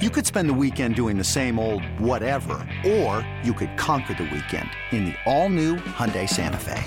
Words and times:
You 0.00 0.08
could 0.08 0.24
spend 0.24 0.48
the 0.48 0.54
weekend 0.54 0.94
doing 0.94 1.18
the 1.18 1.24
same 1.24 1.58
old 1.58 1.84
whatever, 2.00 2.66
or 2.86 3.26
you 3.44 3.52
could 3.52 3.76
conquer 3.76 4.14
the 4.14 4.22
weekend 4.22 4.70
in 4.92 5.04
the 5.04 5.14
all-new 5.26 5.76
Hyundai 5.76 6.26
Santa 6.26 6.56
Fe. 6.56 6.82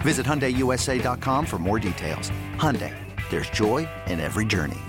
Visit 0.00 0.26
HyundaiUSA.com 0.26 1.46
for 1.46 1.60
more 1.60 1.78
details. 1.78 2.32
Hyundai, 2.56 2.92
there's 3.30 3.48
joy 3.50 3.88
in 4.08 4.18
every 4.18 4.44
journey. 4.44 4.80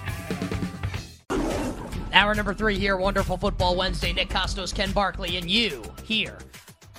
Hour 2.13 2.33
number 2.33 2.55
three 2.55 2.79
here, 2.79 2.97
Wonderful 2.97 3.37
Football 3.37 3.75
Wednesday. 3.75 4.11
Nick 4.11 4.29
Kostos, 4.29 4.73
Ken 4.73 4.91
Barkley, 4.91 5.37
and 5.37 5.47
you 5.47 5.83
here 6.03 6.39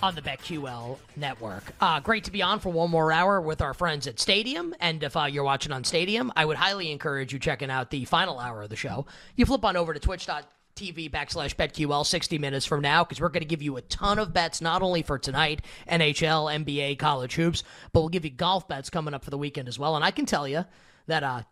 on 0.05 0.15
the 0.15 0.21
BetQL 0.21 0.99
network. 1.17 1.73
Uh, 1.81 1.99
great 1.99 2.25
to 2.25 2.31
be 2.31 2.43
on 2.43 2.61
for 2.61 2.69
one 2.69 2.91
more 2.91 3.11
hour 3.11 3.41
with 3.41 3.63
our 3.63 3.73
friends 3.73 4.07
at 4.07 4.21
Stadium. 4.21 4.75
And 4.79 5.03
if 5.03 5.17
uh, 5.17 5.25
you're 5.25 5.45
watching 5.45 5.73
on 5.73 5.83
Stadium, 5.83 6.31
I 6.37 6.45
would 6.45 6.59
highly 6.59 6.93
encourage 6.93 7.33
you 7.33 7.39
checking 7.39 7.71
out 7.71 7.91
the 7.91 8.05
final 8.05 8.39
hour 8.39 8.61
of 8.61 8.69
the 8.69 8.77
show. 8.77 9.07
You 9.35 9.47
flip 9.47 9.65
on 9.65 9.79
over 9.79 9.95
to 9.95 9.99
twitch.tv 9.99 11.11
backslash 11.11 11.57
BetQL 11.57 12.05
60 12.05 12.37
minutes 12.37 12.67
from 12.67 12.83
now 12.83 13.03
because 13.03 13.19
we're 13.19 13.31
going 13.31 13.45
to 13.45 13.49
give 13.49 13.63
you 13.63 13.79
a 13.79 13.81
ton 13.81 14.19
of 14.19 14.35
bets, 14.35 14.61
not 14.61 14.83
only 14.83 15.01
for 15.01 15.19
tonight, 15.19 15.65
NHL, 15.89 16.65
NBA, 16.65 16.99
college 16.99 17.35
hoops, 17.37 17.63
but 17.95 18.01
we'll 18.01 18.11
give 18.11 18.27
you 18.27 18.31
golf 18.31 18.69
bets 18.69 18.91
coming 18.91 19.15
up 19.15 19.25
for 19.25 19.31
the 19.31 19.39
weekend 19.39 19.69
as 19.69 19.79
well. 19.79 19.97
And 19.97 20.05
I 20.05 20.11
can 20.11 20.27
tell 20.27 20.47
you 20.47 20.67
that 21.07 21.23
uh, 21.23 21.45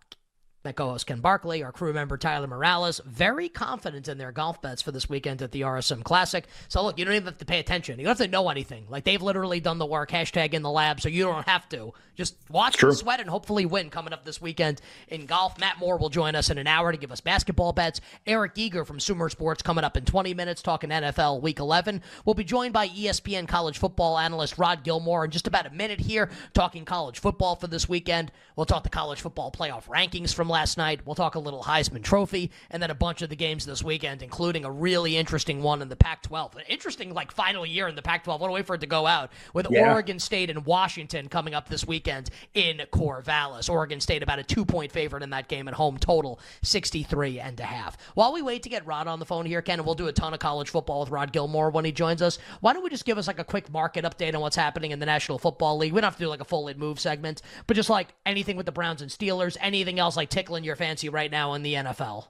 that 0.63 0.77
co-host 0.77 1.07
Ken 1.07 1.21
Barkley, 1.21 1.63
our 1.63 1.73
crew 1.73 1.93
member 1.93 2.17
Tyler 2.17 2.47
Morales, 2.47 3.01
very 3.05 3.49
confident 3.49 4.09
in 4.09 4.19
their 4.19 4.33
golf 4.33 4.63
bets 4.63 4.83
for 4.83 4.93
this 4.93 5.09
weekend 5.09 5.43
at 5.43 5.53
the 5.53 5.63
RSM 5.63 6.05
Classic. 6.05 6.47
So 6.69 6.83
look, 6.83 6.99
you 6.99 7.05
don't 7.05 7.15
even 7.15 7.27
have 7.27 7.39
to 7.39 7.45
pay 7.45 7.59
attention. 7.59 7.99
You 7.99 8.05
don't 8.05 8.19
have 8.19 8.27
to 8.27 8.31
know 8.31 8.49
anything. 8.49 8.87
Like 8.89 9.05
they've 9.05 9.23
literally 9.23 9.61
done 9.61 9.79
the 9.79 9.87
work. 9.87 10.11
Hashtag 10.11 10.55
in 10.55 10.63
the 10.63 10.71
lab, 10.71 11.01
so 11.01 11.09
you 11.09 11.25
don't 11.25 11.47
have 11.47 11.69
to. 11.71 11.93
Just 12.15 12.37
watch 12.51 12.77
the 12.77 12.93
sweat 12.93 13.21
and 13.21 13.31
hopefully 13.31 13.65
win 13.65 13.89
coming 13.89 14.13
up 14.13 14.25
this 14.25 14.41
weekend 14.41 14.81
in 15.09 15.25
golf. 15.27 15.59
Matt 15.59 15.79
Moore 15.79 15.97
will 15.97 16.11
join 16.11 16.35
us 16.35 16.51
in 16.51 16.59
an 16.59 16.67
hour 16.67 16.93
to 16.93 16.99
give 16.99 17.11
us 17.11 17.21
basketball 17.21 17.73
bets. 17.73 18.01
Eric 18.27 18.53
Eager 18.57 18.85
from 18.85 19.01
Sumer 19.01 19.31
Sports 19.31 19.63
coming 19.63 19.83
up 19.83 19.97
in 19.97 20.05
20 20.05 20.35
minutes 20.35 20.61
talking 20.61 20.91
NFL 20.91 21.41
Week 21.41 21.59
11. 21.59 22.03
We'll 22.25 22.35
be 22.35 22.45
joined 22.45 22.75
by 22.75 22.89
ESPN 22.89 23.49
college 23.49 23.79
football 23.79 24.19
analyst 24.19 24.59
Rod 24.59 24.85
Gilmore 24.85 25.25
in 25.25 25.31
just 25.31 25.47
about 25.49 25.67
a 25.67 25.71
minute 25.71 26.01
here 26.01 26.29
talking 26.53 26.85
college 26.85 27.19
football 27.19 27.57
for 27.57 27.67
this 27.67 27.89
weekend. 27.89 28.31
We'll 28.57 28.67
talk 28.67 28.83
the 28.83 28.91
college 28.91 29.23
football 29.23 29.51
playoff 29.51 29.87
rankings 29.87 30.35
from 30.35 30.49
last 30.53 30.79
night. 30.79 31.01
We'll 31.05 31.17
talk 31.17 31.35
a 31.35 31.41
little 31.41 31.65
Heisman 31.65 32.05
Trophy 32.05 32.53
and 32.71 32.81
then 32.81 32.91
a 32.91 32.95
bunch 32.95 33.23
of 33.23 33.29
the 33.31 33.35
games 33.37 33.67
this 33.67 33.83
weekend, 33.83 34.23
including 34.23 34.65
a 34.65 34.71
really 34.71 35.17
interesting 35.17 35.63
one 35.63 35.83
in 35.83 35.89
the 35.89 35.97
Pac 35.97 36.23
12. 36.23 36.55
An 36.57 36.63
interesting, 36.69 37.13
like, 37.13 37.33
final 37.33 37.67
year 37.67 37.89
in 37.89 37.97
the 37.97 38.03
Pac 38.03 38.23
12. 38.23 38.41
What 38.41 38.51
a 38.51 38.53
way 38.53 38.63
for 38.63 38.75
it 38.77 38.83
to 38.83 38.87
go 38.87 39.07
out 39.09 39.33
with 39.53 39.67
Yeah. 39.71 39.91
Oregon 39.91 40.21
State 40.21 40.51
and 40.51 40.65
Washington 40.65 41.29
coming 41.29 41.55
up 41.55 41.69
this 41.69 41.85
weekend 41.85 42.31
in 42.55 42.83
Corvallis. 42.93 43.69
Oregon 43.69 44.01
State 44.01 44.23
about 44.23 44.39
a 44.39 44.45
two 44.45 44.65
point 44.65 44.93
favorite 44.93 45.25
in 45.25 45.31
that 45.31 45.49
game 45.49 45.67
at 45.67 45.75
home, 45.75 45.99
total 45.99 46.39
63 46.63 47.41
and 47.41 47.59
a 47.59 47.65
half. 47.65 47.97
While 48.15 48.33
we 48.33 48.43
wait 48.43 48.63
to 48.63 48.69
get 48.69 48.87
Rod 48.87 49.07
on 49.07 49.19
the 49.19 49.27
phone 49.27 49.47
here, 49.47 49.63
Ken, 49.63 49.79
and 49.79 49.87
we'll 49.87 49.95
do 49.95 50.07
a 50.07 50.13
ton 50.13 50.35
of 50.35 50.41
college 50.41 50.71
football 50.71 51.01
with 51.01 51.11
Rod 51.11 51.33
Gilmore 51.33 51.71
when 51.71 51.85
he 51.85 51.93
joins 51.93 52.23
us, 52.23 52.39
why 52.61 52.73
don't 52.73 52.85
we 52.85 52.91
just 52.91 53.05
give 53.05 53.19
us 53.19 53.27
like 53.27 53.39
a 53.39 53.45
quick 53.45 53.71
market 53.73 54.05
update 54.05 54.35
on 54.35 54.41
what's 54.41 54.57
happening 54.57 54.91
in 54.91 54.99
the 54.99 55.07
National 55.07 55.39
Football 55.39 55.79
League? 55.79 55.93
We 55.93 56.01
don't 56.01 56.09
have 56.09 56.17
to 56.19 56.25
do 56.25 56.29
like 56.29 56.41
a 56.41 56.45
full 56.45 56.69
it 56.69 56.79
move 56.79 57.01
segment, 57.01 57.43
but 57.67 57.75
just 57.75 57.89
like 57.91 58.09
anything 58.27 58.57
with 58.57 58.67
the 58.67 58.73
Browns 58.73 59.01
and 59.03 59.11
Steelers, 59.11 59.57
anything 59.61 59.99
else 59.99 60.17
like 60.17 60.29
tickling 60.43 60.65
your 60.65 60.75
fancy 60.75 61.09
right 61.09 61.31
now 61.31 61.55
in 61.55 61.63
the 61.63 61.75
NFL. 61.75 62.27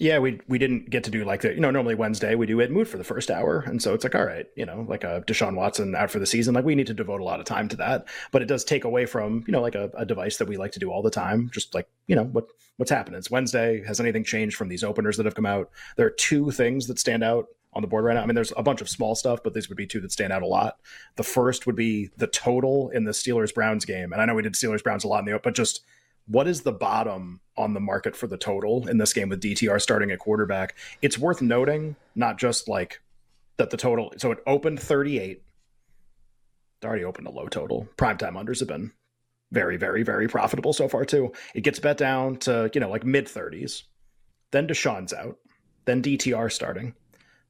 Yeah, 0.00 0.18
we 0.18 0.40
we 0.48 0.58
didn't 0.58 0.90
get 0.90 1.04
to 1.04 1.10
do 1.10 1.24
like 1.24 1.42
the 1.42 1.54
you 1.54 1.60
know 1.60 1.70
normally 1.70 1.94
Wednesday 1.94 2.34
we 2.36 2.46
do 2.46 2.60
It 2.60 2.70
Moved 2.70 2.90
for 2.90 2.98
the 2.98 3.04
first 3.04 3.30
hour, 3.30 3.64
and 3.66 3.80
so 3.82 3.94
it's 3.94 4.04
like 4.04 4.14
all 4.14 4.24
right, 4.24 4.46
you 4.56 4.64
know, 4.66 4.84
like 4.88 5.04
a 5.04 5.24
Deshaun 5.26 5.56
Watson 5.56 5.94
out 5.94 6.10
for 6.10 6.18
the 6.18 6.26
season, 6.26 6.54
like 6.54 6.64
we 6.64 6.76
need 6.76 6.86
to 6.88 6.94
devote 6.94 7.20
a 7.20 7.24
lot 7.24 7.40
of 7.40 7.46
time 7.46 7.68
to 7.68 7.76
that, 7.76 8.06
but 8.30 8.42
it 8.42 8.46
does 8.46 8.64
take 8.64 8.84
away 8.84 9.06
from 9.06 9.44
you 9.46 9.52
know 9.52 9.60
like 9.60 9.74
a, 9.74 9.90
a 9.96 10.06
device 10.06 10.36
that 10.38 10.48
we 10.48 10.56
like 10.56 10.72
to 10.72 10.78
do 10.78 10.90
all 10.90 11.02
the 11.02 11.10
time, 11.10 11.50
just 11.52 11.74
like 11.74 11.88
you 12.06 12.14
know 12.14 12.24
what 12.24 12.46
what's 12.76 12.92
happening. 12.92 13.18
It's 13.18 13.30
Wednesday. 13.30 13.84
Has 13.86 14.00
anything 14.00 14.22
changed 14.22 14.56
from 14.56 14.68
these 14.68 14.84
openers 14.84 15.16
that 15.16 15.26
have 15.26 15.34
come 15.34 15.46
out? 15.46 15.70
There 15.96 16.06
are 16.06 16.10
two 16.10 16.52
things 16.52 16.86
that 16.86 17.00
stand 17.00 17.24
out 17.24 17.46
on 17.72 17.82
the 17.82 17.88
board 17.88 18.04
right 18.04 18.14
now. 18.14 18.22
I 18.22 18.26
mean, 18.26 18.36
there's 18.36 18.52
a 18.56 18.62
bunch 18.62 18.80
of 18.80 18.88
small 18.88 19.16
stuff, 19.16 19.40
but 19.42 19.52
these 19.52 19.68
would 19.68 19.76
be 19.76 19.86
two 19.86 20.00
that 20.00 20.12
stand 20.12 20.32
out 20.32 20.42
a 20.42 20.46
lot. 20.46 20.78
The 21.16 21.24
first 21.24 21.66
would 21.66 21.76
be 21.76 22.10
the 22.16 22.28
total 22.28 22.88
in 22.90 23.04
the 23.04 23.10
Steelers 23.10 23.52
Browns 23.52 23.84
game, 23.84 24.12
and 24.12 24.22
I 24.22 24.26
know 24.26 24.34
we 24.34 24.42
did 24.42 24.54
Steelers 24.54 24.82
Browns 24.82 25.02
a 25.02 25.08
lot 25.08 25.20
in 25.20 25.24
the 25.24 25.40
but 25.42 25.56
just 25.56 25.82
what 26.28 26.46
is 26.46 26.60
the 26.60 26.72
bottom 26.72 27.40
on 27.56 27.74
the 27.74 27.80
market 27.80 28.14
for 28.14 28.26
the 28.26 28.36
total 28.36 28.86
in 28.86 28.98
this 28.98 29.12
game 29.12 29.28
with 29.28 29.42
DTR 29.42 29.80
starting 29.80 30.10
at 30.10 30.18
quarterback? 30.18 30.76
It's 31.02 31.18
worth 31.18 31.42
noting, 31.42 31.96
not 32.14 32.38
just 32.38 32.68
like 32.68 33.00
that 33.56 33.70
the 33.70 33.76
total. 33.76 34.12
So 34.18 34.30
it 34.30 34.38
opened 34.46 34.80
38. 34.80 35.42
It 36.80 36.86
already 36.86 37.04
opened 37.04 37.26
a 37.26 37.30
low 37.30 37.48
total. 37.48 37.88
Primetime 37.96 38.34
unders 38.34 38.60
have 38.60 38.68
been 38.68 38.92
very, 39.50 39.76
very, 39.76 40.02
very 40.02 40.28
profitable 40.28 40.72
so 40.72 40.88
far 40.88 41.04
too. 41.04 41.32
It 41.54 41.62
gets 41.62 41.78
bet 41.78 41.96
down 41.96 42.36
to 42.40 42.70
you 42.74 42.80
know 42.80 42.90
like 42.90 43.04
mid 43.04 43.26
30s. 43.26 43.82
Then 44.50 44.68
Deshaun's 44.68 45.12
out. 45.12 45.38
Then 45.86 46.02
DTR 46.02 46.52
starting. 46.52 46.94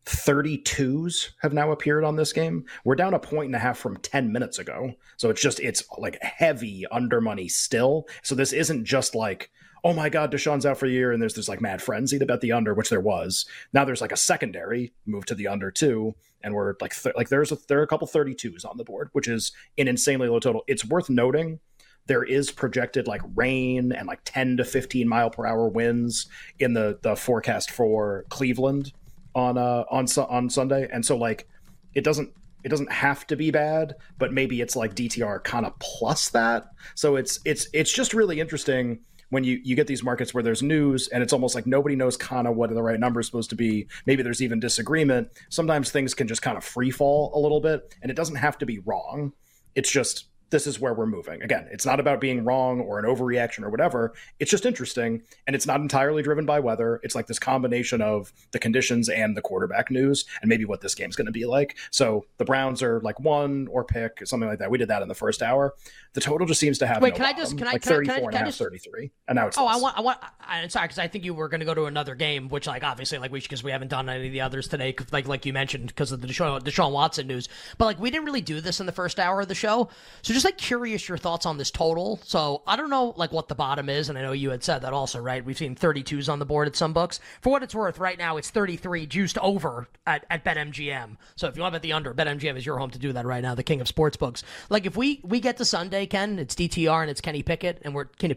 32s 0.09 1.31
have 1.43 1.53
now 1.53 1.71
appeared 1.71 2.03
on 2.03 2.17
this 2.17 2.33
game. 2.33 2.65
We're 2.85 2.95
down 2.95 3.15
a 3.15 3.19
point 3.19 3.47
and 3.47 3.55
a 3.55 3.59
half 3.59 3.79
from 3.79 3.99
10 3.99 4.33
minutes 4.33 4.59
ago. 4.59 4.95
So 5.17 5.31
it's 5.31 5.43
just, 5.43 5.61
it's 5.61 5.85
like 5.99 6.21
heavy 6.23 6.87
under 6.91 7.21
money 7.21 7.49
still. 7.49 8.09
So 8.23 8.35
this 8.35 8.53
isn't 8.53 8.85
just 8.85 9.15
like, 9.15 9.51
oh 9.85 9.93
my 9.93 10.09
God, 10.09 10.33
Deshaun's 10.33 10.67
out 10.67 10.79
for 10.79 10.87
a 10.87 10.91
year 10.91 11.13
and 11.13 11.21
there's 11.21 11.35
this 11.35 11.49
like 11.49 11.61
mad 11.61 11.83
frenzy 11.83 12.19
to 12.19 12.27
bet 12.27 12.41
the 12.41 12.53
under, 12.53 12.75
which 12.75 12.89
there 12.89 13.01
was. 13.01 13.47
Now 13.73 13.85
there's 13.85 14.01
like 14.01 14.13
a 14.13 14.17
secondary 14.17 14.93
move 15.07 15.27
to 15.27 15.35
the 15.35 15.49
under 15.49 15.71
too. 15.71 16.15
And 16.43 16.55
we're 16.55 16.75
like, 16.81 17.01
th- 17.01 17.15
like 17.15 17.29
there's 17.29 17.53
a, 17.53 17.59
there 17.69 17.79
are 17.81 17.85
a 17.85 17.89
couple 17.89 18.09
32s 18.09 18.65
on 18.65 18.79
the 18.79 18.85
board, 18.85 19.11
which 19.13 19.29
is 19.29 19.53
an 19.77 19.89
insanely 19.89 20.29
low 20.29 20.41
total. 20.41 20.65
It's 20.67 20.85
worth 20.85 21.11
noting 21.11 21.61
there 22.09 22.25
is 22.25 22.51
projected 22.51 23.07
like 23.07 23.21
rain 23.37 23.93
and 23.93 24.09
like 24.09 24.21
10 24.25 24.57
to 24.57 24.65
15 24.65 25.07
mile 25.07 25.31
per 25.31 25.47
hour 25.47 25.69
winds 25.69 26.27
in 26.59 26.73
the 26.73 26.99
the 27.03 27.15
forecast 27.15 27.71
for 27.71 28.25
Cleveland 28.31 28.93
on 29.39 29.57
uh 29.57 29.85
on 29.91 30.07
Su- 30.07 30.27
on 30.29 30.51
Sunday. 30.51 30.89
And 30.93 31.05
so 31.05 31.17
like 31.17 31.49
it 31.95 32.03
doesn't 32.05 32.31
it 32.65 32.69
doesn't 32.69 32.91
have 32.91 33.27
to 33.29 33.37
be 33.37 33.51
bad 33.53 33.95
but 34.19 34.33
maybe 34.33 34.61
it's 34.61 34.75
like 34.75 34.95
DTR 34.95 35.43
kind 35.45 35.65
of 35.65 35.79
plus 35.79 36.31
that. 36.31 36.69
So 36.95 37.17
it's 37.17 37.41
it's 37.45 37.69
it's 37.73 37.93
just 37.93 38.13
really 38.13 38.41
interesting 38.41 39.01
when 39.31 39.45
you 39.45 39.61
you 39.63 39.77
get 39.77 39.87
these 39.87 40.03
markets 40.03 40.35
where 40.35 40.43
there's 40.43 40.63
news 40.63 41.09
and 41.09 41.23
it's 41.23 41.33
almost 41.33 41.55
like 41.55 41.67
nobody 41.67 41.95
knows 41.95 42.17
kind 42.17 42.49
of 42.49 42.57
what 42.57 42.71
the 42.71 42.83
right 42.83 42.99
number 42.99 43.21
is 43.21 43.27
supposed 43.27 43.51
to 43.51 43.57
be. 43.57 43.87
Maybe 44.07 44.23
there's 44.23 44.43
even 44.43 44.59
disagreement. 44.59 45.29
Sometimes 45.51 45.91
things 45.91 46.15
can 46.15 46.27
just 46.27 46.43
kind 46.43 46.57
of 46.57 46.65
free 46.65 46.91
fall 46.91 47.33
a 47.35 47.39
little 47.39 47.61
bit 47.61 47.95
and 48.03 48.11
it 48.11 48.15
doesn't 48.15 48.37
have 48.37 48.59
to 48.59 48.67
be 48.67 48.81
wrong. 48.81 49.33
It's 49.77 49.91
just 49.91 50.27
this 50.51 50.67
is 50.67 50.81
where 50.81 50.95
we're 50.95 51.07
moving. 51.07 51.43
Again, 51.43 51.69
it's 51.71 51.85
not 51.85 52.01
about 52.01 52.21
being 52.21 52.45
wrong 52.45 52.81
or 52.81 52.99
an 52.99 53.05
overreaction 53.05 53.63
or 53.65 53.71
whatever. 53.71 54.15
It's 54.39 54.51
just 54.51 54.65
interesting. 54.65 55.23
And 55.47 55.55
it's 55.55 55.67
not 55.67 55.81
entirely 55.81 56.23
driven 56.23 56.47
by 56.47 56.61
weather. 56.61 57.01
It's 57.03 57.15
like 57.15 57.27
this 57.27 57.39
combination 57.39 58.01
of 58.01 58.33
the 58.53 58.59
conditions 58.59 59.09
and 59.09 59.37
the 59.37 59.43
quarterback 59.43 59.91
news 59.91 60.25
and 60.41 60.49
maybe 60.49 60.65
what 60.65 60.81
this 60.81 60.95
game's 60.95 61.17
going 61.17 61.27
to 61.27 61.33
be 61.33 61.45
like. 61.45 61.77
So 61.91 62.25
the 62.39 62.45
Browns 62.45 62.83
are 62.83 63.01
like 63.01 63.21
one 63.21 63.69
or 63.71 63.85
pick, 63.85 64.27
something 64.27 64.49
like 64.49 64.59
that. 64.61 64.71
We 64.71 64.79
did 64.79 64.89
that 64.89 65.03
in 65.03 65.09
the 65.09 65.15
first 65.15 65.43
hour. 65.43 65.75
The 66.15 66.21
total 66.23 66.47
just 66.47 66.61
seems 66.61 66.79
to 66.79 66.87
have 66.87 67.03
Wait, 67.03 67.11
no 67.11 67.17
can 67.17 67.27
I 67.27 67.33
just- 67.35 67.59
can 67.59 67.67
I- 67.69 67.73
like 67.73 67.83
can 67.83 67.93
I- 67.93 67.97
can 67.99 68.11
I- 68.11 68.15
34 68.15 68.15
and 68.17 68.25
can 68.31 68.35
I 68.35 68.37
a 68.37 68.39
half, 68.39 68.49
just- 68.49 68.59
33. 68.59 69.11
And 69.29 69.37
now 69.37 69.47
it's 69.49 69.59
Oh, 69.59 69.67
I 69.67 69.75
less. 69.75 69.83
want, 69.83 69.99
I 69.99 70.01
want. 70.01 70.19
I, 70.41 70.63
I'm 70.63 70.71
sorry 70.71 70.85
because 70.87 70.99
I 70.99 71.09
think 71.09 71.25
you 71.25 71.35
were 71.35 71.49
going 71.49 71.61
to 71.61 71.67
go 71.67 71.75
to 71.75 71.85
another 71.85 72.15
game, 72.15 72.49
which 72.49 72.67
like 72.67 72.83
obviously 72.83 73.19
like 73.19 73.31
we 73.31 73.41
because 73.41 73.63
we 73.63 73.71
haven't 73.71 73.89
done 73.89 74.09
any 74.09 74.27
of 74.29 74.33
the 74.33 74.41
others 74.41 74.67
today, 74.69 74.95
like 75.13 75.29
like 75.29 75.45
you 75.45 75.53
mentioned 75.53 75.89
because 75.89 76.11
of 76.11 76.23
the 76.23 76.27
Deshaun, 76.27 76.61
Deshaun 76.63 76.93
Watson 76.93 77.27
news. 77.27 77.49
But 77.77 77.85
like 77.85 78.01
we 78.01 78.11
didn't 78.11 78.25
really 78.25 78.41
do 78.41 78.61
this 78.63 78.81
in 78.81 78.87
the 78.87 78.93
first 78.93 79.19
hour 79.21 79.43
of 79.43 79.49
the 79.49 79.55
show, 79.55 79.91
so 80.23 80.33
just 80.35 80.38
like 80.45 80.59
curious 80.59 81.09
your 81.09 81.19
thoughts 81.19 81.47
on 81.47 81.59
this 81.59 81.71
total. 81.71 82.21
So 82.25 82.63
I 82.67 82.77
don't 82.77 82.91
know 82.91 83.15
like 83.17 83.33
what 83.33 83.49
the 83.49 83.55
bottom 83.55 83.89
is, 83.89 84.09
and 84.09 84.19
I 84.19 84.23
know 84.23 84.33
you 84.33 84.51
had 84.51 84.63
said 84.63 84.81
that 84.83 84.93
also, 84.93 85.21
right? 85.21 85.45
We've 85.45 85.57
seen 85.57 85.75
32s 85.75 86.31
on 86.31 86.39
the 86.39 86.47
board 86.47 86.69
at 86.69 86.77
some 86.77 86.93
books. 86.93 87.21
For 87.41 87.51
what 87.51 87.63
it's 87.63 87.75
worth, 87.75 87.99
right 87.99 88.19
now 88.19 88.37
it's 88.37 88.51
33 88.51 89.07
juiced 89.07 89.39
over 89.39 89.89
at, 90.07 90.25
at 90.31 90.45
BetMGM. 90.45 91.17
So 91.37 91.47
if 91.49 91.57
you 91.57 91.63
want 91.63 91.73
to 91.73 91.77
bet 91.77 91.83
the 91.83 91.93
under, 91.93 92.15
BetMGM 92.15 92.57
is 92.57 92.67
your 92.67 92.79
home 92.79 92.91
to 92.91 92.99
do 92.99 93.13
that 93.13 93.27
right 93.27 93.43
now, 93.43 93.55
the 93.55 93.63
king 93.63 93.81
of 93.81 93.89
sports 93.89 94.17
books. 94.17 94.43
Like 94.69 94.87
if 94.87 94.97
we 94.97 95.21
we 95.25 95.41
get 95.41 95.57
to 95.59 95.65
Sunday, 95.65 96.07
Ken, 96.07 96.39
it's 96.39 96.55
DTR 96.55 97.03
and 97.03 97.11
it's 97.11 97.21
Kenny 97.21 97.43
Pickett, 97.43 97.83
and 97.83 97.95
we're 97.95 98.07
Kenny 98.07 98.37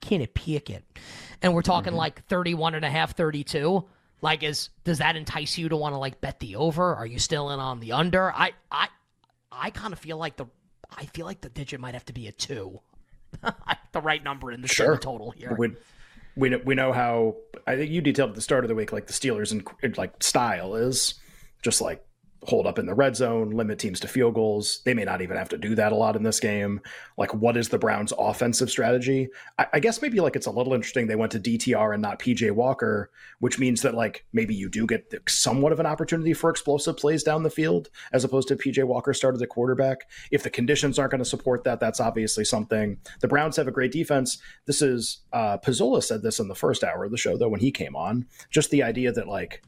Kenny 0.00 0.26
Pickett, 0.26 0.84
and 1.42 1.54
we're 1.54 1.62
talking 1.62 1.90
mm-hmm. 1.90 1.98
like 1.98 2.26
31 2.26 2.74
and 2.74 2.84
a 2.84 2.90
half, 2.90 3.16
32. 3.16 3.84
Like, 4.22 4.42
is 4.42 4.70
does 4.84 4.98
that 4.98 5.16
entice 5.16 5.56
you 5.56 5.68
to 5.68 5.76
want 5.76 5.94
to 5.94 5.98
like 5.98 6.20
bet 6.20 6.40
the 6.40 6.56
over? 6.56 6.94
Are 6.94 7.06
you 7.06 7.18
still 7.18 7.50
in 7.50 7.60
on 7.60 7.80
the 7.80 7.92
under? 7.92 8.32
I 8.32 8.52
I 8.70 8.88
I 9.50 9.70
kind 9.70 9.92
of 9.92 9.98
feel 9.98 10.18
like 10.18 10.36
the 10.36 10.46
I 10.96 11.06
feel 11.06 11.26
like 11.26 11.40
the 11.40 11.48
digit 11.48 11.80
might 11.80 11.94
have 11.94 12.04
to 12.06 12.12
be 12.12 12.26
a 12.26 12.32
two, 12.32 12.80
the 13.92 14.00
right 14.00 14.22
number 14.22 14.52
in 14.52 14.60
the 14.60 14.68
sure. 14.68 14.96
total 14.98 15.30
here. 15.30 15.54
We, 15.58 15.72
we 16.36 16.56
we 16.56 16.74
know 16.74 16.92
how 16.92 17.36
I 17.66 17.76
think 17.76 17.90
you 17.90 18.00
detailed 18.00 18.30
at 18.30 18.36
the 18.36 18.42
start 18.42 18.64
of 18.64 18.68
the 18.68 18.74
week 18.74 18.92
like 18.92 19.06
the 19.06 19.12
Steelers 19.12 19.52
and 19.52 19.96
like 19.96 20.22
style 20.22 20.74
is 20.74 21.14
just 21.62 21.80
like 21.80 22.04
hold 22.44 22.66
up 22.66 22.78
in 22.78 22.86
the 22.86 22.94
red 22.94 23.14
zone, 23.16 23.50
limit 23.50 23.78
teams 23.78 24.00
to 24.00 24.08
field 24.08 24.34
goals. 24.34 24.80
They 24.84 24.94
may 24.94 25.04
not 25.04 25.20
even 25.20 25.36
have 25.36 25.50
to 25.50 25.58
do 25.58 25.74
that 25.74 25.92
a 25.92 25.96
lot 25.96 26.16
in 26.16 26.22
this 26.22 26.40
game. 26.40 26.80
Like, 27.18 27.34
what 27.34 27.56
is 27.56 27.68
the 27.68 27.78
Browns' 27.78 28.14
offensive 28.18 28.70
strategy? 28.70 29.28
I, 29.58 29.66
I, 29.74 29.80
guess 29.80 30.00
maybe 30.00 30.20
like 30.20 30.36
it's 30.36 30.46
a 30.46 30.50
little 30.50 30.72
interesting 30.72 31.06
they 31.06 31.16
went 31.16 31.32
to 31.32 31.40
DTR 31.40 31.92
and 31.92 32.00
not 32.00 32.18
PJ 32.18 32.50
Walker, 32.52 33.10
which 33.40 33.58
means 33.58 33.82
that 33.82 33.94
like 33.94 34.24
maybe 34.32 34.54
you 34.54 34.70
do 34.70 34.86
get 34.86 35.12
somewhat 35.28 35.72
of 35.72 35.80
an 35.80 35.86
opportunity 35.86 36.32
for 36.32 36.48
explosive 36.48 36.96
plays 36.96 37.22
down 37.22 37.42
the 37.42 37.50
field 37.50 37.90
as 38.12 38.24
opposed 38.24 38.48
to 38.48 38.56
PJ 38.56 38.84
Walker 38.84 39.12
started 39.12 39.38
the 39.38 39.46
quarterback. 39.46 40.08
If 40.30 40.42
the 40.42 40.50
conditions 40.50 40.98
aren't 40.98 41.10
going 41.10 41.18
to 41.18 41.26
support 41.26 41.64
that, 41.64 41.78
that's 41.78 42.00
obviously 42.00 42.46
something. 42.46 42.98
The 43.20 43.28
Browns 43.28 43.56
have 43.56 43.68
a 43.68 43.72
great 43.72 43.92
defense. 43.92 44.38
This 44.66 44.80
is 44.80 45.18
uh 45.32 45.58
Pizzola 45.58 46.02
said 46.02 46.22
this 46.22 46.40
in 46.40 46.48
the 46.48 46.54
first 46.54 46.84
hour 46.84 47.04
of 47.04 47.10
the 47.10 47.18
show 47.18 47.36
though 47.36 47.48
when 47.48 47.60
he 47.60 47.70
came 47.70 47.94
on. 47.94 48.26
Just 48.50 48.70
the 48.70 48.82
idea 48.82 49.12
that 49.12 49.28
like, 49.28 49.62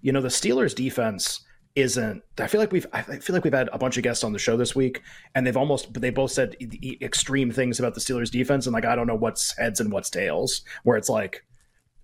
you 0.00 0.12
know, 0.12 0.22
the 0.22 0.28
Steelers 0.28 0.74
defense 0.74 1.40
isn't 1.80 2.22
i 2.38 2.46
feel 2.46 2.60
like 2.60 2.72
we've 2.72 2.86
i 2.92 3.02
feel 3.02 3.34
like 3.34 3.44
we've 3.44 3.52
had 3.52 3.68
a 3.72 3.78
bunch 3.78 3.96
of 3.96 4.02
guests 4.02 4.24
on 4.24 4.32
the 4.32 4.38
show 4.38 4.56
this 4.56 4.74
week 4.74 5.02
and 5.34 5.46
they've 5.46 5.56
almost 5.56 5.92
but 5.92 6.02
they 6.02 6.10
both 6.10 6.30
said 6.30 6.56
extreme 7.00 7.50
things 7.50 7.78
about 7.78 7.94
the 7.94 8.00
steelers 8.00 8.30
defense 8.30 8.66
and 8.66 8.74
like 8.74 8.84
i 8.84 8.96
don't 8.96 9.06
know 9.06 9.14
what's 9.14 9.56
heads 9.56 9.80
and 9.80 9.92
what's 9.92 10.10
tails 10.10 10.62
where 10.82 10.96
it's 10.96 11.08
like 11.08 11.44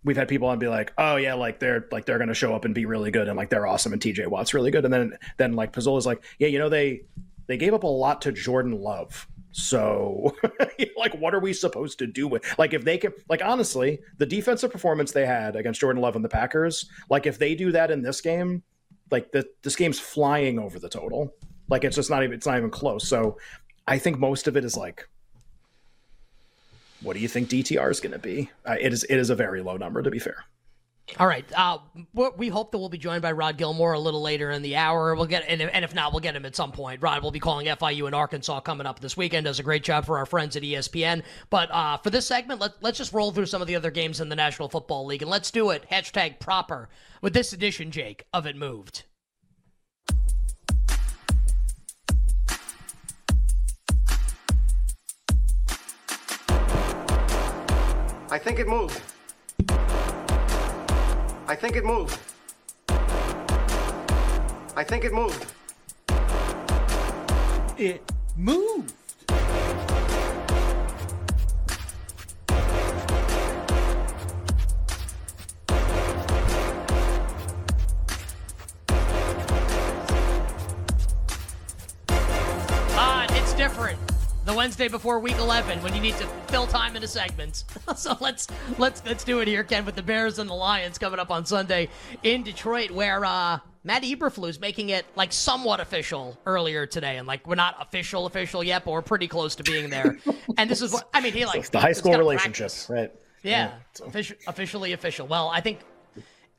we've 0.05 0.17
had 0.17 0.29
people 0.29 0.49
on 0.49 0.59
be 0.59 0.69
like 0.69 0.93
oh 0.99 1.17
yeah 1.17 1.35
like 1.35 1.59
they're 1.59 1.87
like 1.91 2.05
they're 2.05 2.19
gonna 2.19 2.35
show 2.35 2.55
up 2.55 2.65
and 2.65 2.75
be 2.75 2.87
really 2.87 3.11
good 3.11 3.27
and 3.29 3.37
like 3.37 3.51
they're 3.51 3.67
awesome 3.67 3.93
and 3.93 4.01
tj 4.01 4.27
watt's 4.27 4.55
really 4.55 4.71
good 4.71 4.85
and 4.85 4.95
then 4.95 5.17
then 5.39 5.55
like 5.55 5.73
Pizzola's 5.73 6.07
like 6.07 6.23
yeah 6.39 6.49
you 6.49 6.59
know 6.59 6.69
they 6.69 7.03
they 7.47 7.57
gave 7.57 7.75
up 7.75 7.83
a 7.83 7.89
lot 7.89 8.23
to 8.23 8.33
jordan 8.33 8.73
love 8.73 9.27
so, 9.57 10.35
like, 10.97 11.15
what 11.15 11.33
are 11.33 11.39
we 11.39 11.53
supposed 11.53 12.01
to 12.01 12.09
do 12.09 12.27
with? 12.27 12.43
Like, 12.59 12.75
if 12.75 12.85
they 12.85 12.99
can, 12.99 13.13
like, 13.29 13.41
honestly, 13.41 14.01
the 14.19 14.27
defensive 14.27 14.73
performance 14.73 15.13
they 15.13 15.25
had 15.25 15.55
against 15.55 15.81
Jordan 15.81 16.03
Love 16.03 16.17
and 16.17 16.25
the 16.25 16.29
Packers, 16.29 16.91
like, 17.09 17.25
if 17.25 17.39
they 17.39 17.55
do 17.55 17.71
that 17.71 17.93
in 17.93 18.03
this 18.03 18.21
game, 18.21 18.65
like 19.11 19.33
the, 19.33 19.47
this 19.63 19.77
game's 19.77 19.99
flying 20.01 20.59
over 20.59 20.79
the 20.79 20.89
total. 20.89 21.35
Like 21.69 21.85
it's 21.85 21.97
just 21.97 22.11
not 22.11 22.23
even 22.23 22.35
it's 22.35 22.47
not 22.47 22.59
even 22.59 22.71
close. 22.71 23.09
So 23.09 23.39
I 23.87 23.99
think 23.99 24.19
most 24.19 24.49
of 24.49 24.57
it 24.57 24.65
is 24.65 24.77
like, 24.77 25.09
what 27.01 27.15
do 27.15 27.21
you 27.21 27.29
think 27.29 27.49
DTR 27.49 27.91
is 27.91 28.01
going 28.01 28.13
to 28.13 28.19
be? 28.19 28.51
Uh, 28.67 28.77
it 28.81 28.93
is 28.93 29.05
it 29.05 29.17
is 29.17 29.31
a 29.31 29.35
very 29.35 29.63
low 29.63 29.77
number 29.77 30.03
to 30.03 30.11
be 30.11 30.19
fair. 30.19 30.45
All 31.19 31.27
right. 31.27 31.45
Uh, 31.55 31.79
we 32.37 32.49
hope 32.49 32.73
that 32.73 32.79
we'll 32.79 32.89
be 32.89 32.99
joined 32.99 33.23
by 33.23 33.33
Rod 33.33 33.59
Gilmore 33.59 33.93
a 33.93 33.99
little 33.99 34.23
later 34.23 34.51
in 34.51 34.63
the 34.63 34.77
hour. 34.77 35.15
We'll 35.15 35.27
get, 35.27 35.45
and 35.47 35.61
if 35.61 35.95
not, 35.95 36.13
we'll 36.13 36.21
get 36.21 36.35
him 36.35 36.47
at 36.47 36.57
some 36.57 36.73
point. 36.73 37.03
Rod 37.03 37.23
will 37.23 37.31
be 37.31 37.39
calling 37.39 37.67
FIU 37.67 38.09
in 38.09 38.15
Arkansas 38.15 38.61
coming 38.61 38.87
up 38.87 39.01
this 39.01 39.17
weekend. 39.17 39.45
Does 39.45 39.61
a 39.61 39.63
great 39.63 39.85
job 39.85 40.07
for 40.07 40.19
our 40.19 40.27
friends 40.27 40.57
at 40.57 40.63
ESPN. 40.63 41.23
But 41.51 41.71
uh, 41.71 41.99
for 41.99 42.11
this 42.11 42.27
segment, 42.27 42.61
let, 42.61 42.73
let's 42.83 42.99
just 42.99 43.13
roll 43.13 43.33
through 43.33 43.47
some 43.47 43.61
of 43.61 43.69
the 43.69 43.77
other 43.77 43.91
games 43.91 44.21
in 44.21 44.29
the 44.29 44.35
National 44.35 44.69
Football 44.69 45.05
League, 45.07 45.23
and 45.23 45.31
let's 45.31 45.51
do 45.51 45.71
it 45.71 45.85
hashtag 45.91 46.41
proper 46.41 46.89
with 47.21 47.35
this 47.35 47.53
edition, 47.53 47.91
Jake, 47.91 48.25
of 48.33 48.47
It 48.47 48.57
Moved. 48.57 49.05
I 58.31 58.39
think 58.39 58.59
it 58.59 58.67
moved. 58.67 59.01
I 61.55 61.57
think 61.57 61.77
it 61.77 61.85
moved. 61.85 62.19
I 64.77 64.83
think 64.83 65.05
it 65.05 65.13
moved. 65.13 65.47
It 67.79 68.03
moved. 68.37 69.04
Wednesday 84.65 84.89
before 84.89 85.19
Week 85.19 85.37
11 85.37 85.83
when 85.83 85.95
you 85.95 86.01
need 86.01 86.17
to 86.17 86.27
fill 86.47 86.67
time 86.67 86.97
into 86.97 87.07
segments. 87.07 87.67
so 87.97 88.17
let's 88.23 88.47
let's 88.79 89.05
let's 89.05 89.23
do 89.23 89.41
it 89.41 89.47
here, 89.47 89.63
Ken, 89.63 89.85
with 89.85 89.95
the 89.95 90.03
Bears 90.03 90.39
and 90.39 90.49
the 90.49 90.55
Lions 90.55 90.97
coming 90.97 91.21
up 91.21 91.31
on 91.31 91.45
Sunday 91.45 91.91
in 92.23 92.43
Detroit, 92.43 92.91
where 92.91 93.27
uh, 93.27 93.59
Matt 93.83 94.05
Eberflus 94.05 94.49
is 94.49 94.61
making 94.61 94.89
it 94.89 95.05
like 95.17 95.35
somewhat 95.35 95.81
official 95.81 96.39
earlier 96.47 96.87
today, 96.87 97.19
and 97.19 97.29
like 97.29 97.47
we're 97.47 97.57
not 97.57 97.77
official 97.79 98.25
official 98.25 98.65
yet, 98.65 98.87
but 98.87 98.93
we're 98.93 99.03
pretty 99.03 99.29
close 99.29 99.55
to 99.57 99.63
being 99.65 99.91
there. 99.91 100.17
and 100.57 100.71
this 100.71 100.81
is 100.81 100.95
what 100.95 101.11
I 101.13 101.21
mean. 101.21 101.35
He 101.35 101.45
like 101.45 101.71
the 101.71 101.79
high 101.79 101.93
school 101.93 102.17
relationship, 102.17 102.71
right? 102.89 103.13
Yeah, 103.43 103.71
yeah 104.01 104.07
official, 104.07 104.37
officially 104.47 104.95
official. 104.95 105.27
Well, 105.27 105.51
I 105.51 105.61
think 105.61 105.81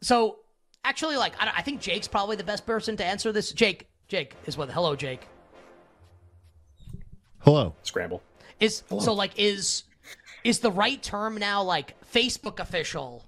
so. 0.03 0.41
Actually, 0.83 1.17
like 1.17 1.33
I, 1.41 1.53
I 1.57 1.61
think 1.63 1.81
Jake's 1.81 2.07
probably 2.07 2.35
the 2.35 2.43
best 2.43 2.67
person 2.67 2.97
to 2.97 3.03
answer 3.03 3.31
this. 3.31 3.51
Jake, 3.51 3.87
Jake 4.07 4.35
is 4.45 4.59
what. 4.59 4.69
Hello, 4.69 4.95
Jake. 4.95 5.27
Hello. 7.45 7.74
Scramble. 7.83 8.21
Is 8.59 8.83
Hello. 8.89 9.01
so 9.01 9.13
like 9.13 9.31
is 9.38 9.83
is 10.44 10.59
the 10.59 10.71
right 10.71 11.01
term 11.01 11.38
now 11.38 11.62
like 11.63 11.95
Facebook 12.12 12.59
official 12.59 13.24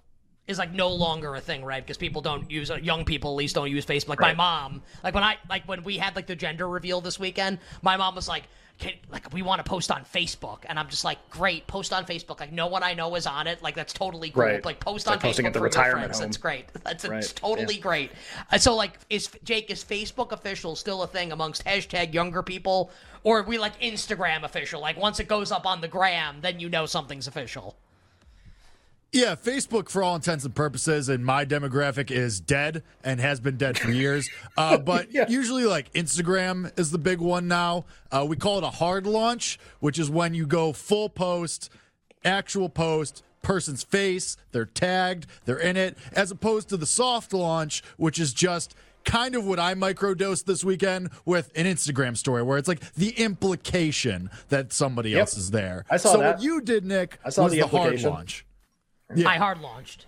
is 0.47 0.57
like 0.57 0.73
no 0.73 0.89
longer 0.89 1.35
a 1.35 1.41
thing, 1.41 1.63
right? 1.63 1.83
Because 1.83 1.97
people 1.97 2.21
don't 2.21 2.49
use 2.49 2.71
uh, 2.71 2.75
young 2.75 3.05
people 3.05 3.31
at 3.31 3.35
least 3.37 3.55
don't 3.55 3.69
use 3.69 3.85
Facebook. 3.85 4.09
Like 4.09 4.21
right. 4.21 4.37
my 4.37 4.43
mom, 4.69 4.81
like 5.03 5.13
when 5.13 5.23
I 5.23 5.37
like 5.49 5.67
when 5.67 5.83
we 5.83 5.97
had 5.97 6.15
like 6.15 6.25
the 6.25 6.35
gender 6.35 6.67
reveal 6.67 6.99
this 7.01 7.19
weekend, 7.19 7.59
my 7.81 7.97
mom 7.97 8.15
was 8.15 8.27
like, 8.27 8.43
can, 8.79 8.93
like 9.11 9.31
we 9.33 9.41
want 9.41 9.63
to 9.63 9.69
post 9.69 9.91
on 9.91 10.03
Facebook, 10.03 10.59
and 10.65 10.77
I'm 10.77 10.87
just 10.87 11.03
like, 11.03 11.17
great, 11.29 11.65
post 11.67 11.93
on 11.93 12.05
Facebook. 12.05 12.39
Like 12.39 12.51
no 12.51 12.67
one 12.67 12.83
I 12.83 12.93
know 12.93 13.15
is 13.15 13.25
on 13.25 13.47
it. 13.47 13.61
Like 13.61 13.75
that's 13.75 13.93
totally 13.93 14.29
cool. 14.29 14.43
Right. 14.43 14.63
Like 14.63 14.79
post 14.79 15.07
on 15.07 15.19
Facebook 15.19 15.53
for 15.53 15.59
your 15.59 15.71
friends. 15.71 16.19
Home. 16.19 16.27
That's 16.27 16.37
great. 16.37 16.65
That's 16.83 17.07
right. 17.07 17.33
totally 17.35 17.75
yeah. 17.75 17.81
great. 17.81 18.11
Uh, 18.51 18.57
so 18.57 18.75
like, 18.75 18.99
is 19.09 19.29
Jake 19.43 19.71
is 19.71 19.83
Facebook 19.83 20.31
official 20.31 20.75
still 20.75 21.03
a 21.03 21.07
thing 21.07 21.31
amongst 21.31 21.65
hashtag 21.65 22.13
younger 22.13 22.43
people, 22.43 22.91
or 23.23 23.39
are 23.39 23.43
we 23.43 23.57
like 23.57 23.79
Instagram 23.81 24.43
official? 24.43 24.81
Like 24.81 24.97
once 24.97 25.19
it 25.19 25.27
goes 25.27 25.51
up 25.51 25.65
on 25.65 25.81
the 25.81 25.87
gram, 25.87 26.37
then 26.41 26.59
you 26.59 26.69
know 26.69 26.85
something's 26.85 27.27
official. 27.27 27.77
Yeah, 29.13 29.35
Facebook, 29.35 29.89
for 29.89 30.03
all 30.03 30.15
intents 30.15 30.43
and 30.43 30.53
purposes, 30.53 31.07
and 31.07 31.25
my 31.25 31.45
demographic 31.45 32.11
is 32.11 32.39
dead 32.41 32.83
and 33.03 33.21
has 33.21 33.39
been 33.39 33.57
dead 33.57 33.77
for 33.77 33.91
years. 33.91 34.29
Uh, 34.57 34.75
but 34.75 35.13
yeah. 35.13 35.25
usually, 35.29 35.65
like 35.65 35.91
Instagram 35.93 36.71
is 36.79 36.89
the 36.89 36.97
big 36.97 37.19
one 37.19 37.47
now. 37.47 37.85
Uh, 38.11 38.25
we 38.27 38.35
call 38.35 38.57
it 38.57 38.63
a 38.63 38.69
hard 38.69 39.05
launch, 39.05 39.59
which 39.79 39.99
is 39.99 40.09
when 40.09 40.33
you 40.33 40.47
go 40.47 40.73
full 40.73 41.09
post, 41.09 41.69
actual 42.25 42.67
post, 42.67 43.21
person's 43.43 43.83
face, 43.83 44.35
they're 44.51 44.65
tagged, 44.65 45.27
they're 45.45 45.59
in 45.59 45.77
it, 45.77 45.95
as 46.13 46.31
opposed 46.31 46.69
to 46.69 46.77
the 46.77 46.87
soft 46.87 47.33
launch, 47.33 47.83
which 47.97 48.17
is 48.17 48.33
just 48.33 48.75
kind 49.05 49.35
of 49.35 49.45
what 49.45 49.59
I 49.59 49.75
microdosed 49.75 50.45
this 50.45 50.63
weekend 50.63 51.11
with 51.23 51.51
an 51.55 51.65
Instagram 51.65 52.17
story 52.17 52.41
where 52.41 52.57
it's 52.57 52.67
like 52.67 52.93
the 52.93 53.11
implication 53.11 54.31
that 54.49 54.73
somebody 54.73 55.11
yep. 55.11 55.21
else 55.21 55.37
is 55.37 55.51
there. 55.51 55.85
I 55.89 55.97
saw 55.97 56.13
so 56.13 56.17
that. 56.19 56.35
what 56.37 56.43
you 56.43 56.61
did, 56.61 56.83
Nick, 56.83 57.19
I 57.23 57.29
saw 57.29 57.43
was 57.43 57.53
the, 57.53 57.59
the 57.59 57.67
hard 57.67 58.01
launch. 58.01 58.45
Yeah. 59.15 59.29
I 59.29 59.37
hard 59.37 59.61
launched. 59.61 60.05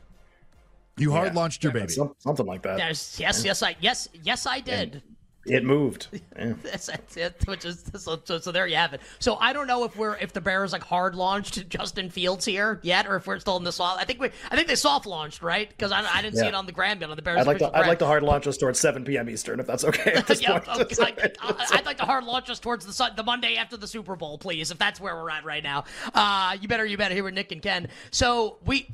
You 0.98 1.12
hard 1.12 1.34
launched 1.34 1.64
your 1.64 1.72
baby. 1.72 1.94
Something 2.18 2.46
like 2.46 2.62
that. 2.64 2.78
There's, 2.78 3.18
yes, 3.20 3.46
yes, 3.46 3.64
I 3.64 3.76
yes, 3.80 4.10
yes, 4.24 4.46
I 4.46 4.60
did. 4.60 5.02
It 5.46 5.64
moved. 5.64 6.08
Yeah. 6.40 6.54
that's, 6.64 7.18
it. 7.18 7.36
Which 7.46 7.66
is 7.66 7.84
so, 7.98 8.18
so, 8.24 8.40
so, 8.40 8.52
There 8.54 8.66
you 8.66 8.78
have 8.78 8.94
it. 8.94 9.02
So 9.20 9.36
I 9.42 9.52
don't 9.52 9.68
know 9.68 9.84
if 9.84 9.98
we're 9.98 10.16
if 10.16 10.32
the 10.32 10.40
Bears 10.40 10.72
like 10.72 10.84
hard 10.84 11.14
launched 11.14 11.68
Justin 11.70 12.10
Fields 12.10 12.46
here 12.46 12.80
yet, 12.82 13.08
or 13.08 13.18
if 13.18 13.28
we're 13.28 13.40
still 13.40 13.58
in 13.58 13.66
the 13.66 13.74
soft. 13.74 14.00
I 14.02 14.06
think 14.06 14.22
we. 14.22 14.30
I 14.50 14.56
think 14.56 14.70
they 14.70 14.76
soft 14.76 15.06
launched 15.06 15.42
right 15.42 15.68
because 15.68 15.92
I, 15.92 16.06
I 16.06 16.22
didn't 16.22 16.36
yeah. 16.38 16.44
see 16.44 16.48
it 16.48 16.54
on 16.54 16.66
the 16.66 16.72
gram 16.72 17.02
yet 17.02 17.10
on 17.10 17.18
the 17.18 17.22
Bears. 17.22 17.40
I'd 17.40 17.48
like 17.48 17.58
to. 17.58 17.76
I'd 17.76 17.88
like 17.88 18.00
to 18.00 18.06
hard 18.06 18.24
launch 18.24 18.48
us 18.48 18.56
towards 18.56 18.80
7 18.80 19.04
p.m. 19.04 19.30
Eastern 19.30 19.60
if 19.60 19.68
that's 19.68 19.84
okay. 19.84 20.14
At 20.14 20.28
this 20.28 20.42
yeah, 20.42 20.60
point. 20.60 20.82
Okay, 20.82 20.96
I, 21.42 21.76
would 21.76 21.86
like 21.86 21.98
to 21.98 22.06
hard 22.06 22.24
launch 22.24 22.50
us 22.50 22.60
towards 22.60 22.86
the 22.86 23.12
the 23.18 23.24
Monday 23.24 23.58
after 23.58 23.76
the 23.76 23.88
Super 23.88 24.16
Bowl, 24.16 24.38
please, 24.38 24.72
if 24.72 24.78
that's 24.78 25.02
where 25.02 25.16
we're 25.16 25.30
at 25.30 25.44
right 25.44 25.64
now. 25.64 25.84
Uh, 26.14 26.56
you 26.62 26.70
better 26.70 26.86
you 26.86 26.96
better 26.96 27.14
hear 27.14 27.26
with 27.26 27.34
Nick 27.34 27.52
and 27.52 27.62
Ken. 27.62 27.90
So 28.12 28.60
we 28.66 28.88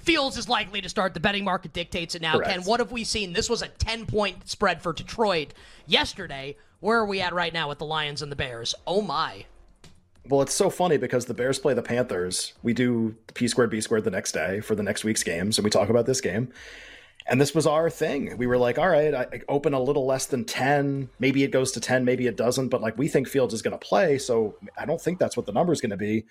Fields 0.00 0.36
is 0.36 0.48
likely 0.48 0.80
to 0.80 0.88
start. 0.88 1.14
The 1.14 1.20
betting 1.20 1.44
market 1.44 1.72
dictates 1.72 2.16
it 2.16 2.22
now. 2.22 2.34
Correct. 2.34 2.50
Ken, 2.50 2.62
what 2.62 2.80
have 2.80 2.90
we 2.90 3.04
seen? 3.04 3.32
This 3.32 3.48
was 3.48 3.62
a 3.62 3.68
10 3.68 4.06
point 4.06 4.48
spread 4.48 4.82
for 4.82 4.92
Detroit 4.92 5.54
yesterday. 5.86 6.56
Where 6.80 6.98
are 6.98 7.06
we 7.06 7.20
at 7.20 7.32
right 7.32 7.52
now 7.52 7.68
with 7.68 7.78
the 7.78 7.86
Lions 7.86 8.22
and 8.22 8.32
the 8.32 8.36
Bears? 8.36 8.74
Oh 8.86 9.02
my. 9.02 9.46
Well, 10.28 10.42
it's 10.42 10.54
so 10.54 10.70
funny 10.70 10.96
because 10.96 11.26
the 11.26 11.34
Bears 11.34 11.58
play 11.58 11.74
the 11.74 11.82
Panthers. 11.82 12.52
We 12.62 12.74
do 12.74 13.16
P 13.34 13.48
squared 13.48 13.70
B 13.70 13.80
squared 13.80 14.04
the 14.04 14.10
next 14.10 14.32
day 14.32 14.60
for 14.60 14.74
the 14.74 14.82
next 14.82 15.04
week's 15.04 15.24
games, 15.24 15.58
and 15.58 15.64
we 15.64 15.70
talk 15.70 15.88
about 15.88 16.06
this 16.06 16.20
game. 16.20 16.52
And 17.26 17.40
this 17.40 17.54
was 17.54 17.66
our 17.66 17.88
thing. 17.88 18.36
We 18.36 18.46
were 18.46 18.58
like, 18.58 18.78
all 18.78 18.88
right, 18.88 19.14
I, 19.14 19.26
open 19.48 19.74
a 19.74 19.80
little 19.80 20.06
less 20.06 20.26
than 20.26 20.44
10. 20.44 21.08
Maybe 21.18 21.44
it 21.44 21.52
goes 21.52 21.72
to 21.72 21.80
10, 21.80 22.04
maybe 22.04 22.26
it 22.26 22.36
doesn't. 22.36 22.68
But 22.68 22.82
like, 22.82 22.98
we 22.98 23.08
think 23.08 23.28
Fields 23.28 23.54
is 23.54 23.62
going 23.62 23.78
to 23.78 23.86
play. 23.86 24.18
So 24.18 24.56
I 24.76 24.86
don't 24.86 25.00
think 25.00 25.18
that's 25.18 25.36
what 25.36 25.46
the 25.46 25.52
number 25.52 25.72
is 25.72 25.80
going 25.80 25.90
to 25.90 25.96
be. 25.96 26.24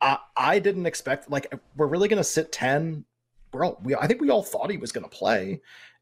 I, 0.00 0.18
I 0.36 0.58
didn't 0.58 0.86
expect, 0.86 1.30
like, 1.30 1.52
we're 1.76 1.86
really 1.86 2.08
going 2.08 2.16
to 2.20 2.24
sit 2.24 2.52
10. 2.52 3.04
We're 3.52 3.64
all, 3.64 3.78
we, 3.82 3.94
I 3.94 4.06
think 4.06 4.20
we 4.20 4.30
all 4.30 4.42
thought 4.42 4.70
he 4.70 4.78
was 4.78 4.92
going 4.92 5.04
to 5.04 5.10
play 5.10 5.60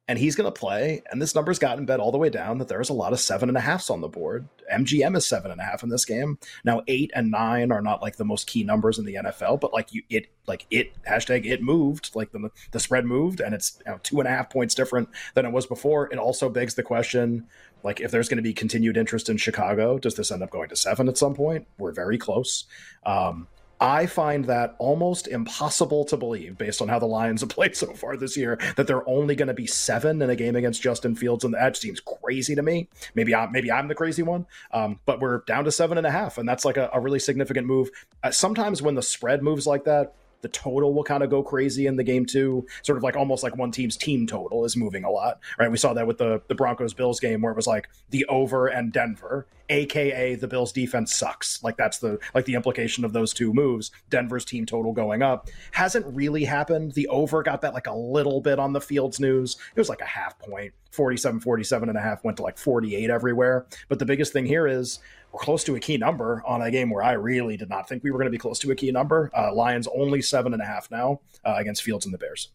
and 0.09 0.19
he's 0.19 0.35
going 0.35 0.51
to 0.51 0.59
play. 0.59 1.03
And 1.11 1.21
this 1.21 1.35
number's 1.35 1.59
gotten 1.59 1.85
bet 1.85 2.01
all 2.01 2.11
the 2.11 2.19
way 2.19 2.31
down 2.31 2.59
that 2.59 2.69
there's 2.69 2.89
a 2.89 2.95
lot 2.95 3.13
of 3.13 3.21
seven 3.21 3.51
and 3.51 3.59
a 3.59 3.61
halfs 3.61 3.91
on 3.91 4.01
the 4.01 4.09
board. 4.09 4.49
MGM 4.73 5.15
is 5.17 5.29
seven 5.29 5.51
and 5.51 5.61
a 5.61 5.65
half 5.65 5.83
in 5.83 5.91
this 5.91 6.07
game. 6.07 6.39
Now, 6.65 6.83
eight 6.89 7.11
and 7.15 7.31
nine 7.31 7.71
are 7.71 7.83
not 7.83 8.01
like 8.01 8.17
the 8.17 8.25
most 8.25 8.47
key 8.47 8.65
numbers 8.65 8.99
in 8.99 9.05
the 9.05 9.17
NFL, 9.17 9.61
but 9.61 9.75
like 9.75 9.93
you, 9.93 10.03
it, 10.09 10.29
like 10.47 10.67
it, 10.71 10.93
hashtag 11.05 11.45
it 11.45 11.63
moved, 11.63 12.17
like 12.17 12.33
the, 12.33 12.51
the 12.73 12.81
spread 12.81 13.05
moved, 13.05 13.41
and 13.41 13.55
it's 13.55 13.79
you 13.85 13.93
know, 13.93 13.99
two 14.03 14.19
and 14.19 14.27
a 14.27 14.31
half 14.31 14.49
points 14.49 14.75
different 14.75 15.11
than 15.35 15.45
it 15.45 15.53
was 15.53 15.67
before. 15.67 16.11
It 16.11 16.19
also 16.19 16.49
begs 16.49 16.75
the 16.75 16.83
question 16.83 17.47
like, 17.85 18.01
if 18.01 18.11
there's 18.11 18.29
going 18.29 18.39
to 18.39 18.43
be 18.43 18.55
continued 18.55 18.97
interest 18.97 19.29
in 19.29 19.37
Chicago, 19.37 19.99
does 19.99 20.17
this 20.17 20.33
end 20.33 20.43
up 20.43 20.51
going 20.51 20.69
to 20.71 20.77
seven 20.77 21.09
at 21.09 21.19
some 21.19 21.35
point? 21.35 21.67
We're 21.79 21.93
very 21.93 22.19
close. 22.19 22.65
Um, 23.05 23.47
I 23.81 24.07
find 24.07 24.45
that 24.47 24.75
almost 24.79 25.29
impossible 25.29 26.05
to 26.07 26.17
believe 26.17 26.59
based 26.59 26.83
on 26.83 26.89
how 26.89 26.99
the 26.99 27.07
Lions 27.07 27.41
have 27.43 27.51
played 27.59 27.77
so 27.77 27.93
far 27.95 28.17
this 28.17 28.37
year 28.37 28.59
that 28.77 28.87
they're 28.87 29.09
only 29.09 29.37
going 29.37 29.49
to 29.49 29.55
be 29.55 29.67
seven 29.67 30.21
in 30.21 30.31
a 30.31 30.37
game 30.37 30.57
against 30.57 30.83
Justin 30.83 31.15
Fields, 31.15 31.45
and 31.45 31.55
that 31.55 31.77
seems 31.77 32.01
crazy 32.01 32.55
to 32.55 32.63
me. 32.63 32.89
Maybe 33.15 33.35
I'm 33.35 33.53
maybe 33.53 33.71
I'm 33.71 33.89
the 33.89 33.95
crazy 33.95 34.23
one, 34.23 34.47
um, 34.73 35.01
but 35.07 35.21
we're 35.21 35.39
down 35.47 35.65
to 35.65 35.73
seven 35.73 35.99
and 35.99 36.07
a 36.07 36.11
half, 36.11 36.39
and 36.39 36.49
that's 36.49 36.65
like 36.65 36.77
a, 36.77 36.91
a 36.93 37.01
really 37.01 37.19
significant 37.19 37.67
move. 37.67 37.91
Uh, 38.23 38.31
sometimes 38.31 38.83
when 38.83 38.95
the 38.95 39.03
spread 39.03 39.43
moves 39.43 39.67
like 39.67 39.85
that, 39.85 40.15
the 40.41 40.49
total 40.49 40.95
will 40.95 41.05
kind 41.05 41.23
of 41.23 41.31
go 41.31 41.43
crazy 41.43 41.87
in 41.87 41.97
the 41.97 42.05
game 42.05 42.25
too. 42.25 42.67
Sort 42.83 42.97
of 42.97 43.03
like 43.03 43.17
almost 43.17 43.43
like 43.43 43.57
one 43.57 43.71
team's 43.71 43.97
team 43.97 44.27
total 44.27 44.65
is 44.65 44.77
moving 44.77 45.05
a 45.05 45.11
lot, 45.11 45.41
right? 45.59 45.71
We 45.71 45.79
saw 45.79 45.93
that 45.95 46.07
with 46.07 46.19
the 46.19 46.43
the 46.49 46.55
Broncos 46.55 46.95
Bills 46.95 47.21
game 47.21 47.43
where 47.43 47.53
it 47.53 47.57
was 47.57 47.67
like 47.67 47.89
the 48.11 48.25
over 48.27 48.69
and 48.69 48.93
Denver, 48.93 49.47
aka 49.69 50.35
the 50.35 50.49
Bills 50.49 50.73
defense 50.73 51.15
sucks. 51.15 51.63
Like 51.63 51.77
that's 51.77 51.99
the 51.99 52.19
like 52.35 52.45
the 52.45 52.55
implication 52.55 53.05
of 53.05 53.13
those 53.13 53.33
two 53.33 53.53
moves. 53.53 53.91
Denver's 54.11 54.45
team 54.45 54.67
total 54.67 54.93
going 54.93 55.23
up 55.23 55.49
hasn't 55.73 56.07
really 56.15 56.45
happened. 56.45 56.93
The 56.93 57.09
over 57.09 57.43
got 57.43 57.61
that 57.63 57.75
like 57.75 57.87
a 57.87 57.95
little 57.95 58.41
bit 58.41 58.59
on 58.59 58.73
the 58.73 58.81
Fields 58.81 59.21
news. 59.21 59.57
It 59.75 59.81
was 59.81 59.89
like 59.89 60.01
a 60.01 60.07
half 60.07 60.39
point. 60.39 60.73
47 60.91 61.41
47 61.41 61.89
and 61.89 61.99
a 61.99 62.01
half 62.01 62.25
went 62.25 62.39
to 62.39 62.43
like 62.43 62.59
48 62.59 63.11
everywhere. 63.11 63.67
But 63.89 63.99
the 63.99 64.07
biggest 64.07 64.33
thing 64.33 64.47
here 64.47 64.67
is 64.67 65.01
we're 65.33 65.41
close 65.41 65.63
to 65.65 65.77
a 65.77 65.81
key 65.81 65.99
number 65.99 66.43
on 66.47 66.63
a 66.63 66.71
game 66.71 66.91
where 66.91 67.03
I 67.03 67.13
really 67.13 67.57
did 67.57 67.69
not 67.69 67.89
think 67.89 68.03
we 68.03 68.11
were 68.11 68.19
going 68.19 68.27
to 68.27 68.33
be 68.33 68.39
close 68.39 68.59
to 68.61 68.71
a 68.71 68.75
key 68.75 68.91
number. 68.91 69.31
Uh, 69.37 69.55
Lions 69.55 69.87
only 69.95 70.23
seven 70.23 70.55
and 70.55 70.63
a 70.63 70.67
half 70.67 70.91
now 70.91 71.21
uh, 71.45 71.57
against 71.59 71.83
Fields 71.83 72.07
and 72.07 72.15
the 72.15 72.19
Bears. 72.19 72.51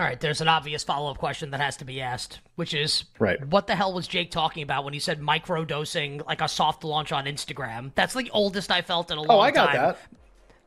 All 0.00 0.06
right, 0.06 0.18
there's 0.18 0.40
an 0.40 0.48
obvious 0.48 0.82
follow 0.82 1.10
up 1.10 1.18
question 1.18 1.50
that 1.50 1.60
has 1.60 1.76
to 1.76 1.84
be 1.84 2.00
asked, 2.00 2.40
which 2.54 2.72
is 2.72 3.04
right. 3.18 3.44
what 3.48 3.66
the 3.66 3.76
hell 3.76 3.92
was 3.92 4.08
Jake 4.08 4.30
talking 4.30 4.62
about 4.62 4.82
when 4.82 4.94
he 4.94 4.98
said 4.98 5.20
micro 5.20 5.62
dosing 5.62 6.22
like 6.26 6.40
a 6.40 6.48
soft 6.48 6.84
launch 6.84 7.12
on 7.12 7.26
Instagram? 7.26 7.92
That's 7.94 8.14
the 8.14 8.30
oldest 8.30 8.70
I 8.70 8.80
felt 8.80 9.10
in 9.10 9.18
a 9.18 9.20
oh, 9.20 9.24
long 9.24 9.28
time. 9.28 9.38
Oh, 9.38 9.40
I 9.42 9.50
got 9.50 9.66
time. 9.66 9.76
that. 9.76 9.98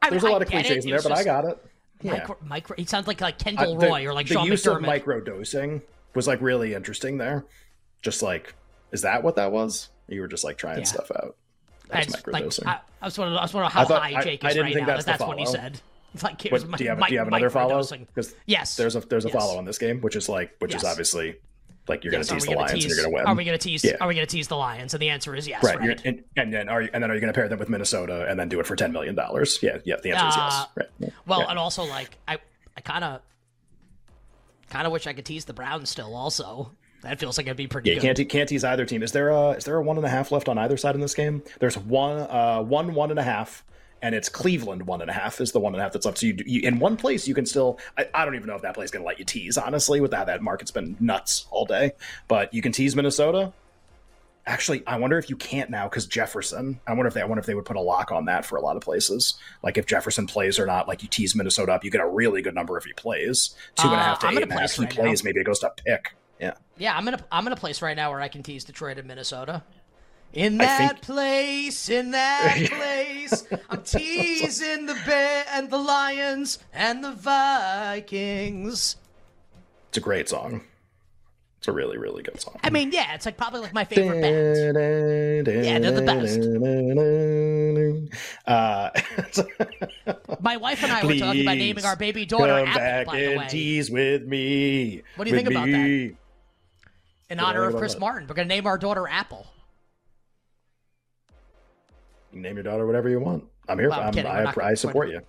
I 0.04 0.10
There's 0.12 0.24
a 0.24 0.30
lot 0.30 0.44
of 0.44 0.50
cliches 0.50 0.86
in 0.86 0.92
there, 0.92 1.02
but 1.02 1.14
I 1.14 1.24
got 1.24 1.46
it. 1.46 1.66
Yeah. 2.04 2.12
Micro, 2.12 2.38
micro, 2.46 2.76
he 2.78 2.86
sounds 2.86 3.08
like 3.08 3.22
like 3.22 3.40
Kendall 3.40 3.76
the, 3.76 3.88
Roy 3.88 4.06
or 4.06 4.14
like 4.14 4.28
the 4.28 4.36
Sean 4.36 4.46
use 4.46 4.64
McDermott. 4.64 4.76
of 4.76 4.82
micro 4.84 5.20
dosing 5.20 5.82
was 6.14 6.28
like 6.28 6.40
really 6.40 6.76
interesting 6.76 7.18
there. 7.18 7.44
Just 8.04 8.22
like, 8.22 8.54
is 8.92 9.02
that 9.02 9.24
what 9.24 9.38
that 9.38 9.52
was? 9.52 9.90
You 10.10 10.22
were 10.22 10.28
just 10.28 10.44
like 10.44 10.60
trying 10.60 10.78
yeah. 10.80 10.86
stuff 10.86 11.10
out. 11.10 11.36
I, 11.92 12.04
just, 12.04 12.28
like, 12.28 12.46
I, 12.68 12.80
I 13.02 13.06
was 13.06 13.18
wondering, 13.18 13.40
I 13.40 13.42
was 13.42 13.54
wondering 13.54 13.72
how 13.72 13.86
thought, 13.86 14.02
high 14.04 14.22
Jake 14.22 14.44
is 14.46 14.58
right 14.60 14.76
now. 14.76 14.86
That's, 14.86 15.06
that's 15.06 15.24
what 15.24 15.40
he 15.40 15.46
said. 15.48 15.82
Like, 16.22 16.44
what, 16.52 16.78
do 16.78 16.84
you 16.84 16.90
have, 16.92 17.00
do 17.00 17.14
you 17.14 17.18
have 17.18 17.28
another 17.28 17.50
follow? 17.50 17.84
Because 17.84 18.36
yes, 18.46 18.76
there's 18.76 18.96
a 18.96 19.00
there's 19.00 19.26
a 19.26 19.30
yes. 19.30 19.38
follow 19.38 19.58
on 19.58 19.66
this 19.66 19.80
game, 19.80 20.00
which 20.02 20.16
is 20.16 20.30
like 20.30 20.56
which 20.60 20.74
yes. 20.74 20.84
is 20.84 20.88
obviously 20.88 21.38
like 21.88 22.04
you're 22.04 22.14
yes. 22.14 22.30
going 22.30 22.40
to 22.40 22.46
tease 22.46 22.54
the 22.54 22.56
Lions 22.56 22.72
tease, 22.72 22.84
and 22.84 22.90
you're 22.90 23.04
going 23.04 23.12
to 23.12 23.16
win. 23.16 23.26
Are 23.26 23.36
we 23.36 23.44
going 23.44 23.58
to 23.58 23.64
tease? 23.64 23.84
Yeah. 23.84 23.98
Are 24.00 24.08
we 24.08 24.16
going 24.16 24.26
to 24.26 24.32
tease 24.32 24.48
the 24.48 24.56
Lions? 24.56 24.94
And 24.94 25.02
the 25.02 25.10
answer 25.10 25.36
is 25.36 25.48
yes. 25.48 25.64
Right. 25.64 25.80
right. 25.80 26.02
And, 26.06 26.24
and, 26.38 26.54
then 26.54 26.70
are 26.70 26.82
you, 26.82 26.90
and 26.94 27.04
then 27.04 27.12
are 27.12 27.14
you 27.14 27.20
going 27.20 27.34
to 27.34 27.38
pair 27.38 27.50
them 27.50 27.60
with 27.60 27.70
Minnesota 27.70 28.26
and 28.30 28.40
then 28.40 28.48
do 28.48 28.60
it 28.60 28.68
for 28.68 28.76
ten 28.76 28.92
million 28.92 29.16
dollars? 29.16 29.60
Yeah. 29.62 29.80
Yeah. 29.84 29.96
The 30.02 30.12
answer 30.12 30.26
uh, 30.26 30.30
is 30.30 30.36
yes. 30.36 30.54
Uh, 30.54 30.66
right. 30.76 30.90
Yeah. 31.00 31.10
Well, 31.26 31.40
yeah. 31.42 31.50
and 31.50 31.60
also 31.60 31.84
like 31.84 32.18
I 32.28 32.38
I 32.78 32.82
kind 32.82 33.04
of 33.04 33.22
kind 34.70 34.88
of 34.88 34.94
wish 34.94 35.08
I 35.08 35.14
could 35.14 35.26
tease 35.26 35.46
the 35.46 35.54
Browns 35.54 35.90
still. 35.90 36.16
Also, 36.16 36.72
that 37.02 37.20
feels 37.20 37.38
like 37.38 37.48
it'd 37.48 37.58
be 37.58 37.68
pretty. 37.68 37.90
Yeah, 37.90 37.96
good. 37.96 38.16
can't 38.16 38.30
can't 38.30 38.50
tease 38.50 38.64
either 38.64 38.86
team. 38.86 39.04
Is 39.04 39.12
there 39.12 39.30
a 39.30 39.52
is 39.52 39.66
there 39.66 39.76
a 39.76 39.82
one 39.82 39.98
and 39.98 40.06
a 40.06 40.10
half 40.10 40.32
left 40.32 40.48
on 40.48 40.58
either 40.58 40.78
side 40.78 40.96
in 40.96 41.02
this 41.02 41.14
game? 41.14 41.44
There's 41.60 41.78
one 41.78 42.22
uh 42.22 42.62
one 42.62 42.94
one 42.94 43.10
and 43.10 43.20
a 43.20 43.24
half, 43.24 43.66
and 44.04 44.14
it's 44.14 44.30
Cleveland 44.30 44.86
one 44.86 45.02
and 45.02 45.10
a 45.10 45.14
half 45.14 45.42
is 45.42 45.54
the 45.54 45.60
one 45.60 45.74
and 45.74 45.80
a 45.80 45.84
half 45.84 45.94
that's 45.94 46.06
left. 46.06 46.20
So 46.20 46.28
you, 46.28 46.38
you 46.46 46.62
in 46.62 46.78
one 46.78 46.98
place 46.98 47.28
you 47.28 47.34
can 47.34 47.46
still. 47.46 47.80
I, 47.98 48.08
I 48.14 48.26
don't 48.26 48.36
even 48.36 48.48
know 48.48 48.56
if 48.56 48.62
that 48.62 48.76
place 48.76 48.88
is 48.88 48.92
going 48.92 49.02
to 49.02 49.08
let 49.08 49.18
you 49.18 49.26
tease 49.26 49.58
honestly 49.58 50.02
with 50.02 50.12
that 50.12 50.28
that 50.28 50.44
market's 50.44 50.72
been 50.72 50.96
nuts 51.00 51.48
all 51.50 51.66
day, 51.66 51.94
but 52.28 52.54
you 52.54 52.62
can 52.62 52.72
tease 52.72 52.96
Minnesota. 52.96 53.54
Actually, 54.46 54.86
I 54.86 54.98
wonder 54.98 55.18
if 55.18 55.30
you 55.30 55.38
can't 55.38 55.70
now 55.70 55.88
because 55.88 56.06
Jefferson. 56.06 56.82
I 56.86 56.92
wonder 56.92 57.08
if 57.08 57.14
they. 57.14 57.22
I 57.22 57.26
wonder 57.26 57.40
if 57.40 57.46
they 57.46 57.56
would 57.56 57.64
put 57.64 57.78
a 57.78 57.82
lock 57.82 58.12
on 58.12 58.26
that 58.26 58.46
for 58.46 58.58
a 58.58 58.62
lot 58.62 58.76
of 58.76 58.84
places. 58.84 59.36
Like 59.64 59.78
if 59.78 59.86
Jefferson 59.86 60.28
plays 60.28 60.60
or 60.60 60.66
not. 60.66 60.86
Like 60.86 61.02
you 61.02 61.08
tease 61.08 61.34
Minnesota 61.34 61.72
up, 61.72 61.86
you 61.86 61.90
get 61.90 62.02
a 62.02 62.08
really 62.08 62.42
good 62.42 62.54
number 62.54 62.78
if 62.78 62.84
he 62.84 62.92
plays. 62.92 63.56
Two 63.76 63.88
and 63.88 63.96
a 63.96 64.04
half 64.04 64.20
to 64.20 64.28
uh, 64.28 64.32
eight 64.32 64.42
and 64.42 64.52
a 64.52 64.60
half. 64.60 64.74
He 64.74 64.82
right 64.82 64.94
plays, 64.94 65.24
now. 65.24 65.30
maybe 65.30 65.40
it 65.40 65.46
goes 65.46 65.60
to 65.60 65.72
pick. 65.86 66.14
Yeah. 66.42 66.56
Yeah, 66.78 66.98
I'm 66.98 67.08
in 67.08 67.14
a 67.14 67.26
I'm 67.32 67.48
in 67.48 67.54
a 67.54 67.56
place 67.56 67.82
right 67.82 67.96
now 67.96 68.12
where 68.12 68.20
I 68.20 68.28
can 68.28 68.44
tease 68.44 68.66
Detroit 68.66 68.98
and 68.98 69.08
Minnesota. 69.08 69.64
In 70.34 70.58
that 70.58 70.90
think... 70.90 71.02
place, 71.02 71.90
in 71.90 72.12
that 72.12 72.70
place, 72.72 73.46
I'm 73.70 73.84
teasing 73.84 74.88
the 74.88 75.00
bear 75.06 75.46
and 75.52 75.70
the 75.70 75.78
lions 75.78 76.60
and 76.74 77.04
the 77.04 77.12
Vikings. 77.12 78.96
It's 79.90 79.98
a 79.98 80.02
great 80.02 80.28
song. 80.28 80.62
It's 81.60 81.68
a 81.68 81.72
really, 81.72 81.98
really 81.98 82.24
good 82.24 82.42
song. 82.42 82.60
I 82.64 82.72
mean, 82.72 82.92
yeah, 82.92 83.14
it's 83.14 83.26
like 83.26 83.38
probably 83.38 83.62
like 83.62 83.74
my 83.74 83.86
favorite 83.86 84.22
band. 84.22 85.48
Yeah, 85.48 85.80
they're 85.80 85.92
the 85.92 86.02
best. 86.02 86.40
Uh, 88.46 88.90
my 90.42 90.58
wife 90.58 90.84
and 90.84 90.92
I 90.92 91.04
were 91.04 91.16
talking 91.16 91.42
about 91.42 91.58
naming 91.58 91.86
our 91.86 91.96
baby 91.96 92.26
daughter 92.26 92.60
come 92.60 92.68
Apple. 92.68 92.80
Back 92.80 93.06
by 93.08 93.22
the 93.22 93.38
way, 93.38 93.48
tease 93.48 93.90
with 93.90 94.24
me. 94.28 95.02
What 95.16 95.24
do 95.24 95.32
you 95.32 95.38
think 95.38 95.50
me. 95.50 95.56
about 95.56 95.66
that? 95.68 96.16
in 97.34 97.40
honor 97.40 97.64
of 97.64 97.76
Chris 97.76 97.98
Martin. 97.98 98.28
We're 98.28 98.36
going 98.36 98.48
to 98.48 98.54
name 98.54 98.68
our 98.68 98.78
daughter 98.78 99.08
Apple. 99.08 99.48
You 102.34 102.42
name 102.42 102.56
your 102.56 102.64
daughter 102.64 102.86
whatever 102.86 103.10
you 103.10 103.20
want. 103.20 103.46
I'm 103.70 103.80
here. 103.80 103.90
Well, 103.90 104.02
I'm 104.02 104.18
I'm, 104.18 104.48
I, 104.48 104.54
I, 104.62 104.74
support 104.74 105.10
you. 105.10 105.22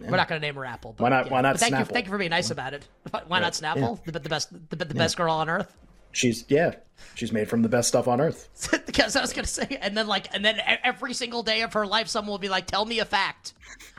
Yeah. 0.00 0.10
We're 0.10 0.16
not 0.16 0.28
going 0.28 0.40
to 0.40 0.46
name 0.46 0.54
her 0.56 0.64
Apple. 0.64 0.94
But, 0.96 1.04
why 1.04 1.08
not? 1.08 1.26
Yeah. 1.26 1.32
Why 1.32 1.40
not? 1.40 1.52
But 1.54 1.60
thank 1.60 1.74
Snapple? 1.74 1.78
you. 1.78 1.84
Thank 1.84 2.06
you 2.06 2.12
for 2.12 2.18
being 2.18 2.30
nice 2.30 2.50
about 2.50 2.74
it. 2.74 2.86
Why 3.10 3.22
right. 3.28 3.40
not 3.40 3.52
Snapple? 3.52 4.00
Yeah. 4.04 4.12
The, 4.12 4.18
the, 4.18 4.28
best, 4.28 4.70
the, 4.70 4.76
the 4.76 4.94
best 4.94 5.16
girl 5.16 5.32
on 5.32 5.48
earth. 5.48 5.74
She's 6.12 6.44
yeah. 6.48 6.74
She's 7.14 7.32
made 7.32 7.48
from 7.48 7.62
the 7.62 7.68
best 7.68 7.88
stuff 7.88 8.08
on 8.08 8.20
earth. 8.20 8.48
because 8.86 9.14
I 9.14 9.20
was 9.20 9.32
going 9.32 9.44
to 9.44 9.50
say, 9.50 9.78
and 9.80 9.96
then 9.96 10.06
like, 10.06 10.34
and 10.34 10.44
then 10.44 10.60
every 10.82 11.14
single 11.14 11.42
day 11.42 11.62
of 11.62 11.72
her 11.74 11.86
life, 11.86 12.08
someone 12.08 12.30
will 12.30 12.38
be 12.38 12.48
like, 12.48 12.66
"Tell 12.66 12.84
me 12.84 12.98
a 12.98 13.04
fact." 13.04 13.54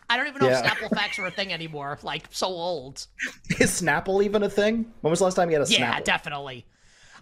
I 0.09 0.17
don't 0.17 0.27
even 0.27 0.41
know 0.41 0.49
if 0.49 0.63
Snapple 0.63 0.89
facts 0.89 1.19
are 1.19 1.27
a 1.27 1.31
thing 1.31 1.53
anymore. 1.53 1.99
Like 2.01 2.23
so 2.31 2.47
old. 2.47 3.05
Is 3.59 3.81
Snapple 3.81 4.23
even 4.23 4.41
a 4.41 4.49
thing? 4.49 4.91
When 5.01 5.11
was 5.11 5.19
the 5.19 5.25
last 5.25 5.35
time 5.35 5.49
you 5.49 5.59
had 5.59 5.67
a 5.67 5.69
Snapple? 5.69 5.79
Yeah, 5.79 5.99
definitely. 6.01 6.65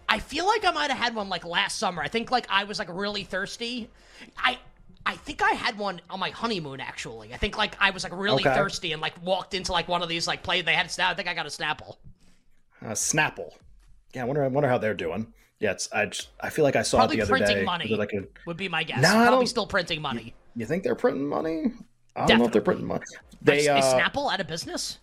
I 0.08 0.18
feel 0.20 0.46
like 0.46 0.64
I 0.64 0.70
might 0.70 0.90
have 0.90 0.98
had 0.98 1.14
one 1.14 1.28
like 1.28 1.44
last 1.44 1.78
summer. 1.78 2.02
I 2.02 2.08
think 2.08 2.30
like 2.30 2.46
I 2.48 2.64
was 2.64 2.78
like 2.78 2.88
really 2.90 3.24
thirsty. 3.24 3.90
I 4.38 4.58
I 5.06 5.16
think 5.16 5.42
I 5.42 5.52
had 5.52 5.78
one 5.78 6.00
on 6.10 6.20
my 6.20 6.30
honeymoon 6.30 6.80
actually. 6.80 7.32
I 7.32 7.36
think 7.38 7.56
like 7.56 7.74
I 7.80 7.90
was 7.90 8.04
like 8.04 8.12
really 8.14 8.44
okay. 8.46 8.54
thirsty 8.54 8.92
and 8.92 9.00
like 9.00 9.14
walked 9.24 9.54
into 9.54 9.72
like 9.72 9.88
one 9.88 10.02
of 10.02 10.08
these 10.08 10.26
like 10.26 10.42
play 10.42 10.60
they 10.60 10.74
had 10.74 10.86
a 10.86 10.88
snap. 10.88 11.10
I 11.10 11.14
think 11.14 11.28
I 11.28 11.34
got 11.34 11.46
a 11.46 11.50
Snapple. 11.50 11.96
Uh, 12.84 12.90
Snapple. 12.90 13.52
Yeah, 14.14 14.22
I 14.22 14.24
wonder. 14.24 14.44
I 14.44 14.48
wonder 14.48 14.68
how 14.68 14.78
they're 14.78 14.94
doing. 14.94 15.32
Yeah, 15.60 15.72
it's 15.72 15.90
I. 15.92 16.06
Just, 16.06 16.28
I 16.40 16.50
feel 16.50 16.64
like 16.64 16.76
I 16.76 16.82
saw 16.82 16.98
Probably 16.98 17.16
it 17.16 17.18
the 17.18 17.22
other 17.24 17.30
printing 17.38 17.56
day. 17.58 17.64
money 17.64 17.96
like 17.96 18.12
a, 18.12 18.24
would 18.46 18.56
be 18.56 18.68
my 18.68 18.84
guess. 18.84 19.02
No, 19.02 19.12
Probably 19.12 19.46
still 19.46 19.66
printing 19.66 20.00
money. 20.00 20.34
You, 20.54 20.60
you, 20.60 20.66
think 20.66 20.82
they're 20.82 20.94
printing 20.94 21.26
money? 21.26 21.72
I 22.14 22.20
don't 22.20 22.28
Definitely. 22.28 22.36
know 22.36 22.44
if 22.44 22.52
they're 22.52 22.62
printing 22.62 22.86
money. 22.86 23.04
They 23.42 23.58
is, 23.60 23.68
uh, 23.68 23.74
is 23.76 23.84
Snapple 23.84 24.32
out 24.32 24.40
of 24.40 24.46
business? 24.46 24.98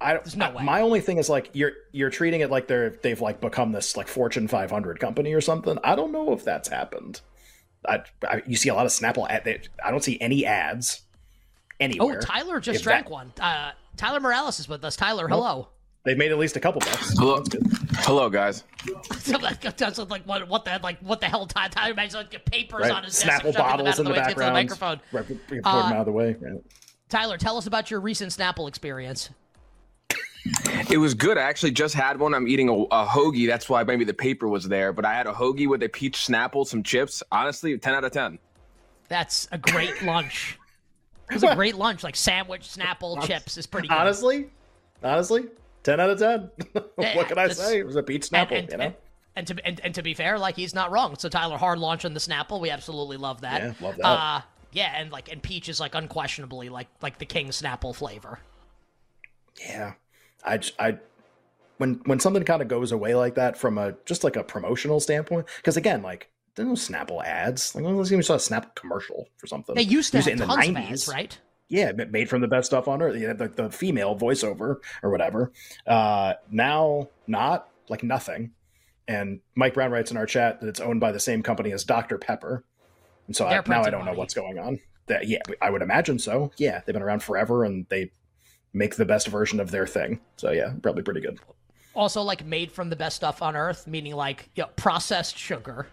I 0.00 0.14
don't. 0.14 0.36
No 0.36 0.46
I, 0.58 0.64
my 0.64 0.80
only 0.80 1.00
thing 1.00 1.18
is 1.18 1.28
like 1.28 1.50
you're 1.52 1.72
you're 1.92 2.10
treating 2.10 2.40
it 2.40 2.50
like 2.50 2.66
they're 2.66 2.90
they've 3.02 3.20
like 3.20 3.40
become 3.40 3.72
this 3.72 3.96
like 3.96 4.08
Fortune 4.08 4.48
500 4.48 5.00
company 5.00 5.32
or 5.32 5.40
something. 5.40 5.78
I 5.82 5.94
don't 5.94 6.12
know 6.12 6.32
if 6.32 6.44
that's 6.44 6.68
happened. 6.68 7.20
I, 7.86 8.02
I 8.28 8.42
you 8.46 8.56
see 8.56 8.68
a 8.68 8.74
lot 8.74 8.86
of 8.86 8.92
Snapple 8.92 9.28
ad. 9.28 9.44
They, 9.44 9.60
I 9.84 9.90
don't 9.90 10.04
see 10.04 10.20
any 10.20 10.46
ads 10.46 11.02
anywhere. 11.80 12.18
Oh, 12.18 12.20
Tyler 12.20 12.60
just 12.60 12.80
if 12.80 12.82
drank 12.82 13.06
that, 13.06 13.12
one. 13.12 13.32
Uh, 13.40 13.72
Tyler 13.96 14.20
Morales 14.20 14.60
is 14.60 14.68
with 14.68 14.84
us. 14.84 14.96
Tyler, 14.96 15.28
nope. 15.28 15.38
hello. 15.38 15.68
They've 16.04 16.18
made 16.18 16.32
at 16.32 16.38
least 16.38 16.56
a 16.56 16.60
couple 16.60 16.80
bucks. 16.80 17.16
Hello, 17.16 17.44
hello, 17.98 18.28
guys. 18.28 18.64
like 19.28 20.24
what, 20.24 20.48
what 20.48 20.64
the 20.64 20.80
like 20.82 20.98
what 21.00 21.20
the 21.20 21.28
hell? 21.28 21.46
Tyler 21.46 21.94
makes 21.94 22.14
like 22.14 22.44
papers 22.44 22.82
right. 22.82 22.90
on 22.90 23.04
his 23.04 23.14
Snapple 23.22 23.44
desk, 23.44 23.58
bottles 23.58 23.98
in 23.98 24.04
the, 24.04 24.10
the 24.10 24.16
background. 24.16 24.50
The 24.50 24.62
microphone. 24.62 25.00
Right, 25.12 25.26
put 25.26 25.48
them 25.48 25.60
uh, 25.64 25.68
out 25.68 26.00
of 26.00 26.06
the 26.06 26.12
way. 26.12 26.36
Right. 26.40 26.60
Tyler, 27.08 27.38
tell 27.38 27.56
us 27.56 27.66
about 27.66 27.90
your 27.90 28.00
recent 28.00 28.32
Snapple 28.32 28.68
experience. 28.68 29.30
It 30.90 30.98
was 30.98 31.14
good. 31.14 31.38
I 31.38 31.42
actually 31.42 31.70
just 31.70 31.94
had 31.94 32.18
one. 32.18 32.34
I'm 32.34 32.48
eating 32.48 32.68
a, 32.68 32.72
a, 32.72 33.06
hoagie. 33.06 33.46
That's 33.46 33.68
why 33.68 33.84
maybe 33.84 34.04
the 34.04 34.14
paper 34.14 34.48
was 34.48 34.68
there. 34.68 34.92
But 34.92 35.04
I 35.04 35.14
had 35.14 35.26
a 35.26 35.32
hoagie 35.32 35.68
with 35.68 35.82
a 35.84 35.88
peach 35.88 36.26
Snapple, 36.26 36.66
some 36.66 36.82
chips. 36.82 37.22
Honestly, 37.30 37.78
10 37.78 37.94
out 37.94 38.04
of 38.04 38.12
10. 38.12 38.38
That's 39.08 39.46
a 39.52 39.58
great 39.58 40.02
lunch. 40.04 40.58
It 41.30 41.34
was 41.34 41.44
a 41.44 41.54
great 41.54 41.76
lunch, 41.76 42.02
like 42.02 42.16
sandwich, 42.16 42.62
Snapple, 42.62 43.22
chips 43.26 43.56
is 43.56 43.66
pretty 43.66 43.88
good. 43.88 43.96
Honestly, 43.96 44.50
honestly, 45.02 45.46
ten 45.82 45.98
out 45.98 46.10
of 46.10 46.18
ten. 46.18 46.50
what 46.94 47.28
can 47.28 47.38
I 47.38 47.48
say? 47.48 47.78
It 47.78 47.86
was 47.86 47.96
a 47.96 48.02
beach 48.02 48.28
Snapple, 48.28 48.52
and, 48.52 48.52
and, 48.52 48.70
you 48.70 48.76
know. 48.76 48.84
And, 48.84 48.94
and 49.34 49.46
to 49.46 49.66
and, 49.66 49.80
and, 49.80 49.94
to 49.94 50.02
be 50.02 50.12
fair, 50.12 50.38
like 50.38 50.56
he's 50.56 50.74
not 50.74 50.90
wrong. 50.90 51.16
So 51.18 51.30
Tyler 51.30 51.56
Hard 51.56 51.78
launching 51.78 52.12
the 52.12 52.20
Snapple, 52.20 52.60
we 52.60 52.70
absolutely 52.70 53.16
love 53.16 53.40
that. 53.42 53.62
Yeah, 53.62 53.72
love 53.80 53.96
that. 53.96 54.04
Uh, 54.04 54.40
yeah, 54.72 54.92
and 54.96 55.10
like 55.10 55.32
and 55.32 55.42
peach 55.42 55.68
is 55.68 55.80
like 55.80 55.94
unquestionably 55.94 56.68
like 56.68 56.88
like 57.00 57.18
the 57.18 57.26
king 57.26 57.48
Snapple 57.48 57.94
flavor. 57.94 58.40
Yeah, 59.58 59.94
I 60.44 60.60
I 60.78 60.98
when 61.78 62.00
when 62.04 62.20
something 62.20 62.44
kind 62.44 62.62
of 62.62 62.68
goes 62.68 62.92
away 62.92 63.14
like 63.14 63.34
that 63.36 63.56
from 63.56 63.78
a 63.78 63.94
just 64.06 64.24
like 64.24 64.36
a 64.36 64.44
promotional 64.44 65.00
standpoint, 65.00 65.46
because 65.56 65.76
again, 65.76 66.02
like 66.02 66.30
there's 66.54 66.68
no 66.68 66.74
Snapple 66.74 67.24
ads. 67.24 67.74
Like 67.74 67.84
let's 67.84 68.12
even 68.12 68.22
saw 68.22 68.34
a 68.34 68.38
Snapple 68.38 68.74
commercial 68.74 69.28
for 69.38 69.46
something. 69.46 69.74
They 69.74 69.82
used 69.82 70.12
to 70.12 70.18
have 70.18 70.28
it 70.28 70.32
in 70.32 70.38
the 70.38 70.46
90s. 70.46 71.08
right? 71.08 71.38
yeah, 71.72 71.90
made 71.92 72.28
from 72.28 72.42
the 72.42 72.48
best 72.48 72.66
stuff 72.66 72.86
on 72.86 73.00
earth. 73.00 73.16
Yeah, 73.18 73.32
the, 73.32 73.48
the 73.48 73.70
female 73.70 74.14
voiceover 74.14 74.76
or 75.02 75.10
whatever. 75.10 75.52
Uh, 75.86 76.34
now, 76.50 77.08
not 77.26 77.66
like 77.88 78.02
nothing. 78.02 78.50
And 79.08 79.40
Mike 79.54 79.72
Brown 79.72 79.90
writes 79.90 80.10
in 80.10 80.18
our 80.18 80.26
chat 80.26 80.60
that 80.60 80.68
it's 80.68 80.80
owned 80.80 81.00
by 81.00 81.12
the 81.12 81.18
same 81.18 81.42
company 81.42 81.72
as 81.72 81.82
Dr. 81.84 82.18
Pepper. 82.18 82.62
And 83.26 83.34
so 83.34 83.46
I, 83.46 83.62
now 83.66 83.82
I 83.82 83.88
don't 83.88 84.04
know 84.04 84.12
what's 84.12 84.34
going 84.34 84.58
on. 84.58 84.80
That 85.06 85.26
yeah, 85.28 85.38
I 85.62 85.70
would 85.70 85.80
imagine 85.80 86.18
so. 86.18 86.52
Yeah, 86.58 86.82
they've 86.84 86.92
been 86.92 87.02
around 87.02 87.22
forever 87.22 87.64
and 87.64 87.86
they 87.88 88.10
make 88.72 88.96
the 88.96 89.04
best 89.04 89.28
version 89.28 89.60
of 89.60 89.70
their 89.70 89.86
thing. 89.86 90.20
So 90.36 90.50
yeah, 90.50 90.72
probably 90.82 91.02
pretty 91.02 91.20
good. 91.20 91.38
Also, 91.94 92.22
like 92.22 92.44
made 92.46 92.72
from 92.72 92.88
the 92.90 92.96
best 92.96 93.16
stuff 93.16 93.42
on 93.42 93.54
earth, 93.54 93.86
meaning 93.86 94.14
like 94.14 94.48
you 94.54 94.62
know, 94.62 94.70
processed 94.76 95.36
sugar. 95.36 95.86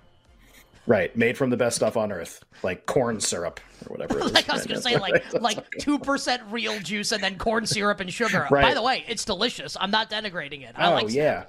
Right, 0.88 1.16
made 1.16 1.38
from 1.38 1.52
the 1.52 1.58
best 1.58 1.76
stuff 1.76 1.98
on 1.98 2.12
earth, 2.12 2.44
like 2.64 2.86
corn 2.88 3.20
syrup 3.20 3.60
or 3.86 3.94
whatever. 3.96 4.18
It 4.20 4.26
is. 4.26 4.32
like 4.34 4.50
I 4.50 4.54
was 4.54 4.66
gonna 4.66 4.82
say, 4.82 4.98
like 5.00 5.34
like 5.42 5.70
two 5.80 6.00
percent 6.00 6.42
real 6.50 6.80
juice 6.80 7.12
and 7.12 7.22
then 7.22 7.38
corn 7.38 7.66
syrup 7.66 8.00
and 8.00 8.12
sugar. 8.12 8.48
By 8.52 8.74
the 8.74 8.82
way, 8.82 9.04
it's 9.08 9.26
delicious. 9.26 9.76
I'm 9.80 9.92
not 9.92 10.10
denigrating 10.10 10.68
it. 10.68 10.74
I 10.76 10.90
Oh, 10.90 10.96
like 10.96 11.12
yeah. 11.12 11.46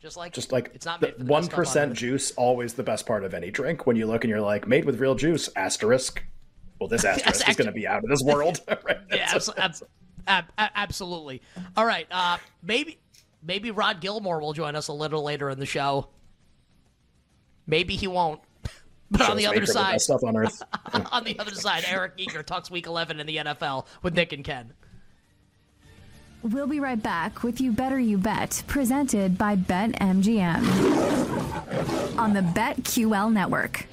Just 0.00 0.16
like 0.16 0.32
just 0.32 0.50
like 0.50 0.72
it's 0.74 0.84
not 0.84 1.00
made 1.00 1.14
the 1.16 1.24
one 1.24 1.42
best 1.42 1.46
stuff 1.52 1.58
on 1.58 1.64
percent 1.64 1.94
juice, 1.94 2.32
always 2.32 2.74
the 2.74 2.82
best 2.82 3.06
part 3.06 3.22
of 3.22 3.34
any 3.34 3.52
drink. 3.52 3.86
When 3.86 3.94
you 3.96 4.06
look 4.06 4.24
and 4.24 4.30
you're 4.30 4.40
like, 4.40 4.66
made 4.66 4.84
with 4.84 4.98
real 4.98 5.14
juice, 5.14 5.48
asterisk. 5.54 6.22
Well, 6.80 6.88
this 6.88 7.04
asterisk 7.04 7.48
is 7.48 7.54
going 7.54 7.66
to 7.68 7.72
be 7.72 7.86
out 7.86 8.02
of 8.02 8.10
this 8.10 8.22
world. 8.24 8.60
right? 8.84 8.98
Yeah, 9.12 9.30
abs- 9.32 9.48
abs- 9.56 9.84
ab- 10.26 10.52
ab- 10.58 10.70
absolutely. 10.74 11.42
All 11.76 11.86
right, 11.86 12.06
uh, 12.10 12.38
maybe 12.62 12.98
maybe 13.42 13.70
Rod 13.70 14.00
Gilmore 14.00 14.40
will 14.40 14.52
join 14.52 14.76
us 14.76 14.88
a 14.88 14.92
little 14.92 15.22
later 15.22 15.50
in 15.50 15.58
the 15.58 15.66
show. 15.66 16.08
Maybe 17.66 17.96
he 17.96 18.06
won't. 18.06 18.40
But 19.10 19.28
on 19.28 19.36
the 19.36 19.44
other 19.44 19.56
from 19.56 19.66
the 19.66 19.72
side, 19.72 20.00
stuff 20.00 20.24
on 20.24 20.38
earth. 20.38 20.62
on 21.12 21.24
the 21.24 21.38
other 21.38 21.54
side, 21.54 21.84
Eric 21.86 22.12
Eager 22.16 22.42
talks 22.42 22.70
Week 22.70 22.86
11 22.86 23.20
in 23.20 23.26
the 23.26 23.36
NFL 23.36 23.84
with 24.02 24.14
Nick 24.14 24.32
and 24.32 24.42
Ken. 24.42 24.72
We'll 26.42 26.66
be 26.66 26.80
right 26.80 27.00
back 27.00 27.42
with 27.42 27.60
You 27.60 27.72
Better 27.72 27.98
You 27.98 28.16
Bet, 28.16 28.62
presented 28.66 29.36
by 29.36 29.54
BetMGM 29.54 30.66
on 32.18 32.32
the 32.32 32.40
BetQL 32.40 33.30
network. 33.30 33.86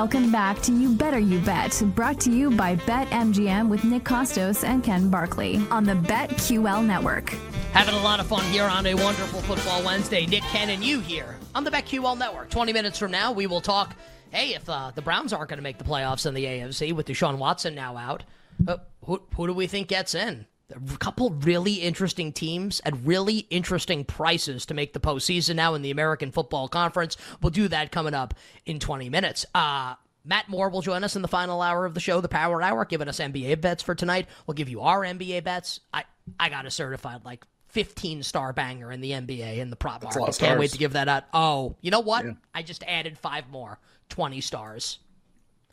Welcome 0.00 0.32
back 0.32 0.62
to 0.62 0.72
You 0.72 0.94
Better 0.94 1.18
You 1.18 1.40
Bet, 1.40 1.82
brought 1.94 2.18
to 2.20 2.32
you 2.32 2.50
by 2.50 2.74
BetMGM 2.74 3.68
with 3.68 3.84
Nick 3.84 4.02
Kostos 4.02 4.64
and 4.64 4.82
Ken 4.82 5.10
Barkley 5.10 5.56
on 5.70 5.84
the 5.84 5.92
BetQL 5.92 6.86
network. 6.86 7.28
Having 7.74 7.96
a 7.96 8.02
lot 8.02 8.18
of 8.18 8.26
fun 8.26 8.42
here 8.50 8.64
on 8.64 8.86
a 8.86 8.94
wonderful 8.94 9.42
Football 9.42 9.84
Wednesday. 9.84 10.24
Nick, 10.24 10.42
Ken, 10.44 10.70
and 10.70 10.82
you 10.82 11.00
here 11.00 11.36
on 11.54 11.64
the 11.64 11.70
BetQL 11.70 12.16
Network. 12.16 12.48
20 12.48 12.72
minutes 12.72 12.98
from 12.98 13.10
now, 13.10 13.30
we 13.32 13.46
will 13.46 13.60
talk. 13.60 13.94
Hey, 14.30 14.54
if 14.54 14.66
uh, 14.70 14.90
the 14.94 15.02
Browns 15.02 15.34
aren't 15.34 15.50
going 15.50 15.58
to 15.58 15.62
make 15.62 15.76
the 15.76 15.84
playoffs 15.84 16.24
in 16.24 16.32
the 16.32 16.46
AFC 16.46 16.94
with 16.94 17.06
Deshaun 17.06 17.36
Watson 17.36 17.74
now 17.74 17.98
out, 17.98 18.24
uh, 18.66 18.78
who, 19.04 19.20
who 19.36 19.48
do 19.48 19.52
we 19.52 19.66
think 19.66 19.88
gets 19.88 20.14
in? 20.14 20.46
A 20.70 20.96
couple 20.98 21.30
really 21.30 21.74
interesting 21.74 22.32
teams 22.32 22.80
at 22.84 22.96
really 23.04 23.46
interesting 23.50 24.04
prices 24.04 24.66
to 24.66 24.74
make 24.74 24.92
the 24.92 25.00
postseason 25.00 25.56
now 25.56 25.74
in 25.74 25.82
the 25.82 25.90
American 25.90 26.30
Football 26.30 26.68
Conference. 26.68 27.16
We'll 27.42 27.50
do 27.50 27.68
that 27.68 27.92
coming 27.92 28.14
up 28.14 28.34
in 28.66 28.78
20 28.78 29.08
minutes. 29.08 29.46
Uh, 29.54 29.94
Matt 30.24 30.48
Moore 30.48 30.68
will 30.68 30.82
join 30.82 31.02
us 31.02 31.16
in 31.16 31.22
the 31.22 31.28
final 31.28 31.62
hour 31.62 31.86
of 31.86 31.94
the 31.94 32.00
show, 32.00 32.20
the 32.20 32.28
Power 32.28 32.62
Hour, 32.62 32.84
giving 32.84 33.08
us 33.08 33.18
NBA 33.20 33.60
bets 33.60 33.82
for 33.82 33.94
tonight. 33.94 34.26
We'll 34.46 34.54
give 34.54 34.68
you 34.68 34.80
our 34.82 35.00
NBA 35.00 35.44
bets. 35.44 35.80
I, 35.92 36.04
I 36.38 36.48
got 36.50 36.66
a 36.66 36.70
certified 36.70 37.24
like 37.24 37.44
15 37.68 38.22
star 38.22 38.52
banger 38.52 38.92
in 38.92 39.00
the 39.00 39.12
NBA 39.12 39.58
in 39.58 39.70
the 39.70 39.76
prop 39.76 40.02
market. 40.02 40.18
Can't 40.38 40.58
wait 40.60 40.72
to 40.72 40.78
give 40.78 40.92
that 40.92 41.08
out. 41.08 41.24
Oh, 41.32 41.76
you 41.80 41.90
know 41.90 42.00
what? 42.00 42.24
I 42.54 42.62
just 42.62 42.82
added 42.86 43.16
five 43.18 43.48
more 43.48 43.78
20 44.10 44.40
stars. 44.40 44.98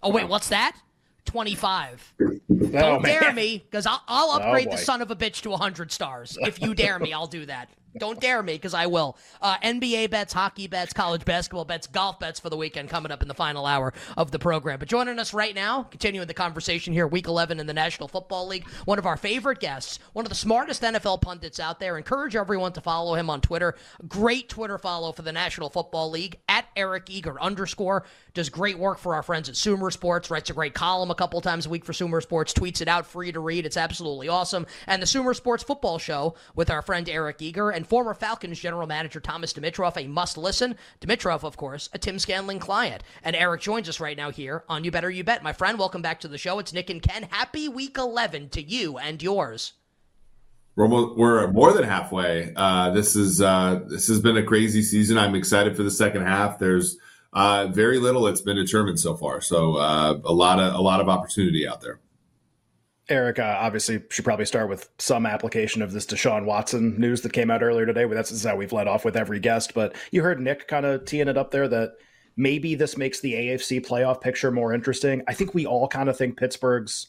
Oh, 0.02 0.12
wait, 0.12 0.28
what's 0.30 0.50
that? 0.50 0.78
25. 1.28 2.14
Oh, 2.20 2.40
Don't 2.72 3.04
dare 3.04 3.22
man. 3.22 3.36
me, 3.36 3.58
because 3.60 3.86
I'll, 3.86 4.02
I'll 4.08 4.30
oh, 4.32 4.38
upgrade 4.38 4.72
the 4.72 4.78
son 4.78 5.02
of 5.02 5.12
a 5.12 5.16
bitch 5.16 5.42
to 5.42 5.52
100 5.52 5.92
stars. 5.92 6.38
If 6.42 6.60
you 6.62 6.74
dare 6.74 6.98
me, 6.98 7.14
I'll 7.14 7.28
do 7.28 7.46
that. 7.46 7.70
Don't 7.98 8.20
dare 8.20 8.44
me, 8.44 8.54
because 8.54 8.74
I 8.74 8.88
will. 8.88 9.18
Uh, 9.42 9.58
NBA 9.60 10.10
bets, 10.10 10.34
hockey 10.34 10.68
bets, 10.68 10.94
college 10.94 11.26
basketball 11.26 11.66
bets, 11.66 11.88
golf 11.88 12.20
bets 12.20 12.40
for 12.40 12.50
the 12.50 12.58
weekend 12.58 12.90
coming 12.90 13.12
up 13.12 13.22
in 13.22 13.28
the 13.28 13.34
final 13.34 13.66
hour 13.66 13.94
of 14.16 14.32
the 14.32 14.40
program. 14.40 14.80
But 14.80 14.88
joining 14.88 15.20
us 15.20 15.34
right 15.34 15.56
now, 15.56 15.84
continuing 15.84 16.28
the 16.28 16.34
conversation 16.34 16.94
here, 16.94 17.08
week 17.08 17.28
11 17.28 17.60
in 17.60 17.68
the 17.68 17.74
National 17.74 18.08
Football 18.08 18.48
League, 18.48 18.68
one 18.86 19.00
of 19.00 19.06
our 19.06 19.18
favorite 19.18 19.60
guests, 19.60 20.00
one 20.14 20.26
of 20.26 20.30
the 20.30 20.36
smartest 20.36 20.82
NFL 20.82 21.22
pundits 21.22 21.60
out 21.60 21.80
there. 21.80 21.98
Encourage 21.98 22.36
everyone 22.36 22.74
to 22.74 22.82
follow 22.82 23.16
him 23.16 23.30
on 23.30 23.42
Twitter. 23.42 23.76
Great 24.08 24.50
Twitter 24.50 24.78
follow 24.78 25.12
for 25.12 25.22
the 25.22 25.32
National 25.32 25.70
Football 25.70 26.12
League, 26.12 26.38
at 26.50 26.66
Eric 26.76 27.10
Eager 27.10 27.42
underscore. 27.42 28.06
Does 28.34 28.50
great 28.50 28.78
work 28.78 29.00
for 29.00 29.16
our 29.16 29.24
friends 29.24 29.50
at 29.50 29.56
Sumer 29.56 29.90
Sports, 29.92 30.30
writes 30.30 30.50
a 30.50 30.54
great 30.54 30.74
column 30.74 31.10
a 31.10 31.16
couple 31.16 31.42
times 31.42 31.66
a 31.66 31.70
week 31.70 31.86
for 31.86 31.94
Sumer 31.94 32.22
Sports, 32.22 32.54
tweets 32.54 32.82
it 32.82 32.88
out 32.88 33.08
free 33.08 33.32
to 33.32 33.40
read. 33.40 33.66
It's 33.66 33.78
absolutely 33.78 34.28
awesome. 34.28 34.68
And 34.86 35.02
the 35.02 35.08
Sumer 35.08 35.34
Sports 35.34 35.64
Football 35.64 35.98
Show 35.98 36.36
with 36.56 36.70
our 36.70 36.82
friend 36.82 37.10
Eric 37.10 37.42
Eager 37.42 37.72
and 37.72 37.87
former 37.88 38.14
Falcons 38.14 38.60
general 38.60 38.88
manager 38.88 39.20
Thomas 39.20 39.54
Dimitroff, 39.54 39.98
a 39.98 40.08
must 40.08 40.38
listen. 40.38 40.76
Dimitroff, 41.02 41.44
of 41.44 41.58
course, 41.58 41.90
a 41.94 41.98
Tim 41.98 42.20
Scanlon 42.20 42.60
client. 42.60 43.04
And 43.24 43.36
Eric 43.36 43.62
joins 43.62 43.90
us 43.90 44.00
right 44.00 44.18
now 44.18 44.30
here 44.30 44.64
on 44.70 44.84
You 44.84 44.92
Better 44.92 45.10
You 45.10 45.24
Bet. 45.24 45.44
My 45.44 45.54
friend, 45.54 45.80
welcome 45.80 46.02
back 46.02 46.20
to 46.22 46.28
the 46.28 46.38
show. 46.38 46.60
It's 46.60 46.74
Nick 46.74 46.90
and 46.90 47.02
Ken. 47.02 47.28
Happy 47.30 47.68
week 47.68 47.98
11 47.98 48.50
to 48.50 48.62
you 48.62 48.98
and 48.98 49.22
yours. 49.22 49.74
We're 50.76 51.16
we're 51.16 51.52
more 51.52 51.74
than 51.74 51.86
halfway. 51.86 52.54
Uh, 52.56 52.92
this 52.92 53.16
is 53.16 53.42
uh, 53.42 53.82
this 53.88 54.08
has 54.10 54.20
been 54.20 54.38
a 54.38 54.44
crazy 54.44 54.84
season. 54.84 55.18
I'm 55.18 55.34
excited 55.34 55.76
for 55.76 55.82
the 55.82 55.90
second 55.90 56.22
half. 56.22 56.60
There's 56.60 56.98
uh, 57.34 57.68
very 57.68 57.98
little 57.98 58.22
that's 58.24 58.42
been 58.42 58.58
determined 58.58 59.00
so 59.00 59.18
far, 59.18 59.42
so 59.42 59.78
uh, 59.78 60.20
a 60.24 60.32
lot 60.32 60.60
of 60.60 60.76
a 60.76 60.82
lot 60.82 61.02
of 61.02 61.10
opportunity 61.10 61.68
out 61.68 61.82
there. 61.82 62.00
Eric, 63.10 63.40
uh, 63.40 63.58
obviously, 63.60 64.04
should 64.10 64.26
probably 64.26 64.46
start 64.46 64.70
with 64.70 64.90
some 64.98 65.26
application 65.26 65.82
of 65.82 65.94
this 65.94 66.06
Deshaun 66.06 66.46
Watson 66.46 67.00
news 67.00 67.22
that 67.22 67.32
came 67.32 67.50
out 67.50 67.64
earlier 67.64 67.86
today. 67.86 68.06
That's, 68.06 68.44
how 68.44 68.56
we've 68.56 68.74
led 68.74 68.88
off 68.88 69.06
with 69.06 69.16
every 69.16 69.40
guest. 69.40 69.74
But 69.74 69.96
you 70.12 70.24
heard 70.24 70.42
Nick 70.42 70.68
kind 70.68 70.86
of 70.86 71.06
teeing 71.06 71.30
it 71.30 71.38
up 71.38 71.52
there 71.52 71.68
that 71.70 71.94
maybe 72.36 72.76
this 72.76 72.98
makes 72.98 73.20
the 73.20 73.34
AFC 73.34 73.86
playoff 73.86 74.20
picture 74.20 74.52
more 74.52 74.74
interesting. 74.74 75.24
I 75.28 75.34
think 75.34 75.54
we 75.54 75.66
all 75.66 75.88
kind 75.88 76.10
of 76.10 76.18
think 76.18 76.38
Pittsburgh's 76.38 77.08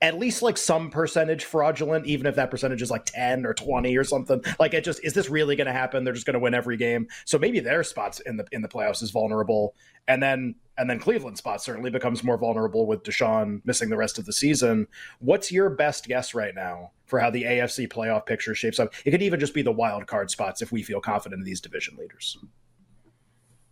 at 0.00 0.18
least 0.18 0.42
like 0.42 0.56
some 0.56 0.90
percentage 0.90 1.44
fraudulent, 1.44 2.06
even 2.06 2.26
if 2.26 2.36
that 2.36 2.50
percentage 2.50 2.82
is 2.82 2.90
like 2.90 3.04
10 3.06 3.44
or 3.44 3.52
20 3.52 3.96
or 3.96 4.04
something. 4.04 4.42
Like 4.60 4.74
it 4.74 4.84
just 4.84 5.02
is 5.04 5.12
this 5.12 5.28
really 5.28 5.56
gonna 5.56 5.72
happen? 5.72 6.04
They're 6.04 6.14
just 6.14 6.26
gonna 6.26 6.38
win 6.38 6.54
every 6.54 6.76
game. 6.76 7.08
So 7.24 7.38
maybe 7.38 7.60
their 7.60 7.82
spots 7.82 8.20
in 8.20 8.36
the 8.36 8.46
in 8.52 8.62
the 8.62 8.68
playoffs 8.68 9.02
is 9.02 9.10
vulnerable. 9.10 9.74
And 10.06 10.22
then 10.22 10.54
and 10.76 10.88
then 10.88 11.00
Cleveland's 11.00 11.40
spot 11.40 11.60
certainly 11.60 11.90
becomes 11.90 12.22
more 12.22 12.38
vulnerable 12.38 12.86
with 12.86 13.02
Deshaun 13.02 13.60
missing 13.64 13.88
the 13.88 13.96
rest 13.96 14.18
of 14.18 14.26
the 14.26 14.32
season. 14.32 14.86
What's 15.18 15.50
your 15.50 15.68
best 15.70 16.06
guess 16.06 16.34
right 16.34 16.54
now 16.54 16.92
for 17.06 17.18
how 17.18 17.30
the 17.30 17.42
AFC 17.42 17.88
playoff 17.88 18.26
picture 18.26 18.54
shapes 18.54 18.78
up? 18.78 18.94
It 19.04 19.10
could 19.10 19.22
even 19.22 19.40
just 19.40 19.54
be 19.54 19.62
the 19.62 19.72
wild 19.72 20.06
card 20.06 20.30
spots 20.30 20.62
if 20.62 20.70
we 20.70 20.84
feel 20.84 21.00
confident 21.00 21.40
in 21.40 21.44
these 21.44 21.60
division 21.60 21.96
leaders. 21.98 22.38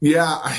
Yeah, 0.01 0.57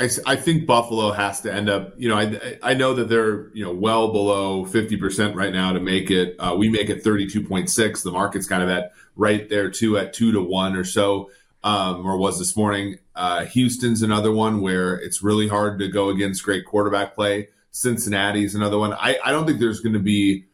I, 0.00 0.08
I 0.26 0.36
think 0.36 0.66
Buffalo 0.66 1.10
has 1.10 1.40
to 1.40 1.52
end 1.52 1.68
up. 1.68 1.94
You 1.96 2.08
know, 2.08 2.16
I 2.16 2.58
I 2.62 2.74
know 2.74 2.94
that 2.94 3.08
they're 3.08 3.48
you 3.54 3.64
know 3.64 3.72
well 3.72 4.12
below 4.12 4.64
fifty 4.64 4.96
percent 4.96 5.34
right 5.34 5.52
now 5.52 5.72
to 5.72 5.80
make 5.80 6.10
it. 6.10 6.36
Uh, 6.38 6.54
we 6.56 6.68
make 6.68 6.88
it 6.88 7.02
thirty 7.02 7.26
two 7.26 7.42
point 7.42 7.68
six. 7.70 8.02
The 8.02 8.12
market's 8.12 8.46
kind 8.46 8.62
of 8.62 8.68
at 8.68 8.92
right 9.16 9.48
there 9.48 9.70
too, 9.70 9.98
at 9.98 10.12
two 10.12 10.32
to 10.32 10.40
one 10.40 10.76
or 10.76 10.84
so, 10.84 11.30
um, 11.64 12.06
or 12.06 12.16
was 12.16 12.38
this 12.38 12.56
morning. 12.56 12.98
Uh, 13.14 13.44
Houston's 13.46 14.02
another 14.02 14.30
one 14.30 14.60
where 14.60 14.94
it's 14.94 15.22
really 15.22 15.48
hard 15.48 15.80
to 15.80 15.88
go 15.88 16.10
against 16.10 16.44
great 16.44 16.64
quarterback 16.64 17.14
play. 17.16 17.48
Cincinnati's 17.72 18.54
another 18.54 18.78
one. 18.78 18.92
I, 18.92 19.18
I 19.24 19.32
don't 19.32 19.46
think 19.46 19.58
there's 19.58 19.80
going 19.80 19.94
to 19.94 19.98
be. 19.98 20.44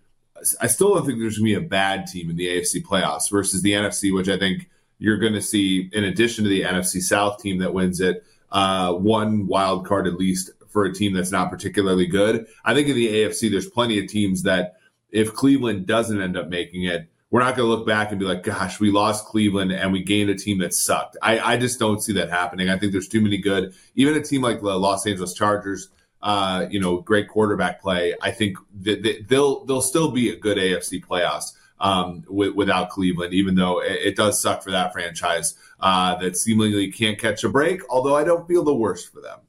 I 0.61 0.67
still 0.67 0.95
don't 0.95 1.07
think 1.07 1.21
there's 1.21 1.39
going 1.39 1.55
to 1.55 1.61
be 1.61 1.67
a 1.67 1.69
bad 1.69 2.07
team 2.07 2.29
in 2.29 2.37
the 2.37 2.49
AFC 2.49 2.83
playoffs 2.83 3.31
versus 3.31 3.63
the 3.63 3.73
NFC, 3.73 4.13
which 4.13 4.29
I 4.29 4.39
think 4.39 4.69
you're 4.99 5.19
going 5.19 5.33
to 5.33 5.43
see 5.43 5.89
in 5.93 6.05
addition 6.05 6.45
to 6.45 6.51
the 6.51 6.63
NFC 6.63 7.01
South 7.01 7.41
team 7.41 7.59
that 7.59 7.73
wins 7.73 8.01
it, 8.01 8.25
uh, 8.55 8.95
one 8.95 9.47
wild 9.47 9.85
card 9.85 10.07
at 10.07 10.14
least 10.14 10.51
for 10.69 10.85
a 10.85 10.95
team 10.95 11.12
that's 11.12 11.33
not 11.33 11.51
particularly 11.51 12.07
good. 12.07 12.47
I 12.64 12.73
think 12.73 12.88
in 12.88 12.95
the 12.95 13.09
AFC, 13.09 13.51
there's 13.51 13.69
plenty 13.69 13.99
of 13.99 14.07
teams 14.07 14.45
that 14.45 14.77
if 15.11 15.35
Cleveland 15.35 15.87
doesn't 15.87 16.21
end 16.21 16.37
up 16.37 16.49
making 16.49 16.85
it, 16.85 17.09
we're 17.31 17.40
not 17.40 17.57
going 17.57 17.69
to 17.69 17.75
look 17.75 17.87
back 17.87 18.11
and 18.11 18.21
be 18.21 18.27
like, 18.27 18.45
gosh, 18.45 18.79
we 18.79 18.93
lost 18.93 19.27
Cleveland 19.27 19.73
and 19.73 19.93
we 19.93 20.05
gained 20.05 20.31
a 20.31 20.37
team 20.37 20.59
that 20.59 20.73
sucked. 20.73 21.17
I, 21.21 21.40
I 21.40 21.57
just 21.57 21.81
don't 21.81 22.01
see 22.01 22.12
that 22.12 22.31
happening. 22.31 22.71
I 22.71 22.79
think 22.79 22.93
there's 22.93 23.09
too 23.09 23.21
many 23.21 23.38
good, 23.38 23.75
even 23.97 24.14
a 24.14 24.23
team 24.23 24.40
like 24.40 24.61
the 24.61 24.79
Los 24.79 25.05
Angeles 25.05 25.35
Chargers, 25.35 25.88
uh, 26.23 26.67
you 26.71 26.79
know, 26.79 27.01
great 27.01 27.29
quarterback 27.29 27.83
play. 27.83 28.14
I 28.23 28.31
think 28.31 28.57
that 28.83 29.27
they'll 29.29 29.64
they'll 29.64 29.83
still 29.83 30.12
be 30.12 30.31
a 30.31 30.37
good 30.37 30.59
AFC 30.59 31.05
playoffs 31.05 31.55
um, 31.81 32.25
with, 32.29 32.55
without 32.55 32.91
Cleveland, 32.91 33.35
even 33.35 33.55
though 33.55 33.81
it, 33.83 33.99
it, 34.03 34.17
does 34.17 34.41
suck 34.41 34.63
for 34.63 34.71
that 34.71 34.93
franchise 34.93 35.55
uh, 35.81 36.15
that 36.17 36.37
seemingly 36.37 36.91
can't 36.91 37.19
catch 37.19 37.45
a 37.45 37.49
break. 37.49 37.81
Although 37.91 38.17
I 38.17 38.25
don't 38.25 38.47
feel 38.47 38.65
the 38.65 38.75
worst 38.75 39.13
for 39.13 39.21
them. 39.21 39.41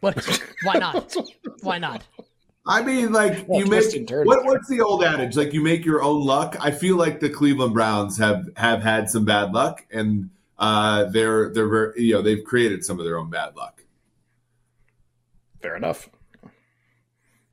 What? 0.00 0.40
Why 0.62 0.74
not? 0.78 1.14
Why 1.62 1.78
not? 1.78 2.04
I 2.66 2.82
mean, 2.82 3.12
like 3.12 3.48
well, 3.48 3.60
you 3.60 3.66
make 3.66 4.10
what, 4.26 4.44
what's 4.44 4.68
the 4.68 4.82
old 4.82 5.02
adage? 5.02 5.36
Like 5.36 5.54
you 5.54 5.62
make 5.62 5.86
your 5.86 6.02
own 6.02 6.24
luck. 6.24 6.56
I 6.60 6.70
feel 6.70 6.96
like 6.96 7.18
the 7.18 7.30
Cleveland 7.30 7.72
Browns 7.72 8.18
have 8.18 8.50
have 8.56 8.82
had 8.82 9.08
some 9.08 9.24
bad 9.24 9.52
luck, 9.52 9.86
and 9.90 10.28
uh, 10.58 11.04
they're 11.04 11.48
they're 11.50 11.68
very, 11.68 12.02
you 12.02 12.14
know 12.14 12.22
they've 12.22 12.44
created 12.44 12.84
some 12.84 12.98
of 12.98 13.06
their 13.06 13.18
own 13.18 13.30
bad 13.30 13.56
luck. 13.56 13.82
Fair 15.62 15.76
enough. 15.76 16.10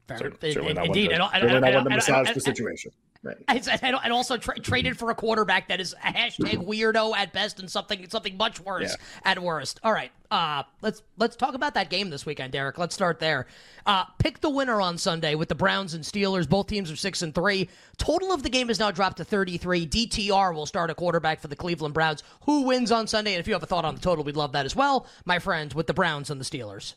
Fair. 0.08 0.18
Certainly, 0.18 0.74
not 0.74 0.86
indeed, 0.88 1.12
one 1.12 1.20
to, 1.20 1.40
certainly 1.40 1.72
not 1.72 1.74
one 1.76 1.84
to 1.86 1.90
massage 1.92 2.34
the 2.34 2.42
situation. 2.42 2.92
Right. 3.26 3.38
And, 3.48 4.14
also 4.14 4.38
tra- 4.38 4.60
traded 4.60 5.00
for 5.00 5.10
a 5.10 5.16
quarterback 5.16 5.70
that 5.70 5.82
is 5.82 5.94
a 5.94 6.14
hashtag 6.14 6.64
weirdo 6.64 7.18
at 7.18 7.34
best 7.34 7.60
and 7.60 7.70
something 7.70 8.08
something 8.08 8.38
much 8.38 8.60
worse 8.60 8.96
yeah. 9.00 9.32
at 9.32 9.40
worst. 9.40 9.80
All 9.84 9.92
right, 9.92 10.12
uh, 10.30 10.62
let's 10.82 11.02
let's 11.18 11.36
talk 11.36 11.56
about 11.56 11.74
that 11.74 11.90
game 11.90 12.12
this 12.12 12.24
weekend, 12.24 12.54
Derek. 12.54 12.78
Let's 12.78 12.94
start 12.94 13.20
there. 13.20 13.48
Uh, 13.88 14.06
pick 14.20 14.42
the 14.42 14.50
winner 14.50 14.80
on 14.80 15.00
Sunday 15.00 15.34
with 15.34 15.50
the 15.50 15.56
Browns 15.56 15.96
and 15.96 16.04
Steelers. 16.04 16.48
Both 16.48 16.68
teams 16.68 16.92
are 16.92 16.96
six 16.96 17.24
and 17.24 17.34
three. 17.34 17.68
Total 17.98 18.32
of 18.32 18.44
the 18.44 18.50
game 18.50 18.70
is 18.70 18.80
now 18.80 18.92
dropped 18.92 19.18
to 19.18 19.24
thirty 19.26 19.58
three. 19.58 19.88
DTR 19.88 20.54
will 20.54 20.68
start 20.68 20.92
a 20.92 20.96
quarterback 20.96 21.40
for 21.40 21.48
the 21.48 21.56
Cleveland 21.56 21.96
Browns. 21.96 22.22
Who 22.42 22.62
wins 22.62 22.92
on 22.92 23.08
Sunday? 23.08 23.34
And 23.34 23.40
if 23.40 23.48
you 23.48 23.54
have 23.54 23.64
a 23.64 23.68
thought 23.68 23.86
on 23.86 23.96
the 23.96 24.02
total, 24.02 24.24
we'd 24.24 24.38
love 24.38 24.52
that 24.52 24.66
as 24.66 24.76
well, 24.76 25.08
my 25.26 25.40
friends. 25.40 25.74
With 25.74 25.88
the 25.88 25.96
Browns 25.96 26.30
and 26.30 26.40
the 26.40 26.46
Steelers. 26.46 26.94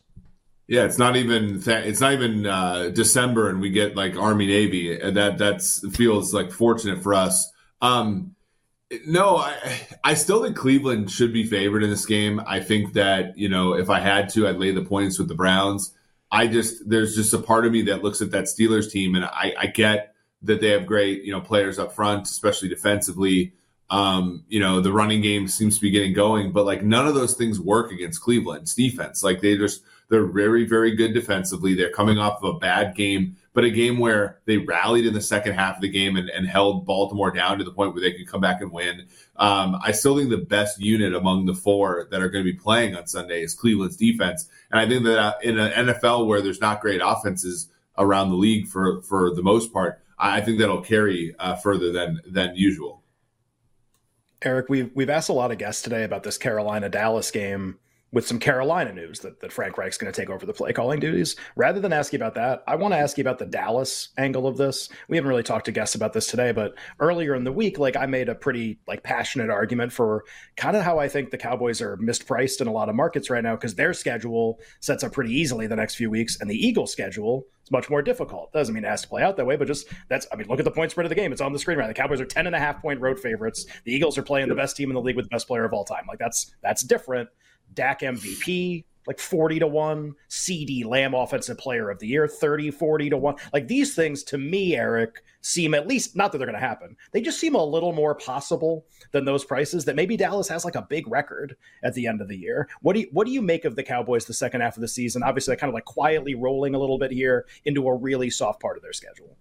Yeah, 0.69 0.85
it's 0.85 0.99
not 0.99 1.17
even 1.17 1.63
th- 1.63 1.87
it's 1.87 2.01
not 2.01 2.13
even 2.13 2.47
uh, 2.47 2.91
December, 2.91 3.49
and 3.49 3.59
we 3.59 3.71
get 3.71 3.97
like 3.97 4.17
Army 4.17 4.47
Navy. 4.47 4.99
That 4.99 5.39
that's 5.39 5.83
feels 5.97 6.35
like 6.35 6.53
fortunate 6.53 7.03
for 7.03 7.15
us. 7.15 7.51
Um, 7.81 8.35
no, 9.07 9.39
I 9.39 9.81
I 10.05 10.15
still 10.15 10.43
think 10.45 10.57
Cleveland 10.57 11.11
should 11.11 11.33
be 11.33 11.45
favored 11.45 11.83
in 11.83 11.89
this 11.89 12.05
game. 12.05 12.43
I 12.47 12.61
think 12.61 12.93
that 12.93 13.37
you 13.39 13.49
know 13.49 13.73
if 13.75 13.89
I 13.89 14.01
had 14.01 14.29
to, 14.31 14.47
I'd 14.47 14.57
lay 14.57 14.71
the 14.71 14.85
points 14.85 15.19
with 15.19 15.29
the 15.29 15.35
Browns. 15.35 15.95
I 16.31 16.47
just 16.47 16.87
there's 16.89 17.17
just 17.17 17.33
a 17.33 17.39
part 17.39 17.65
of 17.65 17.73
me 17.73 17.83
that 17.83 18.05
looks 18.05 18.21
at 18.21 18.31
that 18.33 18.45
Steelers 18.45 18.91
team, 18.91 19.15
and 19.15 19.25
I, 19.25 19.55
I 19.59 19.67
get 19.69 20.15
that 20.43 20.61
they 20.61 20.69
have 20.69 20.85
great 20.87 21.25
you 21.25 21.33
know 21.33 21.41
players 21.41 21.79
up 21.79 21.95
front, 21.95 22.27
especially 22.27 22.69
defensively. 22.69 23.55
Um, 23.89 24.45
you 24.49 24.61
know, 24.61 24.83
the 24.83 24.93
running 24.93 25.23
game 25.23 25.49
seems 25.49 25.77
to 25.77 25.81
be 25.81 25.91
getting 25.91 26.13
going, 26.13 26.53
but 26.53 26.67
like 26.67 26.83
none 26.83 27.07
of 27.07 27.15
those 27.15 27.35
things 27.35 27.59
work 27.59 27.91
against 27.91 28.21
Cleveland's 28.21 28.75
defense. 28.75 29.23
Like 29.23 29.41
they 29.41 29.57
just 29.57 29.83
they're 30.09 30.27
very, 30.27 30.65
very 30.65 30.95
good 30.97 31.13
defensively. 31.13 31.75
They're 31.75 31.91
coming 31.91 32.19
off 32.19 32.43
of 32.43 32.57
a 32.57 32.59
bad 32.59 32.95
game, 32.95 33.37
but 33.53 33.65
a 33.65 33.71
game 33.71 33.99
where 33.99 34.39
they 34.47 34.57
rallied 34.57 35.07
in 35.07 35.13
the 35.13 35.21
second 35.21 35.55
half 35.55 35.77
of 35.77 35.83
the 35.83 35.89
game 35.89 36.17
and, 36.17 36.31
and 36.31 36.47
held 36.47 36.87
Baltimore 36.87 37.31
down 37.31 37.59
to 37.59 37.65
the 37.65 37.73
point 37.73 37.93
where 37.93 38.03
they 38.03 38.13
could 38.13 38.27
come 38.27 38.41
back 38.41 38.63
and 38.63 38.73
win. 38.73 39.07
Um, 39.37 39.79
I 39.83 39.93
still 39.93 40.17
think 40.17 40.31
the 40.31 40.39
best 40.39 40.81
unit 40.81 41.15
among 41.15 41.47
the 41.47 41.55
four 41.55 42.09
that 42.11 42.23
are 42.23 42.31
going 42.31 42.45
to 42.45 42.51
be 42.51 42.59
playing 42.59 42.97
on 42.97 43.07
Sunday 43.07 43.43
is 43.43 43.55
Cleveland's 43.55 43.97
defense. 43.97 44.49
And 44.71 44.81
I 44.81 44.89
think 44.89 45.05
that 45.05 45.19
uh, 45.19 45.35
in 45.43 45.59
an 45.59 45.89
NFL 45.89 46.27
where 46.27 46.41
there's 46.41 46.61
not 46.61 46.81
great 46.81 47.03
offenses 47.05 47.69
around 47.99 48.31
the 48.31 48.37
league 48.37 48.67
for, 48.67 49.03
for 49.03 49.35
the 49.35 49.43
most 49.43 49.73
part, 49.73 50.01
I 50.19 50.41
think 50.41 50.59
that'll 50.59 50.83
carry 50.83 51.35
uh, 51.39 51.55
further 51.57 51.93
than 51.93 52.21
than 52.27 52.57
usual. 52.57 53.03
Eric, 54.43 54.69
we've 54.69 54.91
we've 54.95 55.11
asked 55.11 55.29
a 55.29 55.33
lot 55.33 55.53
of 55.53 55.59
guests 55.59 55.83
today 55.83 56.03
about 56.03 56.25
this 56.25 56.39
Carolina 56.39 56.89
Dallas 56.89 57.31
game 57.31 57.79
with 58.11 58.27
some 58.27 58.39
Carolina 58.39 58.93
news 58.93 59.21
that, 59.21 59.41
that 59.41 59.53
Frank 59.53 59.77
Reich's 59.77 59.99
going 59.99 60.11
to 60.11 60.19
take 60.19 60.31
over 60.31 60.47
the 60.47 60.53
play 60.53 60.73
calling 60.73 60.99
duties. 60.99 61.37
Rather 61.57 61.79
than 61.79 61.93
ask 61.93 62.13
you 62.13 62.17
about 62.17 62.35
that, 62.35 62.63
I 62.67 62.77
want 62.77 62.95
to 62.95 62.99
ask 62.99 63.19
you 63.19 63.23
about 63.23 63.39
the 63.39 63.47
Dallas 63.47 64.09
angle 64.17 64.47
of 64.47 64.57
this. 64.57 64.89
We 65.09 65.17
haven't 65.17 65.29
really 65.29 65.43
talked 65.43 65.67
to 65.67 65.73
guests 65.73 65.95
about 65.95 66.15
this 66.15 66.27
today, 66.27 66.53
but 66.53 66.75
earlier 67.01 67.35
in 67.35 67.45
the 67.45 67.53
week, 67.53 67.79
like 67.79 67.97
I 67.97 68.07
made 68.07 68.29
a 68.29 68.35
pretty 68.35 68.79
like 68.87 69.03
passionate 69.03 69.51
argument 69.51 69.93
for 69.93 70.25
kind 70.57 70.77
of 70.77 70.85
how 70.85 70.99
I 70.99 71.09
think 71.09 71.31
the 71.31 71.39
Cowboys 71.39 71.83
are 71.83 71.99
mispriced 71.99 72.61
in 72.61 72.67
a 72.67 72.73
lot 72.73 72.89
of 72.89 72.95
markets 72.95 73.29
right 73.29 73.45
now 73.45 73.57
because 73.57 73.75
their 73.75 73.93
schedule 73.93 74.59
sets 74.81 75.05
up 75.05 75.13
pretty 75.13 75.35
easily 75.35 75.67
the 75.67 75.77
next 75.77 75.97
few 75.97 76.09
weeks, 76.09 76.41
and 76.41 76.51
the 76.51 76.67
Eagles 76.67 76.91
schedule 76.91 77.47
is 77.63 77.71
much 77.71 77.91
more 77.91 78.01
difficult. 78.01 78.53
Doesn't 78.53 78.75
mean 78.75 78.85
it 78.85 78.89
has 78.89 79.03
to 79.03 79.09
play 79.09 79.23
out 79.23 79.37
that 79.37 79.47
way, 79.47 79.57
but 79.57 79.67
just 79.67 79.87
that's 80.09 80.27
I 80.33 80.37
mean, 80.37 80.49
look 80.49 80.59
at 80.59 80.65
the 80.65 80.71
point 80.71 80.93
spread 80.93 81.05
of 81.05 81.11
the 81.11 81.15
game. 81.15 81.33
It's 81.33 81.43
on 81.43 81.53
the 81.53 81.59
screen 81.59 81.77
right. 81.77 81.89
The 81.89 81.95
Cowboys 81.95 82.23
are 82.23 82.27
10 82.27 82.47
and 82.47 82.57
a 82.57 82.59
half 82.59 82.81
point 82.81 83.01
road 83.01 83.21
favorites. 83.21 83.67
The 83.85 83.93
Eagles 83.93 84.17
are 84.17 84.23
playing 84.23 84.49
the 84.49 84.55
best 84.55 84.77
team 84.77 84.89
in 84.89 84.95
the 84.95 85.03
league 85.03 85.17
with 85.17 85.27
the 85.27 85.31
best 85.31 85.47
player 85.47 85.65
of 85.65 85.75
all 85.75 85.85
time. 85.85 86.05
Like 86.09 86.19
that's 86.19 86.55
that's 86.63 86.83
different 86.83 87.29
Dak 87.79 88.01
MVP, 88.01 88.85
like 89.07 89.21
40 89.21 89.61
to 89.61 89.69
1, 89.69 90.15
CeeDee 90.29 90.85
Lamb 90.85 91.15
offensive 91.15 91.57
player 91.59 91.91
of 91.91 92.01
the 92.01 92.09
year, 92.09 92.27
30, 92.27 92.73
40 92.73 93.11
to 93.11 93.17
1. 93.17 93.37
Like 93.53 93.69
these 93.69 93.95
things 93.95 94.25
to 94.25 94.37
me, 94.37 94.75
Eric, 94.75 95.23
seem 95.41 95.75
at 95.75 95.87
least 95.87 96.17
not 96.17 96.33
that 96.33 96.39
they're 96.39 96.47
going 96.49 96.61
to 96.61 96.67
happen. 96.67 96.97
They 97.13 97.21
just 97.21 97.39
seem 97.39 97.55
a 97.55 97.65
little 97.65 97.93
more 97.93 98.17
possible 98.17 98.85
than 99.13 99.25
those 99.25 99.45
prices 99.45 99.85
that 99.85 99.95
maybe 99.95 100.17
Dallas 100.17 100.49
has 100.49 100.65
like 100.65 100.75
a 100.75 100.83
big 100.83 101.07
record 101.07 101.57
at 101.85 101.95
the 101.95 102.09
end 102.09 102.21
of 102.21 102.27
the 102.27 102.37
year. 102.37 102.69
What 102.83 102.95
do 102.95 103.01
you 103.01 103.09
what 103.13 103.29
do 103.29 103.33
you 103.33 103.43
make 103.43 103.65
of 103.65 103.77
the 103.77 103.85
Cowboys 103.85 104.25
the 104.25 104.35
second 104.35 104.61
half 104.61 104.77
of 104.77 104.81
the 104.81 104.89
season? 104.89 105.23
Obviously, 105.23 105.53
they're 105.53 105.61
kind 105.61 105.71
of 105.71 105.75
like 105.75 105.85
quietly 105.85 106.35
rolling 106.35 106.75
a 106.75 106.79
little 106.81 106.99
bit 106.99 107.13
here 107.13 107.47
into 107.65 107.87
a 107.87 107.95
really 107.95 108.31
soft 108.31 108.61
part 108.61 108.77
of 108.77 108.83
their 108.83 108.93
schedule. 108.93 109.37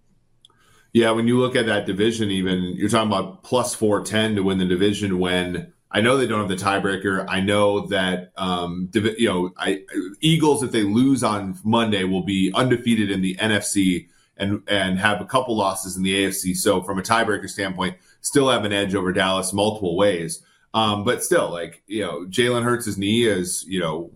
Yeah, 0.92 1.10
when 1.10 1.26
you 1.26 1.38
look 1.38 1.56
at 1.56 1.66
that 1.66 1.84
division, 1.84 2.30
even 2.30 2.62
you're 2.76 2.88
talking 2.88 3.12
about 3.12 3.42
plus 3.42 3.74
410 3.74 4.36
to 4.36 4.42
win 4.42 4.58
the 4.58 4.64
division 4.64 5.18
when 5.18 5.74
I 5.90 6.00
know 6.00 6.16
they 6.16 6.26
don't 6.26 6.40
have 6.40 6.48
the 6.48 6.64
tiebreaker. 6.64 7.24
I 7.28 7.40
know 7.40 7.86
that 7.86 8.32
um, 8.36 8.90
you 8.92 9.28
know 9.28 9.52
I, 9.56 9.84
Eagles, 10.20 10.62
if 10.62 10.70
they 10.70 10.82
lose 10.82 11.22
on 11.22 11.58
Monday, 11.64 12.04
will 12.04 12.24
be 12.24 12.52
undefeated 12.54 13.10
in 13.10 13.22
the 13.22 13.36
NFC 13.36 14.08
and 14.36 14.62
and 14.68 14.98
have 14.98 15.20
a 15.20 15.24
couple 15.24 15.56
losses 15.56 15.96
in 15.96 16.02
the 16.02 16.14
AFC. 16.14 16.56
So 16.56 16.82
from 16.82 16.98
a 16.98 17.02
tiebreaker 17.02 17.48
standpoint, 17.48 17.96
still 18.20 18.50
have 18.50 18.64
an 18.64 18.72
edge 18.72 18.94
over 18.94 19.12
Dallas 19.12 19.52
multiple 19.52 19.96
ways. 19.96 20.42
Um, 20.74 21.04
but 21.04 21.24
still, 21.24 21.50
like 21.50 21.82
you 21.86 22.02
know, 22.02 22.26
Jalen 22.26 22.64
Hurts' 22.64 22.98
knee 22.98 23.24
is 23.24 23.64
you 23.66 23.80
know 23.80 24.10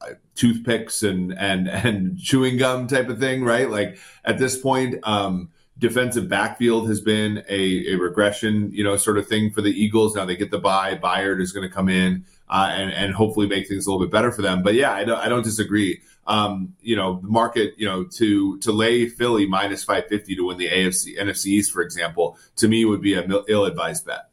uh, 0.00 0.14
toothpicks 0.34 1.04
and 1.04 1.32
and 1.38 1.68
and 1.68 2.18
chewing 2.22 2.56
gum 2.56 2.88
type 2.88 3.08
of 3.08 3.20
thing, 3.20 3.44
right? 3.44 3.70
Like 3.70 3.98
at 4.24 4.38
this 4.38 4.58
point. 4.58 4.96
Um, 5.04 5.50
defensive 5.78 6.28
backfield 6.28 6.88
has 6.88 7.00
been 7.00 7.44
a, 7.48 7.92
a, 7.92 7.94
regression, 7.94 8.70
you 8.72 8.82
know, 8.82 8.96
sort 8.96 9.16
of 9.16 9.26
thing 9.28 9.50
for 9.50 9.62
the 9.62 9.70
Eagles. 9.70 10.16
Now 10.16 10.24
they 10.24 10.36
get 10.36 10.50
the 10.50 10.58
bye. 10.58 10.96
Byard 10.96 11.40
is 11.40 11.52
going 11.52 11.68
to 11.68 11.72
come 11.72 11.88
in 11.88 12.24
uh, 12.48 12.70
and 12.72 12.92
and 12.92 13.14
hopefully 13.14 13.46
make 13.46 13.68
things 13.68 13.86
a 13.86 13.90
little 13.90 14.04
bit 14.04 14.12
better 14.12 14.32
for 14.32 14.42
them. 14.42 14.62
But 14.62 14.74
yeah, 14.74 14.92
I 14.92 15.04
don't 15.04 15.18
I 15.18 15.28
don't 15.28 15.44
disagree. 15.44 16.00
Um, 16.26 16.74
you 16.82 16.96
know, 16.96 17.20
the 17.22 17.28
market, 17.28 17.74
you 17.76 17.86
know, 17.86 18.04
to 18.04 18.58
to 18.58 18.72
lay 18.72 19.08
Philly 19.08 19.46
minus 19.46 19.84
five 19.84 20.06
fifty 20.08 20.34
to 20.34 20.46
win 20.46 20.58
the 20.58 20.68
AFC 20.68 21.18
NFC 21.18 21.46
East, 21.46 21.72
for 21.72 21.82
example, 21.82 22.36
to 22.56 22.68
me 22.68 22.84
would 22.84 23.00
be 23.00 23.14
a 23.14 23.26
ill 23.48 23.64
advised 23.64 24.06
bet. 24.06 24.27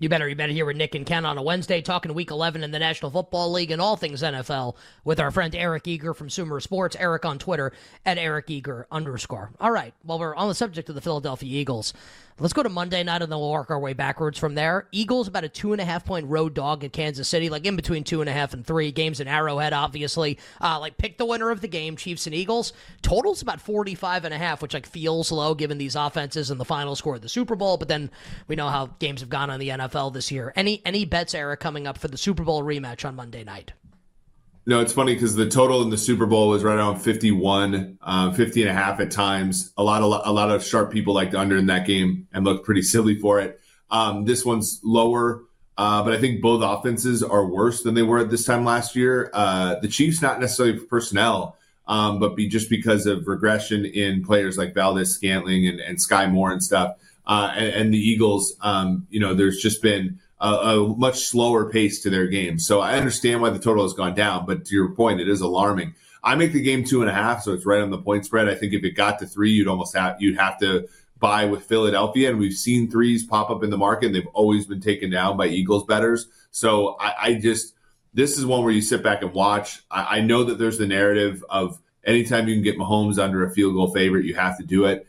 You 0.00 0.08
better, 0.08 0.26
you 0.26 0.34
better 0.34 0.54
hear 0.54 0.64
with 0.64 0.78
Nick 0.78 0.94
and 0.94 1.04
Ken 1.04 1.26
on 1.26 1.36
a 1.36 1.42
Wednesday, 1.42 1.82
talking 1.82 2.14
Week 2.14 2.30
11 2.30 2.64
in 2.64 2.70
the 2.70 2.78
National 2.78 3.10
Football 3.10 3.52
League 3.52 3.70
and 3.70 3.82
all 3.82 3.96
things 3.96 4.22
NFL 4.22 4.74
with 5.04 5.20
our 5.20 5.30
friend 5.30 5.54
Eric 5.54 5.86
Eager 5.86 6.14
from 6.14 6.30
Sumer 6.30 6.58
Sports. 6.60 6.96
Eric 6.98 7.26
on 7.26 7.38
Twitter 7.38 7.70
at 8.06 8.16
Eric 8.16 8.48
Eager 8.48 8.86
underscore. 8.90 9.50
All 9.60 9.70
right, 9.70 9.92
well, 10.02 10.18
we're 10.18 10.34
on 10.34 10.48
the 10.48 10.54
subject 10.54 10.88
of 10.88 10.94
the 10.94 11.02
Philadelphia 11.02 11.54
Eagles. 11.54 11.92
Let's 12.40 12.54
go 12.54 12.62
to 12.62 12.70
Monday 12.70 13.02
night 13.02 13.20
and 13.20 13.30
then 13.30 13.38
we'll 13.38 13.52
work 13.52 13.70
our 13.70 13.78
way 13.78 13.92
backwards 13.92 14.38
from 14.38 14.54
there. 14.54 14.88
Eagles 14.92 15.28
about 15.28 15.44
a 15.44 15.48
two 15.50 15.72
and 15.72 15.80
a 15.80 15.84
half 15.84 16.06
point 16.06 16.26
road 16.26 16.54
dog 16.54 16.82
at 16.84 16.92
Kansas 16.94 17.28
City, 17.28 17.50
like 17.50 17.66
in 17.66 17.76
between 17.76 18.02
two 18.02 18.22
and 18.22 18.30
a 18.30 18.32
half 18.32 18.54
and 18.54 18.66
three. 18.66 18.90
Games 18.92 19.20
in 19.20 19.28
Arrowhead, 19.28 19.74
obviously. 19.74 20.38
Uh, 20.58 20.80
like 20.80 20.96
pick 20.96 21.18
the 21.18 21.26
winner 21.26 21.50
of 21.50 21.60
the 21.60 21.68
game, 21.68 21.96
Chiefs 21.96 22.24
and 22.26 22.34
Eagles. 22.34 22.72
Total's 23.02 23.42
about 23.42 23.60
45 23.60 24.24
and 24.24 24.32
a 24.32 24.38
half, 24.38 24.62
which 24.62 24.72
like 24.72 24.86
feels 24.86 25.30
low 25.30 25.54
given 25.54 25.76
these 25.76 25.96
offenses 25.96 26.50
and 26.50 26.58
the 26.58 26.64
final 26.64 26.96
score 26.96 27.16
of 27.16 27.20
the 27.20 27.28
Super 27.28 27.56
Bowl. 27.56 27.76
But 27.76 27.88
then 27.88 28.10
we 28.48 28.56
know 28.56 28.68
how 28.68 28.86
games 28.86 29.20
have 29.20 29.28
gone 29.28 29.50
on 29.50 29.60
the 29.60 29.68
NFL 29.68 30.14
this 30.14 30.32
year. 30.32 30.50
Any 30.56 30.80
any 30.86 31.04
bets, 31.04 31.34
Eric, 31.34 31.60
coming 31.60 31.86
up 31.86 31.98
for 31.98 32.08
the 32.08 32.16
Super 32.16 32.42
Bowl 32.42 32.62
rematch 32.62 33.06
on 33.06 33.16
Monday 33.16 33.44
night? 33.44 33.72
No, 34.66 34.80
it's 34.80 34.92
funny 34.92 35.14
because 35.14 35.34
the 35.34 35.48
total 35.48 35.82
in 35.82 35.90
the 35.90 35.98
Super 35.98 36.26
Bowl 36.26 36.48
was 36.48 36.62
right 36.62 36.76
around 36.76 37.00
51, 37.00 37.98
uh, 38.02 38.32
50 38.32 38.62
and 38.62 38.70
a 38.70 38.74
half 38.74 39.00
at 39.00 39.10
times. 39.10 39.72
A 39.76 39.82
lot 39.82 40.02
of 40.02 40.22
a 40.26 40.32
lot 40.32 40.50
of 40.50 40.62
sharp 40.62 40.92
people 40.92 41.14
liked 41.14 41.34
under 41.34 41.56
in 41.56 41.66
that 41.66 41.86
game 41.86 42.28
and 42.32 42.44
looked 42.44 42.64
pretty 42.64 42.82
silly 42.94 43.18
for 43.18 43.40
it. 43.40 43.60
Um, 43.90 44.24
this 44.24 44.44
one's 44.44 44.80
lower, 44.84 45.42
uh, 45.76 46.04
but 46.04 46.12
I 46.12 46.18
think 46.18 46.42
both 46.42 46.62
offenses 46.62 47.22
are 47.22 47.44
worse 47.44 47.82
than 47.82 47.94
they 47.94 48.02
were 48.02 48.18
at 48.18 48.30
this 48.30 48.44
time 48.44 48.64
last 48.64 48.94
year. 48.94 49.30
Uh, 49.32 49.76
the 49.80 49.88
Chiefs, 49.88 50.22
not 50.22 50.38
necessarily 50.38 50.78
personnel, 50.78 51.56
um, 51.88 52.20
but 52.20 52.36
be 52.36 52.46
just 52.46 52.70
because 52.70 53.06
of 53.06 53.26
regression 53.26 53.84
in 53.84 54.22
players 54.22 54.56
like 54.56 54.74
Valdes-Scantling, 54.74 55.66
and, 55.66 55.80
and 55.80 55.98
Skyy 55.98 56.30
Moore 56.30 56.52
and 56.52 56.62
stuff. 56.62 56.96
Uh, 57.26 57.52
and, 57.56 57.74
and, 57.74 57.94
the 57.94 57.98
Eagles, 57.98 58.54
um, 58.60 59.06
you 59.10 59.20
know, 59.20 59.34
there's 59.34 59.58
just 59.58 59.82
been 59.82 60.20
a, 60.40 60.48
a, 60.48 60.96
much 60.96 61.26
slower 61.26 61.70
pace 61.70 62.00
to 62.02 62.10
their 62.10 62.26
game. 62.26 62.58
So 62.58 62.80
I 62.80 62.96
understand 62.96 63.42
why 63.42 63.50
the 63.50 63.58
total 63.58 63.82
has 63.82 63.92
gone 63.92 64.14
down, 64.14 64.46
but 64.46 64.64
to 64.66 64.74
your 64.74 64.90
point, 64.90 65.20
it 65.20 65.28
is 65.28 65.40
alarming. 65.40 65.94
I 66.22 66.34
make 66.34 66.52
the 66.52 66.62
game 66.62 66.84
two 66.84 67.00
and 67.00 67.10
a 67.10 67.14
half, 67.14 67.42
so 67.42 67.52
it's 67.52 67.66
right 67.66 67.80
on 67.80 67.90
the 67.90 67.98
point 67.98 68.24
spread. 68.24 68.48
I 68.48 68.54
think 68.54 68.72
if 68.72 68.84
it 68.84 68.92
got 68.92 69.18
to 69.20 69.26
three, 69.26 69.50
you'd 69.50 69.68
almost 69.68 69.96
have 69.96 70.20
you'd 70.20 70.38
have 70.38 70.58
to 70.60 70.88
buy 71.18 71.44
with 71.44 71.64
Philadelphia, 71.64 72.30
and 72.30 72.38
we've 72.38 72.54
seen 72.54 72.90
threes 72.90 73.24
pop 73.24 73.50
up 73.50 73.62
in 73.62 73.70
the 73.70 73.78
market, 73.78 74.06
and 74.06 74.14
they've 74.14 74.26
always 74.28 74.66
been 74.66 74.80
taken 74.80 75.10
down 75.10 75.36
by 75.36 75.46
Eagles 75.46 75.84
bettors. 75.84 76.26
So 76.50 76.96
I, 77.00 77.14
I 77.18 77.34
just 77.34 77.74
this 78.12 78.36
is 78.36 78.44
one 78.44 78.64
where 78.64 78.72
you 78.72 78.82
sit 78.82 79.02
back 79.02 79.22
and 79.22 79.32
watch. 79.32 79.82
I, 79.90 80.18
I 80.18 80.20
know 80.20 80.44
that 80.44 80.58
there's 80.58 80.78
the 80.78 80.86
narrative 80.86 81.44
of 81.48 81.78
anytime 82.04 82.48
you 82.48 82.54
can 82.54 82.64
get 82.64 82.78
Mahomes 82.78 83.18
under 83.18 83.44
a 83.44 83.50
field 83.50 83.74
goal 83.74 83.92
favorite, 83.92 84.24
you 84.24 84.34
have 84.34 84.58
to 84.58 84.64
do 84.64 84.86
it. 84.86 85.06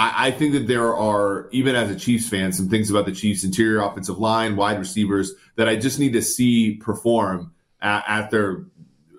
I, 0.00 0.28
I 0.28 0.30
think 0.30 0.54
that 0.54 0.66
there 0.66 0.96
are, 0.96 1.48
even 1.52 1.74
as 1.74 1.90
a 1.90 1.94
Chiefs 1.94 2.26
fan, 2.26 2.52
some 2.52 2.70
things 2.70 2.88
about 2.88 3.04
the 3.04 3.12
Chiefs' 3.12 3.44
interior 3.44 3.82
offensive 3.82 4.18
line, 4.18 4.56
wide 4.56 4.78
receivers 4.78 5.34
that 5.56 5.68
I 5.68 5.76
just 5.76 5.98
need 5.98 6.14
to 6.14 6.22
see 6.22 6.76
perform 6.76 7.52
at, 7.82 8.04
at 8.08 8.30
their 8.30 8.64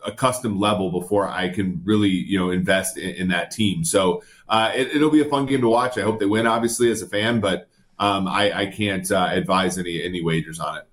accustomed 0.04 0.60
level 0.60 0.90
before 0.90 1.28
I 1.28 1.50
can 1.50 1.82
really, 1.86 2.10
you 2.10 2.40
know, 2.40 2.50
invest 2.50 2.98
in, 2.98 3.12
in 3.12 3.28
that 3.28 3.52
team. 3.52 3.84
So 3.84 4.24
uh, 4.50 4.72
it, 4.74 5.00
will 5.00 5.12
be 5.12 5.22
a 5.22 5.26
fun 5.26 5.46
game 5.46 5.62
to 5.62 5.68
watch. 5.70 6.00
I 6.00 6.02
hope 6.02 6.20
they 6.20 6.26
win, 6.26 6.48
obviously, 6.48 6.90
as 6.90 7.04
a 7.04 7.08
fan, 7.08 7.42
but 7.42 7.70
um, 8.00 8.28
I, 8.28 8.62
I, 8.62 8.66
can't 8.66 9.10
uh, 9.12 9.30
advise 9.32 9.78
any 9.78 10.02
any 10.02 10.24
wagers 10.24 10.60
on 10.60 10.80
it. 10.80 10.88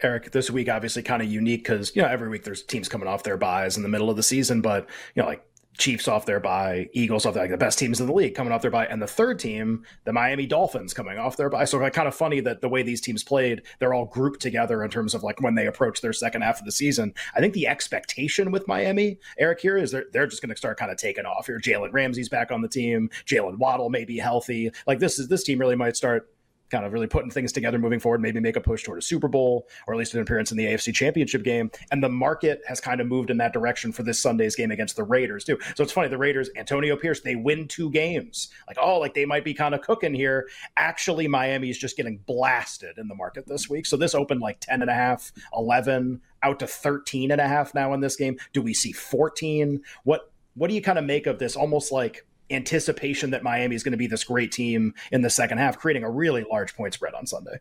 Eric, 0.00 0.30
this 0.30 0.48
week 0.48 0.68
obviously 0.68 1.02
kind 1.02 1.20
of 1.22 1.28
unique 1.28 1.64
because 1.64 1.96
you 1.96 2.02
know 2.02 2.08
every 2.08 2.28
week 2.28 2.44
there's 2.44 2.62
teams 2.62 2.88
coming 2.88 3.08
off 3.08 3.24
their 3.24 3.36
buys 3.36 3.76
in 3.76 3.82
the 3.82 3.88
middle 3.88 4.08
of 4.08 4.16
the 4.16 4.22
season, 4.22 4.60
but 4.60 4.86
you 5.16 5.22
know 5.22 5.28
like 5.28 5.44
Chiefs 5.78 6.08
off 6.08 6.26
their 6.26 6.40
bye, 6.40 6.88
Eagles 6.92 7.24
off 7.24 7.34
their, 7.34 7.44
like 7.44 7.50
the 7.50 7.56
best 7.56 7.78
teams 7.78 8.00
in 8.00 8.06
the 8.06 8.12
league 8.12 8.34
coming 8.34 8.52
off 8.52 8.62
their 8.62 8.70
bye, 8.70 8.86
and 8.86 9.00
the 9.00 9.06
third 9.06 9.38
team, 9.38 9.84
the 10.04 10.12
Miami 10.12 10.46
Dolphins, 10.46 10.92
coming 10.92 11.18
off 11.18 11.36
their 11.36 11.48
bye. 11.48 11.64
So 11.64 11.78
like, 11.78 11.92
kind 11.92 12.08
of 12.08 12.14
funny 12.14 12.40
that 12.40 12.60
the 12.60 12.68
way 12.68 12.82
these 12.82 13.00
teams 13.00 13.22
played, 13.22 13.62
they're 13.78 13.94
all 13.94 14.06
grouped 14.06 14.40
together 14.40 14.84
in 14.84 14.90
terms 14.90 15.14
of 15.14 15.22
like 15.22 15.40
when 15.40 15.54
they 15.54 15.66
approach 15.66 16.00
their 16.00 16.12
second 16.12 16.42
half 16.42 16.58
of 16.58 16.64
the 16.64 16.72
season. 16.72 17.14
I 17.34 17.40
think 17.40 17.54
the 17.54 17.66
expectation 17.66 18.50
with 18.50 18.66
Miami, 18.68 19.18
Eric, 19.38 19.60
here 19.60 19.76
is 19.76 19.92
they're 19.92 20.06
they're 20.12 20.26
just 20.26 20.42
going 20.42 20.50
to 20.50 20.56
start 20.56 20.78
kind 20.78 20.90
of 20.90 20.98
taking 20.98 21.26
off 21.26 21.46
here. 21.46 21.60
Jalen 21.60 21.92
Ramsey's 21.92 22.28
back 22.28 22.50
on 22.50 22.60
the 22.60 22.68
team. 22.68 23.08
Jaylen 23.24 23.58
Waddle 23.58 23.88
may 23.88 24.04
be 24.04 24.18
healthy. 24.18 24.70
Like 24.86 24.98
this 24.98 25.18
is 25.18 25.28
this 25.28 25.44
team 25.44 25.58
really 25.58 25.76
might 25.76 25.96
start 25.96 26.28
kind 26.70 26.84
of 26.84 26.92
really 26.92 27.06
putting 27.06 27.30
things 27.30 27.52
together 27.52 27.78
moving 27.78 28.00
forward, 28.00 28.20
maybe 28.20 28.40
make 28.40 28.56
a 28.56 28.60
push 28.60 28.82
toward 28.82 28.98
a 28.98 29.02
Super 29.02 29.28
Bowl 29.28 29.68
or 29.86 29.94
at 29.94 29.98
least 29.98 30.14
an 30.14 30.20
appearance 30.20 30.50
in 30.50 30.56
the 30.56 30.64
AFC 30.64 30.94
Championship 30.94 31.42
game. 31.42 31.70
And 31.90 32.02
the 32.02 32.08
market 32.08 32.62
has 32.66 32.80
kind 32.80 33.00
of 33.00 33.06
moved 33.06 33.30
in 33.30 33.38
that 33.38 33.52
direction 33.52 33.92
for 33.92 34.02
this 34.02 34.18
Sunday's 34.20 34.56
game 34.56 34.70
against 34.70 34.96
the 34.96 35.04
Raiders, 35.04 35.44
too. 35.44 35.58
So 35.74 35.82
it's 35.82 35.92
funny, 35.92 36.08
the 36.08 36.18
Raiders, 36.18 36.50
Antonio 36.56 36.96
Pierce, 36.96 37.20
they 37.20 37.36
win 37.36 37.68
two 37.68 37.90
games. 37.90 38.48
Like, 38.66 38.78
oh, 38.80 38.98
like 38.98 39.14
they 39.14 39.24
might 39.24 39.44
be 39.44 39.54
kind 39.54 39.74
of 39.74 39.80
cooking 39.82 40.14
here. 40.14 40.48
Actually, 40.76 41.28
Miami's 41.28 41.78
just 41.78 41.96
getting 41.96 42.18
blasted 42.26 42.98
in 42.98 43.08
the 43.08 43.14
market 43.14 43.46
this 43.46 43.68
week. 43.68 43.86
So 43.86 43.96
this 43.96 44.14
opened 44.14 44.40
like 44.40 44.60
10 44.60 44.82
and 44.82 44.90
a 44.90 44.94
half, 44.94 45.32
11, 45.56 46.20
out 46.42 46.58
to 46.60 46.66
13 46.66 47.30
and 47.30 47.40
a 47.40 47.48
half 47.48 47.74
now 47.74 47.92
in 47.92 48.00
this 48.00 48.16
game. 48.16 48.38
Do 48.52 48.62
we 48.62 48.74
see 48.74 48.92
14? 48.92 49.82
What 50.04 50.30
what 50.54 50.68
do 50.68 50.74
you 50.74 50.82
kind 50.82 50.98
of 50.98 51.04
make 51.04 51.28
of 51.28 51.38
this 51.38 51.54
almost 51.54 51.92
like 51.92 52.26
anticipation 52.50 53.30
that 53.30 53.42
Miami 53.42 53.74
is 53.74 53.82
going 53.82 53.92
to 53.92 53.98
be 53.98 54.06
this 54.06 54.24
great 54.24 54.52
team 54.52 54.94
in 55.12 55.22
the 55.22 55.30
second 55.30 55.58
half, 55.58 55.78
creating 55.78 56.04
a 56.04 56.10
really 56.10 56.44
large 56.50 56.74
point 56.74 56.94
spread 56.94 57.14
on 57.14 57.26
Sunday. 57.26 57.58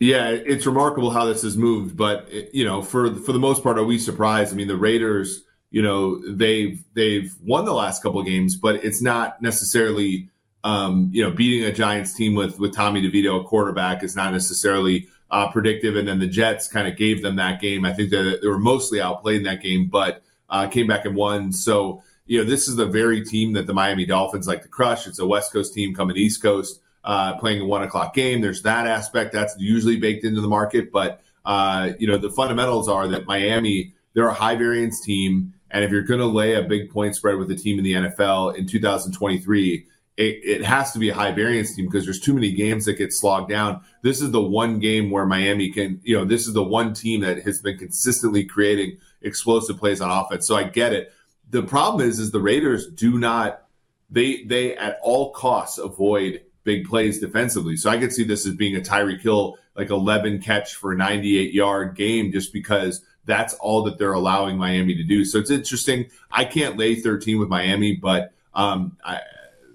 Yeah, 0.00 0.28
it's 0.28 0.64
remarkable 0.64 1.10
how 1.10 1.24
this 1.24 1.42
has 1.42 1.56
moved, 1.56 1.96
but 1.96 2.28
you 2.54 2.64
know, 2.64 2.82
for 2.82 3.14
for 3.16 3.32
the 3.32 3.38
most 3.40 3.64
part, 3.64 3.78
are 3.78 3.84
we 3.84 3.98
surprised? 3.98 4.52
I 4.52 4.56
mean, 4.56 4.68
the 4.68 4.76
Raiders, 4.76 5.42
you 5.70 5.82
know, 5.82 6.20
they've 6.24 6.82
they've 6.94 7.34
won 7.42 7.64
the 7.64 7.74
last 7.74 8.02
couple 8.02 8.22
games, 8.22 8.54
but 8.54 8.76
it's 8.84 9.02
not 9.02 9.42
necessarily, 9.42 10.30
um, 10.62 11.10
you 11.12 11.24
know, 11.24 11.32
beating 11.32 11.68
a 11.68 11.72
Giants 11.72 12.14
team 12.14 12.36
with 12.36 12.60
with 12.60 12.76
Tommy 12.76 13.02
DeVito, 13.02 13.40
a 13.40 13.44
quarterback, 13.44 14.04
is 14.04 14.14
not 14.14 14.32
necessarily 14.32 15.08
uh, 15.32 15.50
predictive. 15.50 15.96
And 15.96 16.06
then 16.06 16.20
the 16.20 16.28
Jets 16.28 16.68
kind 16.68 16.86
of 16.86 16.96
gave 16.96 17.22
them 17.22 17.34
that 17.36 17.60
game. 17.60 17.84
I 17.84 17.92
think 17.92 18.10
that 18.10 18.38
they 18.40 18.48
were 18.48 18.58
mostly 18.58 19.00
outplayed 19.00 19.38
in 19.38 19.42
that 19.44 19.62
game, 19.62 19.88
but 19.88 20.22
uh, 20.48 20.68
came 20.68 20.86
back 20.86 21.06
and 21.06 21.16
won. 21.16 21.52
So 21.52 22.02
you 22.28 22.38
know, 22.38 22.44
this 22.44 22.68
is 22.68 22.76
the 22.76 22.86
very 22.86 23.24
team 23.24 23.54
that 23.54 23.66
the 23.66 23.74
Miami 23.74 24.04
Dolphins 24.04 24.46
like 24.46 24.62
to 24.62 24.68
crush. 24.68 25.06
It's 25.06 25.18
a 25.18 25.26
West 25.26 25.52
Coast 25.52 25.72
team 25.74 25.94
coming 25.94 26.16
East 26.16 26.42
Coast, 26.42 26.80
uh, 27.02 27.36
playing 27.38 27.62
a 27.62 27.64
one 27.64 27.82
o'clock 27.82 28.14
game. 28.14 28.42
There's 28.42 28.62
that 28.62 28.86
aspect 28.86 29.32
that's 29.32 29.56
usually 29.58 29.96
baked 29.96 30.24
into 30.24 30.42
the 30.42 30.48
market, 30.48 30.92
but 30.92 31.22
uh, 31.46 31.92
you 31.98 32.06
know, 32.06 32.18
the 32.18 32.30
fundamentals 32.30 32.88
are 32.88 33.08
that 33.08 33.26
Miami 33.26 33.94
they're 34.14 34.28
a 34.28 34.34
high 34.34 34.56
variance 34.56 35.00
team, 35.00 35.54
and 35.70 35.84
if 35.84 35.90
you're 35.90 36.02
going 36.02 36.20
to 36.20 36.26
lay 36.26 36.54
a 36.54 36.62
big 36.62 36.90
point 36.90 37.16
spread 37.16 37.36
with 37.36 37.50
a 37.50 37.54
team 37.54 37.78
in 37.78 37.84
the 37.84 37.92
NFL 37.94 38.56
in 38.56 38.66
2023. 38.66 39.86
It, 40.16 40.40
it 40.42 40.64
has 40.64 40.90
to 40.94 40.98
be 40.98 41.10
a 41.10 41.14
high 41.14 41.30
variance 41.30 41.76
team 41.76 41.84
because 41.84 42.04
there's 42.04 42.18
too 42.18 42.34
many 42.34 42.50
games 42.50 42.86
that 42.86 42.94
get 42.94 43.12
slogged 43.12 43.48
down. 43.48 43.82
This 44.02 44.20
is 44.20 44.32
the 44.32 44.42
one 44.42 44.80
game 44.80 45.12
where 45.12 45.24
Miami 45.24 45.70
can, 45.70 46.00
you 46.02 46.18
know, 46.18 46.24
this 46.24 46.48
is 46.48 46.54
the 46.54 46.64
one 46.64 46.92
team 46.92 47.20
that 47.20 47.44
has 47.44 47.60
been 47.60 47.78
consistently 47.78 48.44
creating 48.44 48.98
explosive 49.22 49.78
plays 49.78 50.00
on 50.00 50.10
offense. 50.10 50.44
So 50.44 50.56
I 50.56 50.64
get 50.64 50.92
it 50.92 51.12
the 51.50 51.62
problem 51.62 52.06
is, 52.06 52.18
is 52.18 52.30
the 52.30 52.40
Raiders 52.40 52.88
do 52.88 53.18
not 53.18 53.62
they 54.10 54.44
they 54.44 54.76
at 54.76 54.98
all 55.02 55.32
costs 55.32 55.78
avoid 55.78 56.42
big 56.64 56.86
plays 56.86 57.18
defensively. 57.18 57.76
So 57.76 57.90
I 57.90 57.98
could 57.98 58.12
see 58.12 58.24
this 58.24 58.46
as 58.46 58.54
being 58.54 58.76
a 58.76 58.80
Tyreek 58.80 59.20
Hill 59.20 59.56
like 59.74 59.90
11 59.90 60.42
catch 60.42 60.74
for 60.74 60.94
98 60.94 61.54
yard 61.54 61.96
game 61.96 62.32
just 62.32 62.52
because 62.52 63.04
that's 63.24 63.54
all 63.54 63.82
that 63.84 63.98
they're 63.98 64.12
allowing 64.12 64.58
Miami 64.58 64.94
to 64.96 65.04
do. 65.04 65.24
So 65.24 65.38
it's 65.38 65.50
interesting. 65.50 66.06
I 66.30 66.44
can't 66.44 66.76
lay 66.76 66.96
13 66.96 67.38
with 67.38 67.48
Miami, 67.48 67.94
but 67.94 68.32
um, 68.54 68.96
I, 69.04 69.20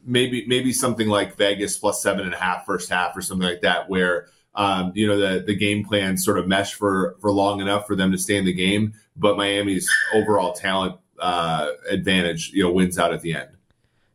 maybe 0.06 0.46
maybe 0.48 0.74
something 0.74 1.08
like 1.08 1.36
Vegas 1.38 1.78
plus 1.78 2.02
seven 2.02 2.26
and 2.26 2.34
a 2.34 2.38
half 2.38 2.66
first 2.66 2.90
half 2.90 3.16
or 3.16 3.22
something 3.22 3.48
like 3.48 3.62
that, 3.62 3.90
where 3.90 4.28
um, 4.56 4.92
you 4.96 5.08
know 5.08 5.18
the 5.18 5.44
the 5.44 5.56
game 5.56 5.86
plan 5.86 6.18
sort 6.18 6.38
of 6.38 6.48
mesh 6.48 6.74
for 6.74 7.16
for 7.22 7.32
long 7.32 7.62
enough 7.62 7.88
for 7.88 7.96
them 7.96 8.12
to 8.12 8.18
stay 8.18 8.36
in 8.36 8.46
the 8.46 8.54
game, 8.54 8.94
but 9.16 9.38
Miami's 9.38 9.90
overall 10.14 10.54
talent 10.54 10.98
uh, 11.20 11.70
advantage, 11.90 12.52
you 12.54 12.64
know, 12.64 12.72
wins 12.72 13.00
out 13.00 13.14
at 13.14 13.22
the 13.22 13.36
end. 13.36 13.50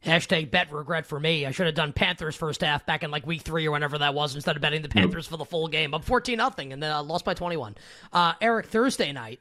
Hashtag 0.04 0.50
bet 0.50 0.72
regret 0.72 1.06
for 1.06 1.18
me. 1.18 1.44
I 1.44 1.50
should 1.50 1.66
have 1.66 1.74
done 1.74 1.92
Panthers 1.92 2.36
first 2.36 2.60
half 2.60 2.86
back 2.86 3.02
in 3.02 3.10
like 3.10 3.26
week 3.26 3.42
three 3.42 3.66
or 3.66 3.72
whenever 3.72 3.98
that 3.98 4.14
was 4.14 4.34
instead 4.34 4.54
of 4.54 4.62
betting 4.62 4.82
the 4.82 4.88
Panthers 4.88 5.26
for 5.26 5.36
the 5.36 5.44
full 5.44 5.66
game. 5.66 5.92
Up 5.92 6.04
14 6.04 6.36
nothing 6.36 6.72
and 6.72 6.82
then 6.82 6.92
uh, 6.92 7.02
lost 7.02 7.24
by 7.24 7.34
21. 7.34 7.76
Uh, 8.12 8.34
Eric, 8.40 8.66
Thursday 8.66 9.12
night, 9.12 9.40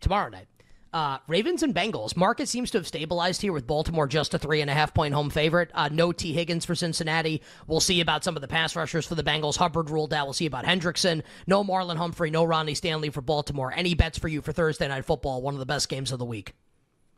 tomorrow 0.00 0.28
night, 0.28 0.48
uh, 0.92 1.18
Ravens 1.28 1.62
and 1.62 1.74
Bengals. 1.74 2.16
Market 2.16 2.48
seems 2.48 2.70
to 2.72 2.78
have 2.78 2.86
stabilized 2.86 3.40
here 3.40 3.52
with 3.52 3.66
Baltimore 3.66 4.06
just 4.06 4.34
a 4.34 4.38
three 4.38 4.60
and 4.60 4.68
a 4.68 4.74
half 4.74 4.92
point 4.92 5.14
home 5.14 5.30
favorite. 5.30 5.70
Uh, 5.72 5.88
no 5.90 6.12
Tee 6.12 6.32
Higgins 6.32 6.64
for 6.64 6.74
Cincinnati. 6.74 7.40
We'll 7.66 7.80
see 7.80 8.00
about 8.00 8.24
some 8.24 8.36
of 8.36 8.42
the 8.42 8.48
pass 8.48 8.76
rushers 8.76 9.06
for 9.06 9.14
the 9.14 9.22
Bengals. 9.22 9.56
Hubbard 9.56 9.88
ruled 9.88 10.12
out. 10.12 10.26
We'll 10.26 10.34
see 10.34 10.46
about 10.46 10.64
Hendrickson. 10.64 11.22
No 11.46 11.64
Marlon 11.64 11.96
Humphrey. 11.96 12.30
No 12.30 12.44
Ronnie 12.44 12.74
Stanley 12.74 13.10
for 13.10 13.22
Baltimore. 13.22 13.72
Any 13.74 13.94
bets 13.94 14.18
for 14.18 14.28
you 14.28 14.42
for 14.42 14.52
Thursday 14.52 14.88
night 14.88 15.04
football? 15.04 15.40
One 15.40 15.54
of 15.54 15.60
the 15.60 15.66
best 15.66 15.88
games 15.88 16.12
of 16.12 16.18
the 16.18 16.24
week. 16.24 16.54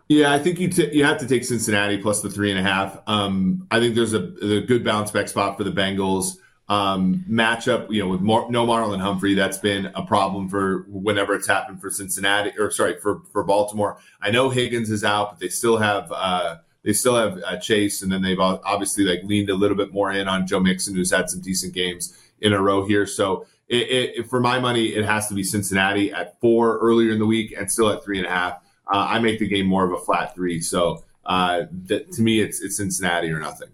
Yeah, 0.09 0.33
I 0.33 0.39
think 0.39 0.61
you 0.61 0.69
t- 0.69 0.95
you 0.95 1.05
have 1.05 1.19
to 1.19 1.27
take 1.27 1.45
Cincinnati 1.45 1.99
plus 1.99 2.21
the 2.21 2.29
three 2.29 2.51
and 2.51 2.59
a 2.59 2.63
half. 2.63 3.01
Um, 3.07 3.67
I 3.71 3.81
think 3.81 3.95
there's 3.95 4.13
a, 4.13 4.33
a, 4.43 4.61
good 4.61 4.85
bounce 4.85 5.11
back 5.11 5.29
spot 5.29 5.57
for 5.57 5.65
the 5.65 5.71
Bengals. 5.71 6.37
Um, 6.69 7.25
matchup, 7.29 7.91
you 7.91 8.03
know, 8.03 8.09
with 8.09 8.21
Mar- 8.21 8.51
no 8.51 8.67
Marlon 8.67 9.01
Humphrey, 9.01 9.35
that's 9.35 9.59
been 9.59 9.87
a 9.95 10.05
problem 10.05 10.49
for 10.49 10.87
whenever 10.89 11.35
it's 11.35 11.47
happened 11.47 11.81
for 11.81 11.91
Cincinnati 11.91 12.53
or 12.59 12.71
sorry 12.71 12.99
for 13.01 13.23
for 13.33 13.45
Baltimore. 13.45 13.99
I 14.21 14.31
know 14.31 14.51
Higgins 14.51 14.91
is 14.91 15.05
out, 15.05 15.33
but 15.33 15.41
they 15.41 15.49
still 15.49 15.79
have 15.79 16.13
uh, 16.13 16.57
they 16.83 16.93
still 16.93 17.17
have 17.17 17.43
uh, 17.43 17.57
Chase, 17.57 18.03
and 18.03 18.13
then 18.13 18.21
they've 18.21 18.41
obviously 18.41 19.05
like 19.05 19.23
leaned 19.25 19.49
a 19.49 19.55
little 19.55 19.77
bit 19.77 19.93
more 19.93 20.13
in 20.13 20.29
on 20.29 20.47
Joe 20.47 20.61
Mixon, 20.61 20.95
who's 20.95 21.11
had 21.11 21.31
some 21.31 21.41
decent 21.41 21.73
games 21.73 22.15
in 22.43 22.53
a 22.53 22.61
row 22.61 22.87
here. 22.87 23.07
So 23.07 23.47
it, 23.69 24.19
it, 24.19 24.29
for 24.29 24.41
my 24.41 24.59
money, 24.59 24.89
it 24.89 25.05
has 25.05 25.29
to 25.29 25.35
be 25.35 25.43
Cincinnati 25.43 26.13
at 26.13 26.39
four 26.41 26.79
earlier 26.79 27.13
in 27.13 27.19
the 27.19 27.27
week 27.27 27.55
and 27.57 27.73
still 27.73 27.89
at 27.89 28.05
three 28.05 28.19
and 28.19 28.27
a 28.27 28.31
half. 28.31 28.61
Uh, 28.87 29.07
I 29.11 29.19
make 29.19 29.39
the 29.39 29.49
game 29.49 29.67
more 29.67 29.85
of 29.85 29.93
a 29.93 30.05
flat 30.05 30.35
three. 30.35 30.61
So 30.61 31.05
uh, 31.25 31.63
to 31.89 32.23
me, 32.23 32.41
it's 32.41 32.61
it's 32.61 32.77
Cincinnati 32.77 33.31
or 33.31 33.39
nothing. 33.39 33.71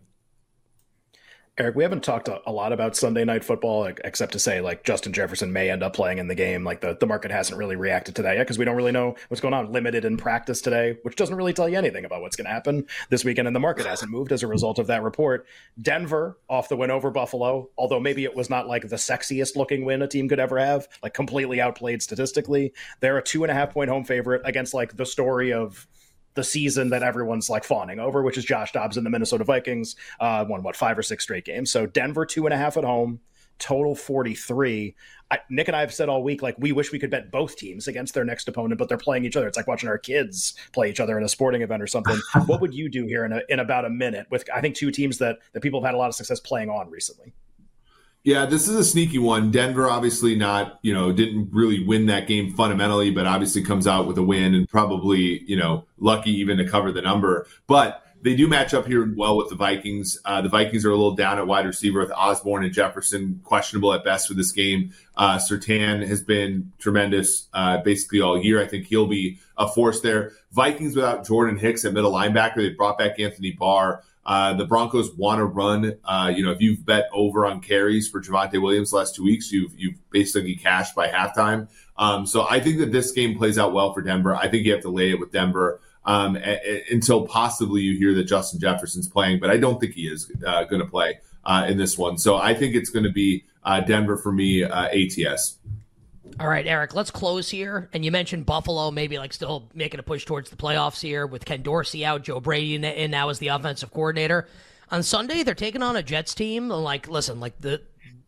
Eric, 1.60 1.76
we 1.76 1.82
haven't 1.82 2.02
talked 2.02 2.26
a, 2.28 2.50
lot 2.50 2.72
about 2.72 2.96
Sunday 2.96 3.22
night 3.22 3.44
football, 3.44 3.84
except 3.84 4.32
to 4.32 4.38
say 4.38 4.62
like 4.62 4.82
Justin 4.82 5.12
Jefferson 5.12 5.52
may 5.52 5.68
end 5.68 5.82
up 5.82 5.92
playing 5.92 6.16
in 6.16 6.26
the 6.26 6.34
game. 6.34 6.64
Like 6.64 6.80
the, 6.80 6.96
the 6.98 7.06
market 7.06 7.30
hasn't 7.30 7.58
really 7.58 7.76
reacted 7.76 8.16
to 8.16 8.22
that 8.22 8.38
yet 8.38 8.44
because 8.44 8.56
we 8.56 8.64
don't 8.64 8.76
really 8.76 8.92
know 8.92 9.14
what's 9.28 9.42
going 9.42 9.52
on. 9.52 9.70
Limited 9.70 10.06
in 10.06 10.16
practice 10.16 10.62
today, 10.62 10.96
which 11.02 11.16
doesn't 11.16 11.36
really 11.36 11.52
tell 11.52 11.68
you 11.68 11.76
anything 11.76 12.06
about 12.06 12.22
what's 12.22 12.34
going 12.34 12.46
to 12.46 12.50
happen 12.50 12.86
this 13.10 13.26
weekend. 13.26 13.46
And 13.46 13.54
the 13.54 13.60
market 13.60 13.84
hasn't 13.84 14.10
moved 14.10 14.32
as 14.32 14.42
a 14.42 14.46
result 14.46 14.78
of 14.78 14.86
that 14.86 15.02
report. 15.02 15.46
Denver 15.82 16.38
off 16.48 16.70
the 16.70 16.78
win 16.78 16.90
over 16.90 17.10
Buffalo, 17.10 17.68
although 17.76 18.00
maybe 18.00 18.24
it 18.24 18.34
was 18.34 18.48
not 18.48 18.66
like 18.66 18.88
the 18.88 18.96
sexiest 18.96 19.54
looking 19.54 19.84
win 19.84 20.00
a 20.00 20.08
team 20.08 20.30
could 20.30 20.40
ever 20.40 20.58
have, 20.58 20.88
like 21.02 21.12
completely 21.12 21.60
outplayed 21.60 22.00
statistically. 22.00 22.72
They're 23.00 23.18
a 23.18 23.22
two 23.22 23.44
and 23.44 23.50
a 23.50 23.54
half 23.54 23.74
point 23.74 23.90
home 23.90 24.04
favorite 24.04 24.40
against 24.46 24.72
like 24.72 24.96
the 24.96 25.04
story 25.04 25.52
of 25.52 25.86
the 26.34 26.44
season 26.44 26.90
that 26.90 27.02
everyone's 27.02 27.50
like 27.50 27.64
fawning 27.64 27.98
over, 27.98 28.22
which 28.22 28.38
is 28.38 28.44
Josh 28.44 28.72
Dobbs 28.72 28.96
and 28.96 29.04
the 29.04 29.10
Minnesota 29.10 29.44
Vikings. 29.44 29.96
Uh, 30.18 30.44
won 30.48 30.62
what 30.62 30.76
five 30.76 30.98
or 30.98 31.02
six 31.02 31.24
straight 31.24 31.44
games. 31.44 31.70
So 31.70 31.86
Denver 31.86 32.26
two 32.26 32.46
and 32.46 32.54
a 32.54 32.56
half 32.56 32.76
at 32.76 32.84
home, 32.84 33.20
total 33.58 33.94
forty 33.94 34.34
three. 34.34 34.94
Nick 35.48 35.68
and 35.68 35.76
I 35.76 35.80
have 35.80 35.94
said 35.94 36.08
all 36.08 36.24
week, 36.24 36.42
like 36.42 36.56
we 36.58 36.72
wish 36.72 36.90
we 36.90 36.98
could 36.98 37.10
bet 37.10 37.30
both 37.30 37.56
teams 37.56 37.86
against 37.86 38.14
their 38.14 38.24
next 38.24 38.48
opponent, 38.48 38.78
but 38.78 38.88
they're 38.88 38.98
playing 38.98 39.24
each 39.24 39.36
other. 39.36 39.46
It's 39.46 39.56
like 39.56 39.68
watching 39.68 39.88
our 39.88 39.98
kids 39.98 40.54
play 40.72 40.90
each 40.90 40.98
other 40.98 41.16
in 41.16 41.22
a 41.24 41.28
sporting 41.28 41.62
event 41.62 41.82
or 41.82 41.86
something. 41.86 42.18
what 42.46 42.60
would 42.60 42.74
you 42.74 42.88
do 42.88 43.06
here 43.06 43.24
in 43.24 43.32
a, 43.32 43.40
in 43.48 43.60
about 43.60 43.84
a 43.84 43.90
minute 43.90 44.26
with 44.30 44.44
I 44.52 44.60
think 44.60 44.74
two 44.74 44.90
teams 44.90 45.18
that 45.18 45.38
that 45.52 45.60
people 45.60 45.80
have 45.80 45.86
had 45.86 45.94
a 45.94 45.98
lot 45.98 46.08
of 46.08 46.14
success 46.14 46.40
playing 46.40 46.68
on 46.68 46.90
recently? 46.90 47.32
Yeah, 48.22 48.44
this 48.44 48.68
is 48.68 48.76
a 48.76 48.84
sneaky 48.84 49.18
one. 49.18 49.50
Denver 49.50 49.88
obviously 49.88 50.34
not, 50.34 50.78
you 50.82 50.92
know, 50.92 51.10
didn't 51.10 51.48
really 51.52 51.82
win 51.82 52.06
that 52.06 52.26
game 52.26 52.54
fundamentally, 52.54 53.10
but 53.10 53.26
obviously 53.26 53.62
comes 53.62 53.86
out 53.86 54.06
with 54.06 54.18
a 54.18 54.22
win 54.22 54.54
and 54.54 54.68
probably, 54.68 55.42
you 55.44 55.56
know, 55.56 55.86
lucky 55.98 56.30
even 56.32 56.58
to 56.58 56.68
cover 56.68 56.92
the 56.92 57.00
number. 57.00 57.46
But 57.66 58.04
they 58.22 58.36
do 58.36 58.46
match 58.46 58.74
up 58.74 58.86
here 58.86 59.10
well 59.16 59.38
with 59.38 59.48
the 59.48 59.54
Vikings. 59.54 60.18
Uh, 60.26 60.42
the 60.42 60.50
Vikings 60.50 60.84
are 60.84 60.90
a 60.90 60.94
little 60.94 61.14
down 61.14 61.38
at 61.38 61.46
wide 61.46 61.64
receiver 61.64 62.00
with 62.00 62.12
Osborn 62.12 62.64
and 62.64 62.72
Jefferson 62.72 63.40
questionable 63.44 63.94
at 63.94 64.04
best 64.04 64.28
for 64.28 64.34
this 64.34 64.52
game. 64.52 64.92
Uh, 65.16 65.38
Surtain 65.38 66.06
has 66.06 66.20
been 66.20 66.72
tremendous 66.78 67.48
uh, 67.54 67.78
basically 67.78 68.20
all 68.20 68.38
year. 68.38 68.60
I 68.60 68.66
think 68.66 68.86
he'll 68.86 69.06
be 69.06 69.38
a 69.56 69.66
force 69.66 70.02
there. 70.02 70.32
Vikings 70.52 70.94
without 70.94 71.26
Jordan 71.26 71.56
Hicks 71.56 71.86
at 71.86 71.94
middle 71.94 72.12
linebacker. 72.12 72.56
They 72.56 72.70
brought 72.70 72.98
back 72.98 73.18
Anthony 73.18 73.52
Barr. 73.52 74.02
Uh, 74.24 74.54
the 74.54 74.66
Broncos 74.66 75.14
want 75.16 75.38
to 75.38 75.44
run. 75.44 75.96
Uh, 76.04 76.32
you 76.34 76.44
know, 76.44 76.50
if 76.50 76.60
you've 76.60 76.84
bet 76.84 77.08
over 77.12 77.46
on 77.46 77.60
carries 77.60 78.08
for 78.08 78.20
Javonte 78.20 78.60
Williams 78.60 78.92
last 78.92 79.14
two 79.14 79.24
weeks, 79.24 79.50
you've 79.50 79.72
you've 79.78 79.94
basically 80.10 80.54
cashed 80.56 80.94
by 80.94 81.08
halftime. 81.08 81.68
Um, 81.96 82.26
so 82.26 82.46
I 82.48 82.60
think 82.60 82.78
that 82.78 82.92
this 82.92 83.12
game 83.12 83.36
plays 83.36 83.58
out 83.58 83.72
well 83.72 83.92
for 83.92 84.02
Denver. 84.02 84.34
I 84.34 84.48
think 84.48 84.66
you 84.66 84.72
have 84.72 84.82
to 84.82 84.90
lay 84.90 85.10
it 85.10 85.18
with 85.18 85.32
Denver 85.32 85.80
um, 86.04 86.36
a, 86.36 86.60
a, 86.64 86.84
until 86.90 87.26
possibly 87.26 87.82
you 87.82 87.96
hear 87.98 88.14
that 88.14 88.24
Justin 88.24 88.60
Jefferson's 88.60 89.08
playing, 89.08 89.40
but 89.40 89.50
I 89.50 89.56
don't 89.56 89.80
think 89.80 89.94
he 89.94 90.06
is 90.06 90.30
uh, 90.46 90.64
going 90.64 90.80
to 90.80 90.88
play 90.88 91.18
uh, 91.44 91.66
in 91.68 91.78
this 91.78 91.96
one. 91.98 92.18
So 92.18 92.36
I 92.36 92.54
think 92.54 92.74
it's 92.74 92.90
going 92.90 93.04
to 93.04 93.12
be 93.12 93.44
uh, 93.64 93.80
Denver 93.80 94.16
for 94.16 94.32
me, 94.32 94.64
uh, 94.64 94.88
ATS. 94.88 95.58
All 96.40 96.48
right, 96.48 96.66
Eric, 96.66 96.94
let's 96.94 97.10
close 97.10 97.50
here. 97.50 97.90
And 97.92 98.02
you 98.02 98.10
mentioned 98.10 98.46
Buffalo 98.46 98.90
maybe 98.90 99.18
like 99.18 99.34
still 99.34 99.68
making 99.74 100.00
a 100.00 100.02
push 100.02 100.24
towards 100.24 100.48
the 100.48 100.56
playoffs 100.56 101.02
here 101.02 101.26
with 101.26 101.44
Ken 101.44 101.60
Dorsey 101.60 102.02
out, 102.02 102.24
Joe 102.24 102.40
Brady 102.40 102.76
in 102.76 103.10
now 103.10 103.28
as 103.28 103.38
the 103.40 103.48
offensive 103.48 103.90
coordinator. 103.92 104.48
On 104.90 105.02
Sunday, 105.02 105.42
they're 105.42 105.54
taking 105.54 105.82
on 105.82 105.96
a 105.96 106.02
Jets 106.02 106.34
team. 106.34 106.70
Like, 106.70 107.08
listen, 107.08 107.40
like 107.40 107.60
the 107.60 107.82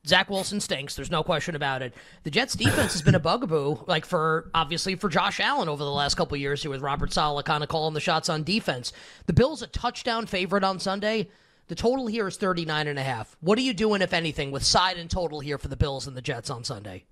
Zach 0.07 0.29
Wilson 0.29 0.61
stinks. 0.61 0.95
There's 0.95 1.11
no 1.11 1.23
question 1.23 1.57
about 1.57 1.81
it. 1.81 1.95
The 2.25 2.31
Jets 2.31 2.53
defense 2.53 2.93
has 2.93 3.01
been 3.01 3.15
a 3.15 3.19
bugaboo, 3.19 3.79
like 3.87 4.05
for 4.05 4.51
obviously 4.53 4.95
for 4.95 5.09
Josh 5.09 5.41
Allen 5.41 5.71
over 5.71 5.83
the 5.83 5.91
last 5.91 6.15
couple 6.15 6.37
years 6.37 6.61
here 6.61 6.71
with 6.71 6.83
Robert 6.83 7.15
Saleh 7.15 7.47
kind 7.47 7.63
of 7.63 7.71
calling 7.71 7.95
the 7.95 8.01
shots 8.01 8.29
on 8.29 8.43
defense. 8.43 8.93
The 9.25 9.33
Bills 9.33 9.63
a 9.63 9.67
touchdown 9.69 10.27
favorite 10.27 10.65
on 10.65 10.81
Sunday. 10.81 11.31
The 11.69 11.75
total 11.75 12.09
here 12.09 12.29
is 12.29 12.37
39 12.37 12.89
and 12.89 12.99
a 12.99 13.03
half. 13.03 13.39
What 13.41 13.57
are 13.57 13.63
you 13.63 13.73
doing, 13.73 14.03
if 14.03 14.13
anything, 14.13 14.51
with 14.51 14.65
side 14.65 14.99
and 14.99 15.09
total 15.09 15.41
here 15.41 15.57
for 15.57 15.69
the 15.69 15.77
Bills 15.77 16.07
and 16.07 16.15
the 16.15 16.21
Jets 16.21 16.51
on 16.51 16.63
Sunday? 16.63 17.05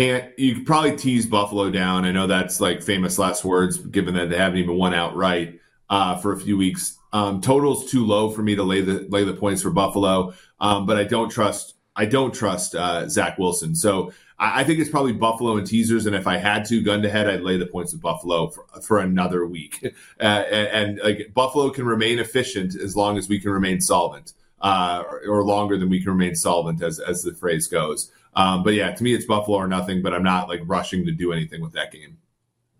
Can't 0.00 0.38
you 0.38 0.54
could 0.54 0.64
probably 0.64 0.96
tease 0.96 1.26
Buffalo 1.26 1.68
down? 1.68 2.06
I 2.06 2.10
know 2.10 2.26
that's 2.26 2.58
like 2.58 2.82
famous 2.82 3.18
last 3.18 3.44
words, 3.44 3.76
given 3.76 4.14
that 4.14 4.30
they 4.30 4.38
haven't 4.38 4.56
even 4.56 4.76
won 4.76 4.94
outright 4.94 5.60
uh, 5.90 6.16
for 6.16 6.32
a 6.32 6.40
few 6.40 6.56
weeks. 6.56 6.96
Um, 7.12 7.42
total's 7.42 7.90
too 7.90 8.06
low 8.06 8.30
for 8.30 8.42
me 8.42 8.56
to 8.56 8.62
lay 8.62 8.80
the 8.80 9.06
lay 9.10 9.24
the 9.24 9.34
points 9.34 9.60
for 9.60 9.68
Buffalo, 9.68 10.32
um, 10.58 10.86
but 10.86 10.96
I 10.96 11.04
don't 11.04 11.28
trust 11.28 11.74
I 11.94 12.06
don't 12.06 12.32
trust 12.32 12.74
uh, 12.74 13.10
Zach 13.10 13.36
Wilson. 13.36 13.74
So 13.74 14.10
I, 14.38 14.62
I, 14.62 14.64
think 14.64 14.78
it's 14.78 14.88
probably 14.88 15.12
Buffalo 15.12 15.58
and 15.58 15.66
teasers. 15.66 16.06
And 16.06 16.16
if 16.16 16.26
I 16.26 16.38
had 16.38 16.64
to 16.68 16.80
gun 16.82 17.02
to 17.02 17.10
head, 17.10 17.28
I'd 17.28 17.42
lay 17.42 17.58
the 17.58 17.66
points 17.66 17.92
with 17.92 18.00
Buffalo 18.00 18.48
for, 18.48 18.64
for 18.80 19.00
another 19.00 19.44
week. 19.44 19.84
Uh, 20.18 20.24
and, 20.24 20.98
and, 20.98 21.00
like 21.04 21.34
Buffalo 21.34 21.68
can 21.68 21.84
remain 21.84 22.18
efficient 22.18 22.74
as 22.74 22.96
long 22.96 23.18
as 23.18 23.28
we 23.28 23.38
can 23.38 23.50
remain 23.50 23.82
solvent, 23.82 24.32
uh, 24.62 25.02
or, 25.06 25.20
or, 25.28 25.44
longer 25.44 25.76
than 25.76 25.90
we 25.90 25.98
can 26.00 26.12
remain 26.12 26.34
solvent, 26.34 26.82
as 26.82 27.00
as 27.00 27.22
the 27.22 27.34
phrase 27.34 27.66
goes. 27.66 28.10
Um, 28.34 28.62
but 28.62 28.74
yeah, 28.74 28.92
to 28.92 29.02
me, 29.02 29.12
it's 29.12 29.24
Buffalo 29.24 29.58
or 29.58 29.68
nothing. 29.68 30.02
But 30.02 30.14
I'm 30.14 30.22
not 30.22 30.48
like 30.48 30.60
rushing 30.64 31.04
to 31.06 31.12
do 31.12 31.32
anything 31.32 31.60
with 31.60 31.72
that 31.72 31.92
game. 31.92 32.18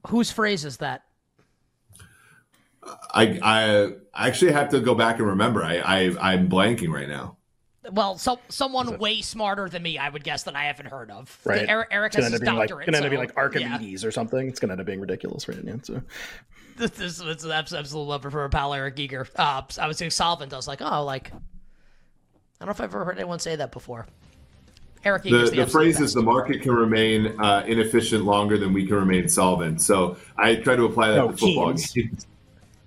Whose 0.06 0.30
phrase 0.30 0.64
is 0.64 0.78
that? 0.78 1.04
I 3.12 3.38
I 3.42 3.92
actually 4.28 4.52
have 4.52 4.70
to 4.70 4.80
go 4.80 4.94
back 4.94 5.18
and 5.18 5.26
remember. 5.26 5.62
I, 5.64 5.78
I 5.78 6.32
I'm 6.32 6.48
blanking 6.48 6.90
right 6.90 7.08
now. 7.08 7.36
Well, 7.92 8.18
so 8.18 8.38
someone 8.48 8.98
way 8.98 9.22
smarter 9.22 9.68
than 9.68 9.82
me, 9.82 9.96
I 9.96 10.10
would 10.10 10.22
guess 10.22 10.42
that 10.44 10.54
I 10.54 10.64
haven't 10.64 10.86
heard 10.86 11.10
of. 11.10 11.38
Right, 11.44 11.66
Eric, 11.66 11.88
Eric 11.90 12.14
has 12.14 12.30
his 12.30 12.40
doctorate. 12.40 12.70
Like, 12.70 12.70
it's 12.70 12.86
gonna 12.86 12.96
end 12.98 13.06
up 13.06 13.10
being 13.10 13.20
like 13.20 13.36
Archimedes 13.36 14.02
yeah. 14.02 14.08
or 14.08 14.10
something. 14.10 14.48
It's 14.48 14.60
gonna 14.60 14.74
end 14.74 14.80
up 14.80 14.86
being 14.86 15.00
ridiculous, 15.00 15.48
right? 15.48 15.58
Yeah, 15.64 15.76
so. 15.82 16.02
This, 16.76 16.90
this 16.92 17.20
it's 17.20 17.44
an 17.44 17.50
absolute 17.52 18.04
love 18.04 18.22
for 18.22 18.44
a 18.44 18.50
pal 18.50 18.74
Eric 18.74 18.98
Eager. 18.98 19.26
Uh, 19.36 19.62
I 19.78 19.86
was 19.86 19.96
doing 19.96 20.10
solvent. 20.10 20.52
I 20.52 20.56
was 20.56 20.68
like, 20.68 20.80
oh, 20.82 21.04
like 21.04 21.32
I 22.60 22.64
don't 22.64 22.66
know 22.66 22.70
if 22.70 22.80
I've 22.80 22.94
ever 22.94 23.04
heard 23.04 23.18
anyone 23.18 23.38
say 23.38 23.56
that 23.56 23.72
before. 23.72 24.06
Eric, 25.04 25.22
the, 25.22 25.30
the, 25.30 25.50
the 25.50 25.66
phrase 25.66 25.94
best. 25.94 26.04
is 26.04 26.14
the 26.14 26.22
market 26.22 26.60
can 26.62 26.72
remain 26.72 27.40
uh, 27.40 27.64
inefficient 27.66 28.24
longer 28.24 28.58
than 28.58 28.72
we 28.72 28.86
can 28.86 28.96
remain 28.96 29.28
solvent. 29.28 29.80
So 29.80 30.16
I 30.36 30.56
try 30.56 30.76
to 30.76 30.84
apply 30.84 31.10
that 31.10 31.16
no, 31.16 31.30
to 31.30 31.36
football 31.36 31.72
games. 31.72 31.96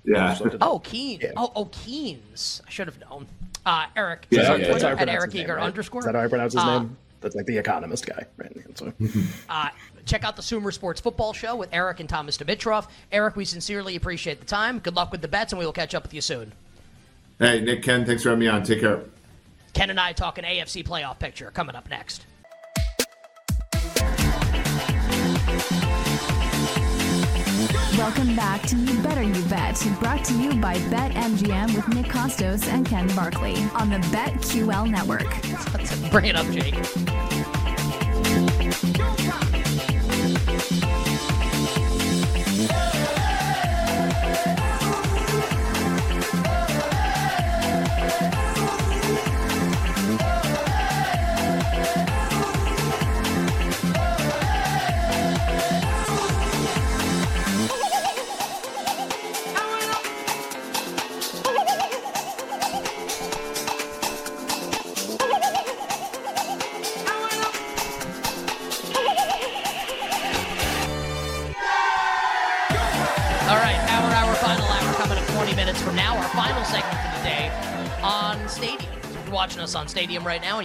Yeah. 0.05 0.37
Oh, 0.59 0.79
Keen. 0.79 1.19
Yeah. 1.21 1.31
Oh, 1.37 1.51
oh, 1.55 1.65
Keens. 1.65 2.61
I 2.67 2.69
should 2.69 2.87
have 2.87 2.99
known. 2.99 3.25
Uh, 3.65 3.85
Eric. 3.95 4.27
Yeah, 4.29 4.55
yeah, 4.55 4.67
Twitter 4.67 4.87
at 4.87 5.07
Eric 5.07 5.33
Eager 5.33 5.55
right? 5.55 5.63
underscore. 5.63 6.01
Is 6.01 6.05
that 6.05 6.15
how 6.15 6.21
I 6.21 6.27
pronounce 6.27 6.51
his 6.51 6.61
uh, 6.61 6.79
name? 6.79 6.97
That's 7.21 7.35
like 7.35 7.45
the 7.45 7.57
economist 7.57 8.05
guy, 8.05 8.25
right? 8.35 8.51
So. 8.75 8.91
uh, 9.49 9.69
check 10.05 10.25
out 10.25 10.35
the 10.35 10.41
Sumer 10.41 10.71
Sports 10.71 10.99
Football 10.99 11.31
Show 11.31 11.55
with 11.55 11.69
Eric 11.71 12.01
and 12.01 12.09
Thomas 12.09 12.37
Dimitroff. 12.37 12.89
Eric, 13.13 13.37
we 13.37 13.45
sincerely 13.45 13.95
appreciate 13.95 14.41
the 14.41 14.45
time. 14.45 14.79
Good 14.79 14.95
luck 14.95 15.11
with 15.11 15.21
the 15.21 15.29
bets, 15.29 15.53
and 15.53 15.59
we 15.59 15.65
will 15.65 15.71
catch 15.71 15.95
up 15.95 16.03
with 16.03 16.13
you 16.13 16.19
soon. 16.19 16.51
Hey, 17.39 17.61
Nick, 17.61 17.81
Ken, 17.81 18.05
thanks 18.05 18.23
for 18.23 18.29
having 18.29 18.41
me 18.41 18.47
on. 18.47 18.63
Take 18.63 18.81
care. 18.81 19.03
Ken 19.73 19.89
and 19.89 19.99
I 19.99 20.13
talk 20.13 20.37
an 20.37 20.45
AFC 20.45 20.85
playoff 20.85 21.19
picture 21.19 21.49
coming 21.51 21.75
up 21.75 21.89
next. 21.89 22.25
Welcome 27.97 28.35
back 28.35 28.61
to 28.63 28.75
You 28.75 29.01
Better 29.01 29.23
You 29.23 29.43
Bet, 29.45 29.81
brought 29.99 30.23
to 30.25 30.33
you 30.33 30.55
by 30.55 30.75
BetMGM 30.75 31.75
with 31.75 31.87
Nick 31.89 32.07
Kostos 32.07 32.67
and 32.67 32.85
Ken 32.85 33.07
Barkley 33.15 33.55
on 33.75 33.89
the 33.89 33.99
BetQL 34.11 34.89
network. 34.89 35.29
Bring 36.11 36.25
it 36.25 36.35
up, 36.35 36.47
Jake. 36.51 37.42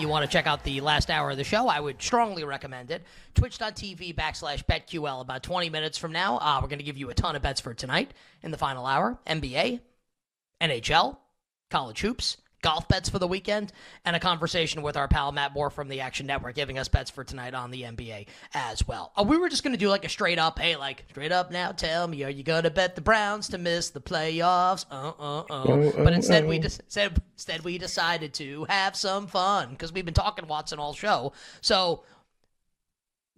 You 0.01 0.09
want 0.09 0.25
to 0.25 0.31
check 0.31 0.47
out 0.47 0.65
the 0.65 0.81
last 0.81 1.11
hour 1.11 1.31
of 1.31 1.37
the 1.37 1.45
show, 1.45 1.69
I 1.69 1.81
would 1.81 2.01
strongly 2.01 2.45
recommend 2.45 2.91
it. 2.91 3.03
Twitch.tv 3.35 4.15
backslash 4.15 4.65
BetQL. 4.65 5.21
About 5.21 5.43
20 5.43 5.71
minutes 5.71 5.99
from 5.99 6.13
now, 6.13 6.39
uh, 6.39 6.59
we're 6.63 6.69
going 6.69 6.79
to 6.79 6.85
give 6.85 6.97
you 6.97 7.11
a 7.11 7.15
ton 7.15 7.37
of 7.37 7.43
bets 7.43 7.61
for 7.61 7.75
tonight 7.75 8.13
in 8.43 8.51
the 8.51 8.59
final 8.59 8.87
hour 8.87 9.19
NBA, 9.27 9.81
NHL, 10.61 11.17
college 11.71 12.01
hoops, 12.01 12.37
golf 12.63 12.89
bets 12.89 13.09
for 13.09 13.19
the 13.19 13.29
weekend, 13.29 13.73
and 14.05 14.17
a 14.17 14.21
conversation 14.21 14.83
with 14.83 14.97
our 14.97 15.09
pal 15.09 15.33
Matt 15.33 15.55
Moore 15.55 15.71
from 15.71 15.89
the 15.89 16.01
Action 16.01 16.27
Network, 16.27 16.55
giving 16.55 16.79
us 16.79 16.89
bets 16.89 17.11
for 17.11 17.25
tonight 17.25 17.55
on 17.55 17.71
the 17.71 17.83
NBA 17.83 18.27
as 18.55 18.87
well. 18.87 19.13
Uh, 19.17 19.25
we 19.25 19.37
were 19.37 19.49
just 19.49 19.63
going 19.63 19.75
to 19.75 19.79
do 19.79 19.89
like 19.89 20.05
a 20.05 20.09
straight 20.09 20.39
up, 20.39 20.59
hey, 20.59 20.77
like 20.77 21.05
straight 21.11 21.33
up 21.33 21.51
now, 21.51 21.73
tell 21.73 22.07
me, 22.07 22.25
are 22.25 22.31
you 22.31 22.43
going 22.43 22.65
to 22.65 22.71
bet 22.71 22.95
the 22.95 23.01
Browns 23.01 23.49
to 23.49 23.59
miss 23.59 23.91
the 23.91 24.01
playoffs? 24.01 24.85
Uh, 24.91 25.13
uh, 25.19 25.39
uh. 25.41 25.45
Oh, 25.51 25.93
but 25.97 26.13
instead, 26.13 26.47
we 26.47 26.59
just 26.59 26.83
said 26.89 27.21
instead 27.35 27.63
we 27.63 27.79
decided 27.79 28.35
to 28.35 28.65
have 28.69 28.97
some 28.97 29.27
fun 29.27 29.71
because 29.71 29.93
we've 29.93 30.05
been 30.05 30.15
talking 30.15 30.47
Watson 30.47 30.79
all 30.79 30.95
show. 30.95 31.33
So 31.61 32.03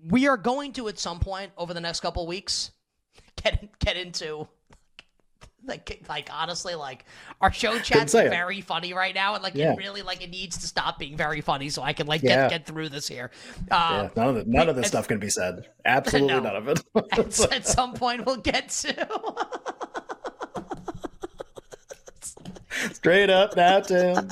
we 0.09 0.29
are 0.29 0.37
going 0.37 0.73
to 0.75 0.89
at 0.89 0.99
some 0.99 1.21
point 1.21 1.53
over 1.59 1.75
the 1.75 1.81
next 1.81 2.01
couple 2.01 2.27
weeks 2.27 2.71
get 3.43 3.79
get 3.79 3.97
into 3.97 4.49
like 5.67 6.03
like 6.09 6.31
honestly 6.33 6.75
like 6.75 7.05
our 7.41 7.53
show 7.53 7.79
chat's 7.81 8.13
very 8.13 8.61
funny 8.61 8.95
right 8.95 9.15
now 9.15 9.35
and 9.35 9.43
like 9.43 9.55
yeah. 9.55 9.73
it 9.73 9.79
really 9.79 10.03
like 10.03 10.23
it 10.23 10.31
needs 10.31 10.57
to 10.57 10.67
stop 10.67 10.99
being 10.99 11.17
very 11.17 11.41
funny 11.41 11.69
so 11.69 11.83
i 11.83 11.93
can 11.93 12.07
like 12.07 12.23
yeah. 12.23 12.49
get 12.49 12.61
get 12.61 12.67
through 12.67 12.89
this 12.89 13.07
here. 13.09 13.31
Uh, 13.71 14.09
yeah, 14.09 14.11
none 14.17 14.29
of 14.29 14.35
the, 14.37 14.45
none 14.51 14.69
of 14.69 14.77
this 14.77 14.89
stuff 14.89 15.09
can 15.09 15.19
be 15.19 15.31
said. 15.31 15.69
Absolutely 15.85 16.29
no, 16.35 16.41
none 16.41 16.57
of 16.57 16.69
it. 16.69 16.83
At, 17.13 17.53
at, 17.53 17.67
some 17.67 17.95
point 17.95 18.27
we'll 18.27 18.37
get 18.37 18.69
to. 18.71 19.09
Straight 22.93 23.29
up 23.29 23.57
now 23.57 23.81
tim 23.81 24.31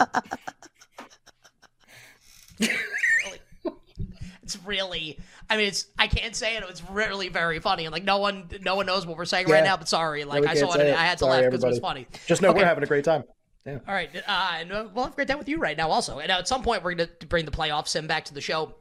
it's 4.43 4.59
really 4.65 5.19
I 5.51 5.57
mean, 5.57 5.69
it's 5.69 5.87
I 5.99 6.09
can't 6.09 6.37
say 6.37 6.57
it. 6.57 6.65
It's 6.69 6.83
really 6.91 7.29
very 7.29 7.59
funny, 7.59 7.87
and 7.87 7.93
like 7.93 8.05
no 8.05 8.19
one, 8.19 8.51
no 8.63 8.75
one 8.75 8.87
knows 8.87 9.07
what 9.07 9.17
we're 9.17 9.25
saying 9.25 9.49
yeah. 9.49 9.55
right 9.55 9.65
now. 9.65 9.77
But 9.77 9.89
sorry, 9.89 10.25
like 10.25 10.45
I 10.45 10.55
saw 10.55 10.75
it, 10.75 10.95
I 10.95 11.05
had 11.05 11.19
to 11.19 11.27
laugh 11.27 11.45
because 11.45 11.65
it 11.65 11.69
was 11.69 11.79
funny. 11.79 12.07
Just 12.27 12.43
know 12.43 12.51
okay. 12.51 12.59
we're 12.59 12.67
having 12.67 12.85
a 12.85 12.87
great 12.87 13.05
time. 13.05 13.25
Yeah. 13.65 13.79
All 13.87 13.95
right. 13.95 14.11
Uh, 14.27 14.53
and 14.61 14.71
we'll 14.71 15.05
have 15.05 15.13
a 15.13 15.17
great 15.17 15.29
time 15.29 15.39
with 15.39 15.49
you 15.49 15.59
right 15.59 15.77
now, 15.77 15.91
also. 15.91 16.21
And 16.21 16.31
at 16.33 16.49
some 16.49 16.63
point, 16.63 16.83
we're 16.83 16.95
going 16.95 17.09
to 17.21 17.27
bring 17.27 17.45
the 17.45 17.51
playoff 17.51 17.87
sim 17.87 18.07
back 18.07 18.25
to 18.27 18.35
the 18.35 18.41
show 18.41 18.75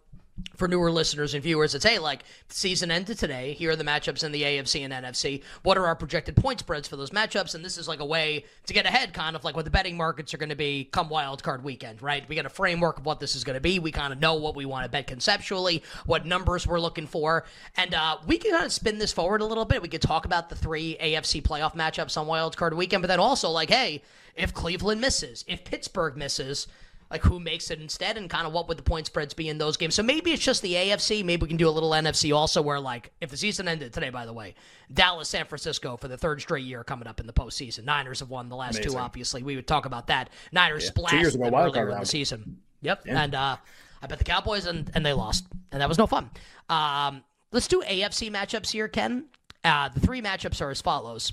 for 0.55 0.67
newer 0.67 0.91
listeners 0.91 1.33
and 1.33 1.43
viewers, 1.43 1.73
it's 1.75 1.85
hey, 1.85 1.99
like 1.99 2.23
season 2.49 2.91
ended 2.91 3.17
today. 3.17 3.53
Here 3.53 3.71
are 3.71 3.75
the 3.75 3.83
matchups 3.83 4.23
in 4.23 4.31
the 4.31 4.43
AFC 4.43 4.81
and 4.81 4.93
NFC. 4.93 5.41
What 5.63 5.77
are 5.77 5.85
our 5.85 5.95
projected 5.95 6.35
point 6.35 6.59
spreads 6.59 6.87
for 6.87 6.95
those 6.95 7.11
matchups? 7.11 7.55
And 7.55 7.63
this 7.63 7.77
is 7.77 7.87
like 7.87 7.99
a 7.99 8.05
way 8.05 8.45
to 8.65 8.73
get 8.73 8.85
ahead, 8.85 9.13
kind 9.13 9.35
of 9.35 9.43
like 9.43 9.55
what 9.55 9.65
the 9.65 9.71
betting 9.71 9.97
markets 9.97 10.33
are 10.33 10.37
going 10.37 10.49
to 10.49 10.55
be 10.55 10.85
come 10.85 11.09
wild 11.09 11.43
card 11.43 11.63
weekend, 11.63 12.01
right? 12.01 12.27
We 12.27 12.35
got 12.35 12.45
a 12.45 12.49
framework 12.49 12.99
of 12.99 13.05
what 13.05 13.19
this 13.19 13.35
is 13.35 13.43
going 13.43 13.55
to 13.55 13.61
be. 13.61 13.79
We 13.79 13.91
kind 13.91 14.13
of 14.13 14.19
know 14.19 14.35
what 14.35 14.55
we 14.55 14.65
want 14.65 14.85
to 14.85 14.89
bet 14.89 15.07
conceptually, 15.07 15.83
what 16.05 16.25
numbers 16.25 16.67
we're 16.67 16.79
looking 16.79 17.07
for, 17.07 17.45
and 17.75 17.93
uh, 17.93 18.17
we 18.25 18.37
can 18.37 18.51
kind 18.51 18.65
of 18.65 18.71
spin 18.71 18.97
this 18.97 19.11
forward 19.11 19.41
a 19.41 19.45
little 19.45 19.65
bit. 19.65 19.81
We 19.81 19.89
could 19.89 20.01
talk 20.01 20.25
about 20.25 20.49
the 20.49 20.55
three 20.55 20.97
AFC 21.01 21.41
playoff 21.41 21.75
matchups 21.75 22.17
on 22.17 22.27
wild 22.27 22.57
card 22.57 22.73
weekend, 22.75 23.01
but 23.01 23.07
then 23.07 23.19
also 23.19 23.49
like, 23.49 23.69
hey, 23.69 24.01
if 24.35 24.53
Cleveland 24.53 25.01
misses, 25.01 25.43
if 25.47 25.63
Pittsburgh 25.63 26.15
misses 26.15 26.67
like 27.09 27.23
who 27.23 27.39
makes 27.39 27.71
it 27.71 27.79
instead 27.79 28.17
and 28.17 28.29
kind 28.29 28.45
of 28.45 28.53
what 28.53 28.67
would 28.67 28.77
the 28.77 28.83
point 28.83 29.05
spreads 29.05 29.33
be 29.33 29.47
in 29.47 29.57
those 29.57 29.77
games. 29.77 29.95
So 29.95 30.03
maybe 30.03 30.31
it's 30.31 30.43
just 30.43 30.61
the 30.61 30.73
AFC. 30.73 31.23
Maybe 31.23 31.43
we 31.43 31.47
can 31.47 31.57
do 31.57 31.69
a 31.69 31.71
little 31.71 31.91
NFC 31.91 32.35
also 32.35 32.61
where 32.61 32.79
like 32.79 33.11
if 33.21 33.29
the 33.29 33.37
season 33.37 33.67
ended 33.67 33.93
today, 33.93 34.09
by 34.09 34.25
the 34.25 34.33
way, 34.33 34.55
Dallas, 34.93 35.29
San 35.29 35.45
Francisco 35.45 35.95
for 35.95 36.07
the 36.07 36.17
third 36.17 36.41
straight 36.41 36.65
year 36.65 36.83
coming 36.83 37.07
up 37.07 37.19
in 37.19 37.27
the 37.27 37.33
postseason. 37.33 37.85
Niners 37.85 38.19
have 38.19 38.29
won 38.29 38.49
the 38.49 38.55
last 38.55 38.75
Amazing. 38.75 38.91
two, 38.91 38.97
obviously. 38.97 39.43
We 39.43 39.55
would 39.55 39.67
talk 39.67 39.85
about 39.85 40.07
that. 40.07 40.29
Niners 40.51 40.83
yeah. 40.83 40.89
splashed 40.89 41.39
them 41.39 41.55
earlier 41.55 41.89
in 41.89 41.99
the 41.99 42.05
season. 42.05 42.57
Yep. 42.81 43.03
Yeah. 43.05 43.23
And 43.23 43.35
uh, 43.35 43.57
I 44.01 44.07
bet 44.07 44.17
the 44.17 44.25
Cowboys 44.25 44.65
and, 44.65 44.89
and 44.93 45.05
they 45.05 45.13
lost. 45.13 45.45
And 45.71 45.81
that 45.81 45.89
was 45.89 45.97
no 45.97 46.07
fun. 46.07 46.29
Um, 46.69 47.23
let's 47.51 47.67
do 47.67 47.81
AFC 47.81 48.31
matchups 48.31 48.71
here, 48.71 48.87
Ken. 48.87 49.25
Uh, 49.63 49.89
the 49.89 49.99
three 49.99 50.21
matchups 50.21 50.61
are 50.61 50.69
as 50.69 50.81
follows. 50.81 51.31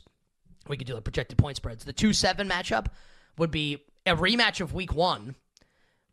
We 0.69 0.77
could 0.77 0.87
do 0.87 0.95
the 0.95 1.03
projected 1.03 1.37
point 1.37 1.57
spreads. 1.57 1.85
The 1.85 1.93
2 1.93 2.13
7 2.13 2.49
matchup 2.49 2.87
would 3.39 3.51
be 3.51 3.85
a 4.07 4.17
rematch 4.17 4.61
of 4.61 4.73
week 4.73 4.95
one 4.95 5.35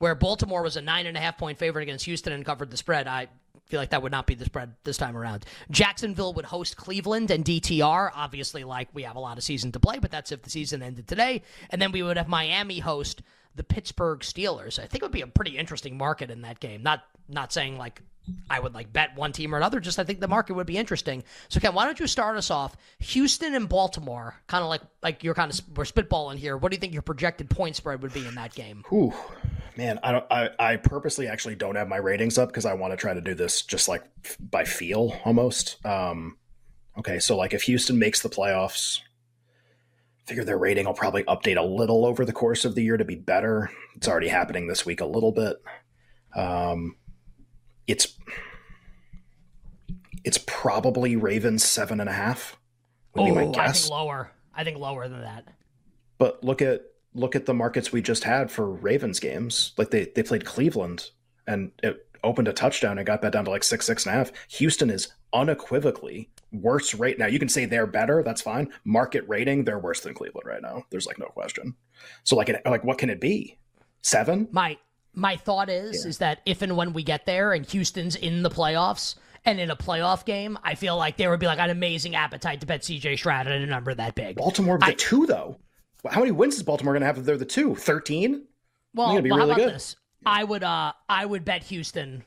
where 0.02 0.16
Baltimore 0.16 0.64
was 0.64 0.78
a 0.78 0.82
nine 0.82 1.06
and 1.06 1.16
a 1.16 1.20
half 1.20 1.38
point 1.38 1.60
favorite 1.60 1.84
against 1.84 2.06
Houston 2.06 2.34
and 2.34 2.44
covered 2.44 2.72
the 2.72 2.78
spread. 2.78 3.08
I 3.08 3.28
feel 3.68 3.80
like 3.80 3.92
that 3.92 4.02
would 4.02 4.12
not 4.12 4.26
be 4.26 4.34
the 4.34 4.46
spread 4.46 4.74
this 4.84 4.98
time 4.98 5.16
around. 5.16 5.46
Jacksonville 5.70 6.34
would 6.34 6.46
host 6.46 6.76
Cleveland 6.76 7.30
and 7.30 7.46
DTR. 7.46 8.10
Obviously, 8.16 8.64
like 8.64 8.90
we 8.94 9.04
have 9.04 9.16
a 9.16 9.20
lot 9.20 9.38
of 9.38 9.44
season 9.44 9.72
to 9.74 9.80
play, 9.80 10.00
but 10.00 10.10
that's 10.10 10.32
if 10.32 10.42
the 10.42 10.50
season 10.50 10.82
ended 10.82 11.08
today. 11.08 11.44
And 11.70 11.80
then 11.80 11.92
we 11.92 12.02
would 12.02 12.18
have 12.18 12.28
Miami 12.28 12.80
host 12.80 13.22
the 13.56 13.64
Pittsburgh 13.64 14.22
Steelers. 14.22 14.80
I 14.80 14.88
think 14.88 15.04
it 15.04 15.04
would 15.04 15.12
be 15.12 15.22
a 15.22 15.28
pretty 15.28 15.56
interesting 15.56 15.98
market 15.98 16.32
in 16.32 16.42
that 16.42 16.60
game. 16.60 16.82
Not 16.82 17.04
not 17.32 17.52
saying 17.54 17.78
like 17.78 18.02
I 18.50 18.60
would 18.60 18.74
like 18.74 18.94
bet 18.94 19.16
one 19.16 19.32
team 19.32 19.54
or 19.54 19.58
another. 19.58 19.80
Just 19.80 20.00
I 20.00 20.04
think 20.04 20.20
the 20.20 20.28
market 20.28 20.54
would 20.54 20.68
be 20.68 20.78
interesting. 20.78 21.24
So 21.50 21.60
Ken, 21.60 21.74
why 21.74 21.86
don't 21.86 22.00
you 22.00 22.08
start 22.08 22.38
us 22.38 22.52
off? 22.52 22.76
Houston 23.00 23.56
and 23.56 23.68
Baltimore, 23.68 24.36
kind 24.48 24.64
of 24.64 24.70
like 24.70 24.82
like 25.02 25.24
you're 25.24 25.34
kind 25.34 25.52
of 25.52 25.60
we're 25.76 25.84
spitballing 25.84 26.38
here. 26.38 26.58
What 26.58 26.72
do 26.72 26.76
you 26.76 26.80
think 26.80 26.94
your 26.94 27.02
projected 27.02 27.50
point 27.50 27.76
spread 27.76 28.02
would 28.02 28.14
be 28.14 28.26
in 28.26 28.36
that 28.36 28.54
game? 28.54 28.84
Ooh, 28.92 29.14
man, 29.76 30.00
I 30.04 30.12
don't. 30.12 30.26
I, 30.30 30.50
I 30.60 30.76
purposely 30.78 31.28
actually 31.28 31.56
don't 31.56 31.76
have 31.76 31.88
my 31.88 31.98
ratings 31.98 32.38
up 32.38 32.50
because 32.50 32.66
I 32.66 32.74
want 32.74 32.94
to 32.94 32.98
try 32.98 33.14
to 33.14 33.22
do 33.22 33.34
this 33.34 33.64
just 33.64 33.88
like 33.88 34.04
by 34.40 34.66
feel 34.66 35.20
almost. 35.26 35.84
Um, 35.86 36.38
okay, 37.00 37.20
so 37.20 37.36
like 37.36 37.54
if 37.54 37.64
Houston 37.64 37.98
makes 37.98 38.22
the 38.22 38.30
playoffs, 38.30 39.00
figure 40.26 40.44
their 40.44 40.60
rating 40.60 40.86
will 40.86 40.94
probably 40.94 41.24
update 41.24 41.58
a 41.58 41.64
little 41.64 42.06
over 42.06 42.24
the 42.24 42.34
course 42.34 42.66
of 42.66 42.76
the 42.76 42.84
year 42.84 42.98
to 42.98 43.06
be 43.06 43.16
better. 43.16 43.72
It's 43.96 44.08
already 44.08 44.28
happening 44.28 44.68
this 44.68 44.86
week 44.86 45.02
a 45.02 45.06
little 45.06 45.32
bit. 45.32 45.58
Um, 46.36 46.96
it's 47.92 48.18
it's 50.24 50.40
probably 50.48 51.16
Ravens 51.16 51.64
seven 51.64 52.00
and 52.00 52.10
a 52.10 52.14
half. 52.14 52.58
Would 53.16 53.24
oh, 53.24 53.26
be 53.26 53.32
my 53.32 53.46
guess. 53.52 53.58
I 53.58 53.72
think 53.72 53.92
lower. 53.92 54.32
I 54.56 54.64
think 54.64 54.78
lower 54.78 55.08
than 55.08 55.22
that. 55.22 55.48
But 56.18 56.44
look 56.44 56.62
at 56.62 56.82
look 57.14 57.36
at 57.36 57.46
the 57.46 57.54
markets 57.54 57.92
we 57.92 58.02
just 58.02 58.24
had 58.24 58.50
for 58.50 58.70
Ravens 58.70 59.20
games. 59.20 59.74
Like 59.78 59.92
they 59.92 60.12
they 60.16 60.24
played 60.24 60.46
Cleveland 60.46 61.10
and 61.48 61.72
it 61.84 62.08
opened 62.24 62.48
a 62.48 62.54
touchdown 62.54 62.98
and 62.98 63.08
got 63.08 63.22
that 63.24 63.34
down 63.34 63.46
to 63.46 63.52
like 63.52 63.64
six 63.64 63.86
six 63.86 64.06
and 64.06 64.16
a 64.16 64.18
half. 64.18 64.32
Houston 64.50 64.90
is 64.90 65.10
unequivocally 65.34 66.30
worse 66.52 66.94
right 66.94 67.18
now. 67.18 67.28
You 67.28 67.40
can 67.40 67.50
say 67.50 67.66
they're 67.66 67.88
better, 67.88 68.24
that's 68.24 68.42
fine. 68.42 68.72
Market 68.84 69.28
rating, 69.28 69.64
they're 69.64 69.80
worse 69.80 70.02
than 70.02 70.14
Cleveland 70.14 70.48
right 70.48 70.62
now. 70.62 70.84
There's 70.90 71.08
like 71.08 71.20
no 71.20 71.28
question. 71.28 71.76
So 72.24 72.36
like 72.36 72.50
it, 72.50 72.62
like 72.66 72.84
what 72.84 72.98
can 72.98 73.10
it 73.10 73.20
be? 73.20 73.58
Seven? 74.02 74.48
My 74.52 74.78
my 75.14 75.36
thought 75.36 75.70
is 75.70 76.04
yeah. 76.04 76.10
is 76.10 76.18
that 76.20 76.42
if 76.46 76.62
and 76.62 76.78
when 76.78 76.94
we 76.94 77.04
get 77.04 77.26
there 77.26 77.54
and 77.54 77.66
Houston's 77.66 78.16
in 78.16 78.44
the 78.44 78.50
playoffs 78.50 79.16
and 79.46 79.60
in 79.60 79.72
a 79.72 79.76
playoff 79.76 80.26
game, 80.26 80.58
I 80.64 80.76
feel 80.76 80.98
like 80.98 81.18
there 81.18 81.30
would 81.30 81.40
be 81.40 81.48
like 81.48 81.60
an 81.60 81.70
amazing 81.70 82.16
appetite 82.16 82.62
to 82.62 82.68
bet 82.68 82.82
CJ 82.82 83.18
Stroud 83.18 83.48
at 83.48 83.54
a 83.54 83.66
number 83.66 83.94
that 83.94 84.16
big. 84.16 84.38
Baltimore 84.38 84.78
the 84.78 84.94
two 84.94 85.26
though. 85.26 85.58
How 86.10 86.20
many 86.20 86.32
wins 86.32 86.56
is 86.56 86.64
Baltimore 86.64 86.94
going 86.94 87.02
to 87.02 87.08
have 87.08 87.18
if 87.18 87.26
they're 87.26 87.38
the 87.38 87.46
two? 87.46 87.76
Thirteen. 87.76 88.46
Well, 88.94 89.14
well 89.14 89.22
really 89.22 89.40
how 89.40 89.46
about 89.46 89.58
good. 89.58 89.74
this? 89.74 89.96
I 90.26 90.44
would 90.44 90.64
uh 90.64 90.94
I 91.10 91.26
would 91.26 91.46
bet 91.46 91.64
Houston 91.64 92.24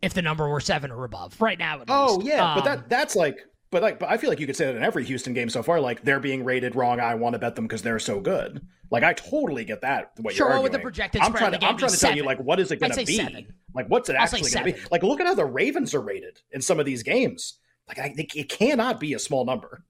if 0.00 0.14
the 0.14 0.22
number 0.22 0.48
were 0.48 0.60
seven 0.60 0.90
or 0.90 1.04
above 1.04 1.40
right 1.40 1.58
now. 1.58 1.82
oh 1.88 2.16
least. 2.16 2.28
yeah, 2.28 2.52
um, 2.52 2.58
but 2.58 2.64
that 2.64 2.78
um, 2.78 2.84
that's 2.88 3.16
like 3.16 3.38
but 3.72 3.82
like 3.82 3.98
but 3.98 4.10
I 4.10 4.18
feel 4.18 4.30
like 4.30 4.38
you 4.38 4.46
could 4.46 4.54
say 4.54 4.66
that 4.66 4.76
in 4.76 4.84
every 4.84 5.04
Houston 5.04 5.32
game 5.32 5.48
so 5.48 5.62
far. 5.62 5.80
Like 5.80 6.02
they're 6.02 6.20
being 6.20 6.44
rated 6.44 6.76
wrong. 6.76 7.00
I 7.00 7.16
want 7.16 7.32
to 7.32 7.40
bet 7.40 7.56
them 7.56 7.66
because 7.66 7.82
they're 7.82 7.98
so 7.98 8.20
good. 8.20 8.64
Like 8.90 9.02
I 9.02 9.14
totally 9.14 9.64
get 9.64 9.80
that. 9.80 10.12
What 10.18 10.34
sure, 10.34 10.46
you're 10.46 10.52
arguing. 10.52 10.62
with 10.64 10.72
the 10.72 10.78
projected 10.78 11.22
I'm 11.22 11.32
trying 11.32 11.52
to, 11.52 11.66
I'm 11.66 11.78
trying 11.78 11.90
to 11.90 11.98
tell 11.98 12.14
you 12.14 12.22
like 12.22 12.38
what 12.38 12.60
is 12.60 12.70
it 12.70 12.76
going 12.76 12.92
to 12.92 13.04
be? 13.04 13.16
Seven. 13.16 13.52
Like 13.74 13.88
what's 13.88 14.10
it 14.10 14.14
actually 14.14 14.42
going 14.42 14.72
to 14.72 14.78
be? 14.78 14.86
Like 14.92 15.02
look 15.02 15.18
at 15.20 15.26
how 15.26 15.34
the 15.34 15.46
Ravens 15.46 15.94
are 15.94 16.02
rated 16.02 16.40
in 16.52 16.60
some 16.60 16.78
of 16.78 16.86
these 16.86 17.02
games. 17.02 17.58
Like 17.88 17.98
I, 17.98 18.14
it 18.16 18.48
cannot 18.48 19.00
be 19.00 19.14
a 19.14 19.18
small 19.18 19.44
number. 19.44 19.84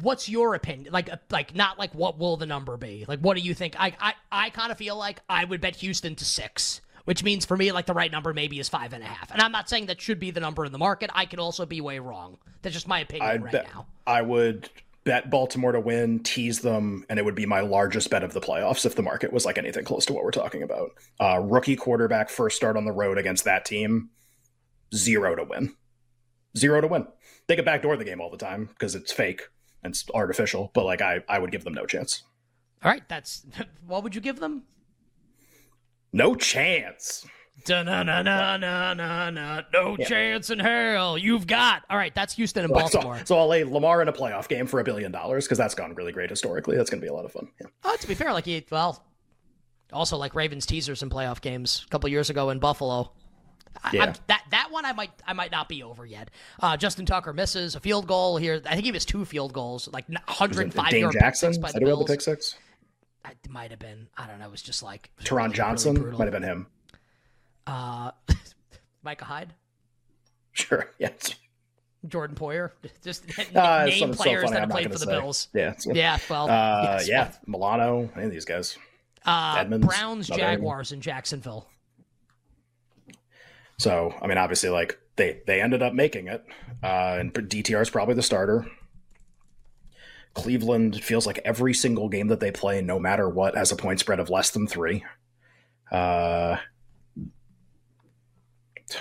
What's 0.00 0.28
your 0.28 0.54
opinion? 0.54 0.92
Like, 0.92 1.12
uh, 1.12 1.16
like 1.30 1.54
not 1.54 1.78
like 1.78 1.92
what 1.94 2.18
will 2.18 2.36
the 2.36 2.46
number 2.46 2.76
be? 2.76 3.04
Like, 3.06 3.20
what 3.20 3.36
do 3.36 3.42
you 3.42 3.54
think? 3.54 3.74
I, 3.78 3.92
I, 4.00 4.14
I 4.30 4.50
kind 4.50 4.72
of 4.72 4.78
feel 4.78 4.96
like 4.96 5.20
I 5.28 5.44
would 5.44 5.60
bet 5.60 5.76
Houston 5.76 6.14
to 6.16 6.24
six 6.24 6.80
which 7.04 7.22
means 7.22 7.44
for 7.44 7.56
me, 7.56 7.72
like 7.72 7.86
the 7.86 7.94
right 7.94 8.10
number 8.10 8.32
maybe 8.32 8.58
is 8.58 8.68
five 8.68 8.92
and 8.92 9.02
a 9.02 9.06
half. 9.06 9.30
And 9.30 9.40
I'm 9.40 9.52
not 9.52 9.68
saying 9.68 9.86
that 9.86 10.00
should 10.00 10.20
be 10.20 10.30
the 10.30 10.40
number 10.40 10.64
in 10.64 10.72
the 10.72 10.78
market. 10.78 11.10
I 11.14 11.26
could 11.26 11.38
also 11.38 11.66
be 11.66 11.80
way 11.80 11.98
wrong. 11.98 12.38
That's 12.62 12.74
just 12.74 12.88
my 12.88 13.00
opinion 13.00 13.30
I'd 13.30 13.42
right 13.42 13.52
bet, 13.52 13.66
now. 13.72 13.86
I 14.06 14.22
would 14.22 14.68
bet 15.04 15.30
Baltimore 15.30 15.72
to 15.72 15.80
win, 15.80 16.20
tease 16.20 16.60
them, 16.60 17.04
and 17.08 17.18
it 17.18 17.24
would 17.24 17.34
be 17.34 17.46
my 17.46 17.60
largest 17.60 18.10
bet 18.10 18.22
of 18.22 18.32
the 18.32 18.40
playoffs 18.40 18.84
if 18.84 18.94
the 18.94 19.02
market 19.02 19.32
was 19.32 19.44
like 19.44 19.58
anything 19.58 19.84
close 19.84 20.06
to 20.06 20.12
what 20.12 20.24
we're 20.24 20.30
talking 20.30 20.62
about. 20.62 20.90
Uh, 21.18 21.40
rookie 21.42 21.76
quarterback 21.76 22.28
first 22.28 22.56
start 22.56 22.76
on 22.76 22.84
the 22.84 22.92
road 22.92 23.18
against 23.18 23.44
that 23.44 23.64
team, 23.64 24.10
zero 24.94 25.34
to 25.34 25.44
win, 25.44 25.74
zero 26.56 26.80
to 26.80 26.86
win. 26.86 27.06
They 27.46 27.56
can 27.56 27.64
backdoor 27.64 27.96
the 27.96 28.04
game 28.04 28.20
all 28.20 28.30
the 28.30 28.36
time 28.36 28.66
because 28.66 28.94
it's 28.94 29.12
fake 29.12 29.42
and 29.82 29.92
it's 29.92 30.04
artificial, 30.14 30.70
but 30.74 30.84
like 30.84 31.00
I, 31.00 31.24
I 31.28 31.38
would 31.38 31.50
give 31.50 31.64
them 31.64 31.74
no 31.74 31.86
chance. 31.86 32.22
All 32.82 32.90
right, 32.90 33.06
that's 33.08 33.44
what 33.86 34.02
would 34.04 34.14
you 34.14 34.20
give 34.20 34.38
them? 34.38 34.64
No 36.12 36.34
chance. 36.34 37.26
na 37.68 37.82
na 37.82 38.02
na 38.02 38.22
na 38.22 38.94
na 38.94 39.30
na. 39.30 39.62
No 39.72 39.96
yeah. 39.98 40.06
chance 40.06 40.50
in 40.50 40.58
hell. 40.58 41.16
You've 41.16 41.46
got. 41.46 41.82
All 41.90 41.96
right, 41.96 42.14
that's 42.14 42.34
Houston 42.34 42.64
and 42.64 42.72
Baltimore. 42.74 43.18
So, 43.18 43.24
so, 43.24 43.38
I'll 43.38 43.48
lay 43.48 43.64
Lamar 43.64 44.02
in 44.02 44.08
a 44.08 44.12
playoff 44.12 44.48
game 44.48 44.66
for 44.66 44.80
a 44.80 44.84
billion 44.84 45.12
dollars 45.12 45.46
because 45.46 45.58
that's 45.58 45.74
gone 45.74 45.94
really 45.94 46.12
great 46.12 46.30
historically. 46.30 46.76
That's 46.76 46.90
going 46.90 47.00
to 47.00 47.04
be 47.04 47.10
a 47.10 47.14
lot 47.14 47.24
of 47.24 47.32
fun. 47.32 47.48
Yeah. 47.60 47.68
Oh, 47.84 47.96
to 48.00 48.08
be 48.08 48.14
fair, 48.14 48.32
like 48.32 48.46
he 48.46 48.64
well, 48.70 49.04
also 49.92 50.16
like 50.16 50.34
Ravens 50.34 50.66
teasers 50.66 51.02
in 51.02 51.10
playoff 51.10 51.40
games 51.40 51.84
a 51.86 51.90
couple 51.90 52.08
years 52.08 52.30
ago 52.30 52.50
in 52.50 52.58
Buffalo. 52.58 53.12
Yeah. 53.92 54.02
I, 54.02 54.14
that 54.26 54.44
that 54.50 54.68
one 54.70 54.84
I 54.84 54.92
might 54.92 55.10
I 55.26 55.32
might 55.32 55.50
not 55.50 55.68
be 55.68 55.82
over 55.82 56.04
yet. 56.04 56.30
Uh, 56.60 56.76
Justin 56.76 57.06
Tucker 57.06 57.32
misses 57.32 57.76
a 57.76 57.80
field 57.80 58.06
goal 58.06 58.36
here. 58.36 58.60
I 58.66 58.74
think 58.74 58.84
he 58.84 58.92
missed 58.92 59.08
two 59.08 59.24
field 59.24 59.52
goals, 59.52 59.88
like 59.92 60.08
105 60.08 60.92
yard 60.92 61.12
Jackson 61.12 61.60
by 61.60 61.72
the 61.72 61.80
Bills. 61.80 62.06
The 62.06 62.12
pick 62.12 62.20
six? 62.20 62.56
It 63.28 63.50
might 63.50 63.70
have 63.70 63.80
been. 63.80 64.08
I 64.16 64.26
don't 64.26 64.38
know. 64.38 64.46
It 64.46 64.50
was 64.50 64.62
just 64.62 64.82
like 64.82 65.10
really, 65.30 65.52
Johnson 65.52 65.94
really 66.02 66.16
might 66.16 66.24
have 66.24 66.32
been 66.32 66.42
him. 66.42 66.66
Uh, 67.66 68.12
Micah 69.02 69.24
Hyde. 69.24 69.54
Sure. 70.52 70.90
Yes. 70.98 71.34
Jordan 72.08 72.34
Poyer. 72.34 72.70
Just 73.04 73.24
uh, 73.54 73.84
name 73.84 74.14
players 74.14 74.48
so 74.48 74.54
that 74.54 74.60
have 74.60 74.70
played 74.70 74.90
for 74.90 74.98
the 74.98 75.04
say. 75.04 75.10
Bills. 75.10 75.48
Yeah. 75.52 75.74
Yeah. 75.84 76.18
Well. 76.30 76.48
Uh, 76.48 76.96
yes, 76.98 77.08
yeah. 77.08 77.24
Well. 77.24 77.38
Milano. 77.46 78.10
Any 78.16 78.24
of 78.24 78.30
these 78.30 78.46
guys. 78.46 78.78
Uh, 79.26 79.56
Edmunds, 79.58 79.86
Browns, 79.86 80.26
Jaguars, 80.28 80.92
in 80.92 81.02
Jacksonville. 81.02 81.68
So 83.78 84.14
I 84.22 84.26
mean, 84.26 84.38
obviously, 84.38 84.70
like 84.70 84.98
they 85.16 85.42
they 85.46 85.60
ended 85.60 85.82
up 85.82 85.92
making 85.92 86.28
it, 86.28 86.42
uh, 86.82 87.18
and 87.18 87.34
DTR 87.34 87.82
is 87.82 87.90
probably 87.90 88.14
the 88.14 88.22
starter. 88.22 88.66
Cleveland 90.34 91.02
feels 91.02 91.26
like 91.26 91.40
every 91.44 91.74
single 91.74 92.08
game 92.08 92.28
that 92.28 92.40
they 92.40 92.50
play, 92.50 92.80
no 92.80 92.98
matter 92.98 93.28
what, 93.28 93.56
has 93.56 93.72
a 93.72 93.76
point 93.76 94.00
spread 94.00 94.20
of 94.20 94.30
less 94.30 94.50
than 94.50 94.66
three. 94.66 95.04
Uh, 95.90 96.56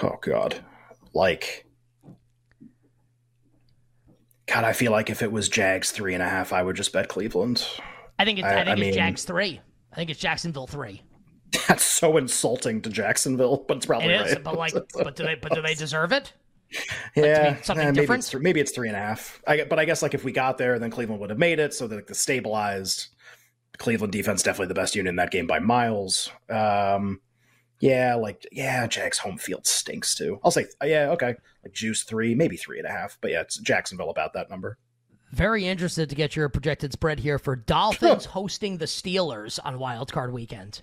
oh 0.04 0.18
God, 0.22 0.64
like 1.14 1.66
God, 4.48 4.64
I 4.64 4.74
feel 4.74 4.92
like 4.92 5.12
if 5.12 5.22
it 5.22 5.32
was 5.32 5.48
Jags 5.48 5.92
three 5.92 6.16
and 6.16 6.24
a 6.24 6.28
half, 6.30 6.52
I 6.52 6.64
would 6.64 6.76
just 6.76 6.92
bet 6.92 7.08
Cleveland. 7.08 7.68
I 8.18 8.26
think 8.26 8.40
it's 8.40 8.48
I, 8.48 8.52
I 8.52 8.56
think 8.56 8.68
I 8.68 8.72
it's 8.72 8.82
mean, 8.82 8.94
Jags 8.94 9.24
three. 9.24 9.62
I 9.94 9.96
think 9.96 10.10
it's 10.10 10.20
Jacksonville 10.20 10.68
three. 10.68 11.04
That's 11.68 11.84
so 11.84 12.18
insulting 12.18 12.82
to 12.82 12.90
Jacksonville, 12.90 13.66
but 13.68 13.78
it's 13.78 13.86
probably 13.86 14.10
it 14.10 14.22
is, 14.26 14.34
right. 14.34 14.44
But 14.44 14.58
like, 14.58 14.74
but 14.96 15.16
do 15.16 15.24
they? 15.24 15.36
But 15.36 15.54
do 15.54 15.62
they 15.62 15.76
deserve 15.76 16.12
it? 16.12 16.34
Yeah, 17.16 17.50
like 17.50 17.66
something 17.66 17.86
maybe 17.86 18.02
different. 18.02 18.24
It's, 18.24 18.36
maybe 18.36 18.60
it's 18.60 18.72
three 18.72 18.88
and 18.88 18.98
a 18.98 19.00
half. 19.00 19.42
I, 19.48 19.64
but 19.64 19.80
I 19.80 19.86
guess 19.86 20.02
like 20.02 20.14
if 20.14 20.24
we 20.24 20.32
got 20.32 20.58
there, 20.58 20.80
then 20.80 20.92
Cleveland 20.92 21.20
would 21.22 21.30
have 21.30 21.40
made 21.40 21.60
it. 21.60 21.74
So 21.74 21.88
that 21.88 21.96
like 21.96 22.08
the 22.08 22.16
stabilized 22.16 23.08
Cleveland 23.78 24.14
defense 24.14 24.44
definitely 24.44 24.68
the 24.68 24.74
best 24.74 24.96
unit 24.96 25.10
in 25.10 25.16
that 25.16 25.32
game 25.32 25.48
by 25.48 25.60
miles. 25.60 26.32
Um, 26.50 27.22
yeah, 27.80 28.16
like 28.16 28.46
yeah, 28.52 28.86
Jack's 28.88 29.18
home 29.18 29.38
field 29.38 29.66
stinks 29.66 30.14
too. 30.14 30.40
I'll 30.44 30.52
say 30.52 30.68
yeah, 30.84 31.10
okay, 31.12 31.36
like 31.64 31.74
juice 31.74 32.04
three, 32.04 32.36
maybe 32.36 32.58
three 32.58 32.78
and 32.78 32.88
a 32.88 32.92
half, 32.92 33.18
but 33.22 33.32
yeah, 33.32 33.42
it's 33.42 33.58
Jacksonville 33.58 34.10
about 34.10 34.34
that 34.34 34.50
number. 34.50 34.78
Very 35.32 35.66
interested 35.66 36.10
to 36.10 36.16
get 36.16 36.36
your 36.36 36.50
projected 36.50 36.92
spread 36.92 37.20
here 37.20 37.38
for 37.38 37.56
Dolphins 37.56 38.26
hosting 38.26 38.78
the 38.78 38.86
Steelers 38.86 39.60
on 39.64 39.78
Wild 39.80 40.12
Card 40.12 40.34
Weekend. 40.34 40.82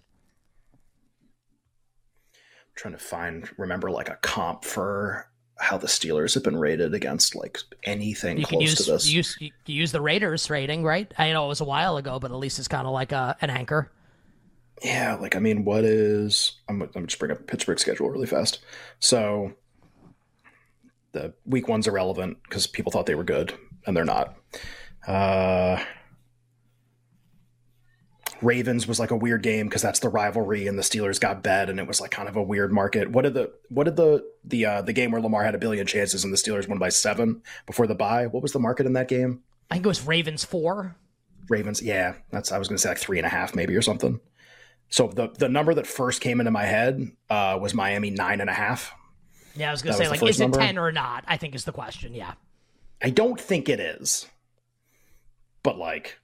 I'm 2.32 2.72
trying 2.76 2.95
to 2.95 2.99
find 2.99 3.49
remember 3.59 3.91
like 3.91 4.09
a 4.09 4.18
comp 4.22 4.64
for 4.64 5.28
how 5.59 5.78
the 5.78 5.86
Steelers 5.86 6.34
have 6.34 6.42
been 6.42 6.57
rated 6.57 6.94
against 6.94 7.34
like 7.34 7.59
anything 7.84 8.38
you 8.38 8.46
close 8.46 8.62
use, 8.62 8.74
to 8.84 8.92
this. 8.92 9.09
Use, 9.09 9.36
you 9.40 9.50
use 9.66 9.92
the 9.92 10.00
Raiders 10.00 10.50
rating, 10.50 10.84
right? 10.84 11.12
I 11.16 11.32
know 11.32 11.46
it 11.46 11.48
was 11.48 11.61
a 11.61 11.64
while 11.64 11.96
ago, 11.96 12.18
but 12.18 12.30
at 12.30 12.36
least 12.36 12.59
it's 12.59 12.68
kind 12.68 12.86
of 12.86 12.92
like 12.92 13.12
a, 13.12 13.36
an 13.40 13.50
anchor. 13.50 13.90
Yeah, 14.82 15.14
like 15.14 15.36
I 15.36 15.38
mean, 15.38 15.64
what 15.64 15.84
is? 15.84 16.61
I'm, 16.68 16.82
I'm 16.94 17.07
just 17.07 17.18
bring 17.18 17.32
up 17.32 17.46
Pittsburgh 17.46 17.78
schedule 17.78 18.11
really 18.11 18.26
fast. 18.26 18.61
So 18.98 19.54
the 21.12 21.32
week 21.46 21.68
one's 21.68 21.86
irrelevant 21.86 22.38
because 22.42 22.66
people 22.66 22.92
thought 22.92 23.07
they 23.07 23.14
were 23.14 23.24
good 23.24 23.54
and 23.86 23.96
they're 23.96 24.04
not. 24.04 24.36
Uh, 25.07 25.82
Ravens 28.47 28.86
was 28.86 29.01
like 29.01 29.11
a 29.11 29.16
weird 29.16 29.42
game 29.42 29.66
because 29.66 29.82
that's 29.82 29.99
the 29.99 30.09
rivalry, 30.09 30.68
and 30.68 30.78
the 30.78 30.82
Steelers 30.82 31.20
got 31.20 31.42
bet, 31.42 31.68
and 31.68 31.80
it 31.80 31.88
was 31.88 32.01
like 32.01 32.12
kind 32.12 32.28
of 32.28 32.36
a 32.36 32.42
weird 32.42 32.72
market. 32.72 33.11
What 33.11 33.22
did 33.22 33.34
the 33.34 33.53
what 33.68 33.84
did 33.84 33.97
the 33.97 34.24
the 34.44 34.64
uh, 34.64 34.82
the 34.82 34.92
game 34.92 35.11
where 35.11 35.20
Lamar 35.20 35.42
had 35.42 35.57
a 35.57 35.59
billion 35.59 35.84
chances 35.84 36.22
and 36.22 36.32
the 36.32 36.36
Steelers 36.36 36.68
won 36.68 36.78
by 36.78 36.88
seven 36.88 37.42
before 37.66 37.88
the 37.88 37.97
bye? 37.97 38.28
What 38.28 38.42
was 38.42 38.53
the 38.53 38.61
market 38.61 38.86
in 38.86 38.92
that 38.92 39.09
game? 39.09 39.42
I 39.68 39.74
think 39.74 39.86
it 39.86 39.88
was 39.88 40.07
Ravens 40.07 40.44
four. 40.44 40.94
Ravens, 41.49 41.82
yeah, 41.82 42.14
that's 42.30 42.53
I 42.53 42.59
was 42.59 42.68
going 42.68 42.76
to 42.76 42.82
say 42.82 42.90
like 42.90 42.99
three 42.99 43.18
and 43.18 43.26
a 43.26 43.30
half 43.30 43.55
maybe 43.57 43.74
or 43.74 43.82
something. 43.82 44.20
So 44.90 45.09
the 45.09 45.28
the 45.36 45.49
number 45.49 45.74
that 45.74 45.86
first 45.88 46.20
came 46.20 46.38
into 46.40 46.53
my 46.53 46.64
head 46.64 47.11
uh, 47.28 47.59
was 47.61 47.74
Miami 47.74 48.11
nine 48.11 48.40
and 48.40 48.49
a 48.49 48.55
half. 48.55 48.94
Yeah, 49.57 49.70
I 49.70 49.72
was 49.72 49.82
going 49.82 49.97
to 49.97 50.05
say 50.05 50.09
like 50.09 50.22
is 50.22 50.38
number. 50.38 50.61
it 50.61 50.62
ten 50.62 50.78
or 50.78 50.92
not? 50.92 51.24
I 51.26 51.36
think 51.36 51.57
is 51.57 51.64
the 51.64 51.72
question. 51.72 52.14
Yeah, 52.14 52.34
I 53.03 53.11
don't 53.11 53.40
think 53.40 53.68
it 53.68 53.80
is, 53.80 54.26
but 55.64 55.78
like 55.78 56.20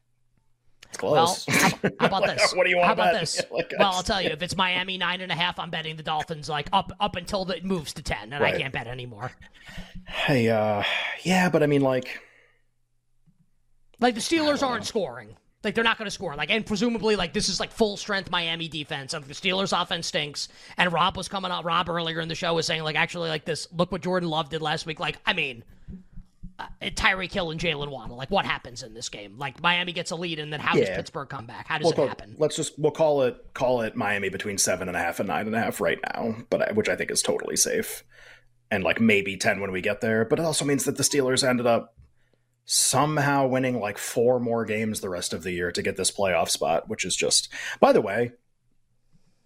close. 0.96 1.46
Well, 1.46 1.56
how, 1.58 1.70
how 2.00 2.06
about 2.06 2.26
this? 2.36 2.54
what 2.54 2.64
do 2.64 2.70
you 2.70 2.76
want? 2.76 2.86
How 2.86 2.92
about 2.94 3.12
bet? 3.12 3.20
this? 3.20 3.42
like, 3.50 3.72
well, 3.78 3.92
I'll 3.92 4.02
tell 4.02 4.20
you. 4.20 4.30
If 4.30 4.42
it's 4.42 4.56
Miami 4.56 4.98
nine 4.98 5.20
and 5.20 5.32
a 5.32 5.34
half, 5.34 5.58
I'm 5.58 5.70
betting 5.70 5.96
the 5.96 6.02
Dolphins 6.02 6.48
like 6.48 6.68
up 6.72 6.92
up 7.00 7.16
until 7.16 7.50
it 7.50 7.64
moves 7.64 7.92
to 7.94 8.02
ten, 8.02 8.32
and 8.32 8.42
right. 8.42 8.54
I 8.54 8.58
can't 8.58 8.72
bet 8.72 8.86
anymore. 8.86 9.32
Hey, 10.06 10.48
uh, 10.48 10.82
yeah, 11.22 11.48
but 11.48 11.62
I 11.62 11.66
mean, 11.66 11.82
like, 11.82 12.20
like 14.00 14.14
the 14.14 14.20
Steelers 14.20 14.62
aren't 14.62 14.86
scoring. 14.86 15.36
Like 15.64 15.74
they're 15.74 15.84
not 15.84 15.98
going 15.98 16.06
to 16.06 16.10
score. 16.10 16.34
Like 16.34 16.50
and 16.50 16.66
presumably 16.66 17.16
like 17.16 17.32
this 17.32 17.48
is 17.48 17.60
like 17.60 17.70
full 17.70 17.96
strength 17.96 18.30
Miami 18.30 18.68
defense. 18.68 19.14
Of 19.14 19.28
the 19.28 19.34
Steelers 19.34 19.80
offense 19.80 20.08
stinks. 20.08 20.48
And 20.76 20.92
Rob 20.92 21.16
was 21.16 21.28
coming 21.28 21.50
out. 21.50 21.64
Rob 21.64 21.88
earlier 21.88 22.20
in 22.20 22.28
the 22.28 22.34
show 22.34 22.54
was 22.54 22.66
saying 22.66 22.82
like 22.82 22.96
actually 22.96 23.28
like 23.28 23.44
this. 23.44 23.68
Look 23.72 23.92
what 23.92 24.02
Jordan 24.02 24.28
Love 24.28 24.48
did 24.48 24.62
last 24.62 24.86
week. 24.86 24.98
Like 24.98 25.18
I 25.24 25.32
mean, 25.32 25.62
uh, 26.80 26.86
Tyreek 26.90 27.32
Hill 27.32 27.50
and 27.50 27.60
Jaylen 27.60 27.90
Waddle. 27.90 28.16
Like 28.16 28.30
what 28.30 28.44
happens 28.44 28.82
in 28.82 28.94
this 28.94 29.08
game? 29.08 29.38
Like 29.38 29.60
Miami 29.62 29.92
gets 29.92 30.10
a 30.10 30.16
lead 30.16 30.38
and 30.38 30.52
then 30.52 30.60
how 30.60 30.74
does 30.74 30.88
Pittsburgh 30.88 31.28
come 31.28 31.46
back? 31.46 31.66
How 31.66 31.78
does 31.78 31.84
we'll 31.84 31.92
it 31.92 31.96
go- 31.96 32.08
happen? 32.08 32.36
let's 32.38 32.56
just 32.56 32.78
we'll 32.78 32.92
call 32.92 33.22
it 33.22 33.36
call 33.54 33.82
it 33.82 33.96
Miami 33.96 34.28
between 34.28 34.58
seven 34.58 34.88
and 34.88 34.96
a 34.96 35.00
half 35.00 35.20
and 35.20 35.28
nine 35.28 35.46
and 35.46 35.54
a 35.54 35.60
half 35.60 35.80
right 35.80 35.98
now, 36.14 36.36
but 36.50 36.70
I, 36.70 36.72
which 36.72 36.88
I 36.88 36.96
think 36.96 37.10
is 37.10 37.22
totally 37.22 37.56
safe, 37.56 38.04
and 38.70 38.84
like 38.84 39.00
maybe 39.00 39.36
ten 39.36 39.60
when 39.60 39.72
we 39.72 39.80
get 39.80 40.00
there. 40.00 40.24
But 40.24 40.38
it 40.38 40.44
also 40.44 40.64
means 40.64 40.84
that 40.84 40.96
the 40.96 41.02
Steelers 41.02 41.46
ended 41.46 41.66
up 41.66 41.94
somehow 42.64 43.46
winning 43.46 43.80
like 43.80 43.98
four 43.98 44.38
more 44.38 44.64
games 44.64 45.00
the 45.00 45.08
rest 45.08 45.32
of 45.32 45.42
the 45.42 45.50
year 45.52 45.72
to 45.72 45.82
get 45.82 45.96
this 45.96 46.10
playoff 46.10 46.48
spot, 46.48 46.88
which 46.88 47.04
is 47.04 47.16
just. 47.16 47.48
By 47.80 47.92
the 47.92 48.00
way, 48.00 48.32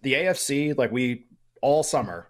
the 0.01 0.13
AFC 0.13 0.77
like 0.77 0.91
we 0.91 1.25
all 1.61 1.83
summer, 1.83 2.29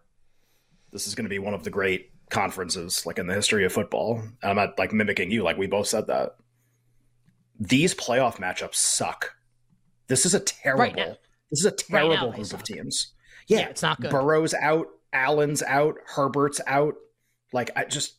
this 0.92 1.08
is 1.08 1.16
going 1.16 1.26
to 1.26 1.30
be 1.30 1.40
one 1.40 1.54
of 1.54 1.64
the 1.64 1.70
great 1.70 2.12
conferences 2.30 3.06
like 3.06 3.20
in 3.20 3.28
the 3.28 3.34
history 3.34 3.66
of 3.66 3.74
football. 3.74 4.20
And 4.42 4.52
I'm 4.52 4.56
not 4.56 4.78
like 4.78 4.94
mimicking 4.94 5.32
you, 5.32 5.44
like 5.44 5.58
we 5.58 5.68
both 5.68 5.88
said 5.88 6.08
that. 6.08 6.36
These 7.60 7.96
playoff 7.96 8.36
matchups 8.36 8.76
suck. 8.76 9.34
This 10.08 10.26
is 10.26 10.34
a 10.34 10.40
terrible. 10.40 10.84
Right 10.84 11.18
this 11.50 11.60
is 11.60 11.66
a 11.66 11.70
Right 11.70 12.04
now 12.04 12.10
terrible 12.10 12.32
they 12.32 12.38
group 12.38 12.54
of 12.54 12.64
teams. 12.64 13.14
Yeah, 13.48 13.60
Yeah, 13.60 13.70
it's 13.70 13.82
not 13.82 14.00
good. 14.02 14.12
Burrow's 14.12 14.54
out, 14.54 14.88
Allen's 15.14 15.64
out, 15.64 15.96
Herbert's 16.06 16.62
out. 16.68 16.96
Like 17.54 17.72
I 17.76 17.86
just 17.86 18.18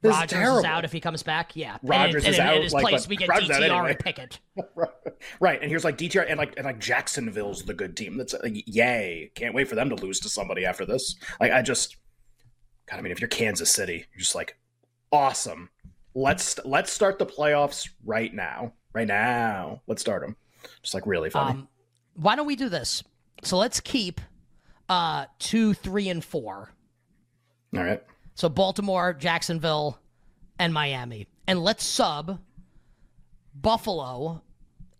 this 0.00 0.12
Rodgers 0.12 0.32
is 0.32 0.38
terrible. 0.38 0.58
is 0.60 0.64
out 0.64 0.84
if 0.84 0.92
he 0.92 1.00
comes 1.00 1.24
back. 1.24 1.56
Yeah, 1.56 1.78
Rodgers 1.82 2.24
and, 2.24 2.34
is 2.34 2.38
and, 2.38 2.48
out, 2.48 2.56
In 2.56 2.62
his 2.62 2.72
like, 2.72 2.82
place, 2.82 3.08
we 3.08 3.16
get 3.16 3.28
DTR 3.28 3.62
anyway. 3.62 3.90
and 3.90 3.98
Pickett. 3.98 4.38
right, 5.40 5.60
and 5.60 5.68
here's 5.68 5.82
like 5.82 5.98
DTR 5.98 6.26
and 6.28 6.38
like 6.38 6.54
and 6.56 6.64
like 6.64 6.78
Jacksonville's 6.78 7.64
the 7.64 7.74
good 7.74 7.96
team. 7.96 8.16
That's 8.16 8.32
uh, 8.32 8.38
like, 8.42 8.62
yay! 8.66 9.32
Can't 9.34 9.54
wait 9.54 9.66
for 9.66 9.74
them 9.74 9.88
to 9.88 9.96
lose 9.96 10.20
to 10.20 10.28
somebody 10.28 10.64
after 10.64 10.86
this. 10.86 11.16
Like 11.40 11.50
I 11.50 11.62
just, 11.62 11.96
God, 12.90 12.98
I 12.98 13.02
mean, 13.02 13.12
if 13.12 13.20
you're 13.20 13.28
Kansas 13.28 13.70
City, 13.70 14.06
you're 14.12 14.20
just 14.20 14.34
like, 14.34 14.58
awesome. 15.12 15.70
Let's 16.14 16.58
let's 16.64 16.92
start 16.92 17.18
the 17.18 17.26
playoffs 17.26 17.88
right 18.04 18.32
now. 18.32 18.72
Right 18.94 19.06
now, 19.06 19.82
let's 19.86 20.00
start 20.00 20.22
them. 20.22 20.36
Just 20.82 20.94
like 20.94 21.06
really 21.06 21.30
funny. 21.30 21.60
Um, 21.60 21.68
why 22.14 22.34
don't 22.34 22.46
we 22.46 22.56
do 22.56 22.68
this? 22.68 23.04
So 23.44 23.56
let's 23.58 23.80
keep 23.80 24.20
uh 24.88 25.26
two, 25.38 25.74
three, 25.74 26.08
and 26.08 26.24
four. 26.24 26.72
All 27.76 27.84
right. 27.84 28.02
So 28.34 28.48
Baltimore, 28.48 29.12
Jacksonville, 29.12 29.98
and 30.58 30.72
Miami. 30.72 31.28
And 31.46 31.62
let's 31.62 31.84
sub 31.84 32.40
Buffalo 33.54 34.42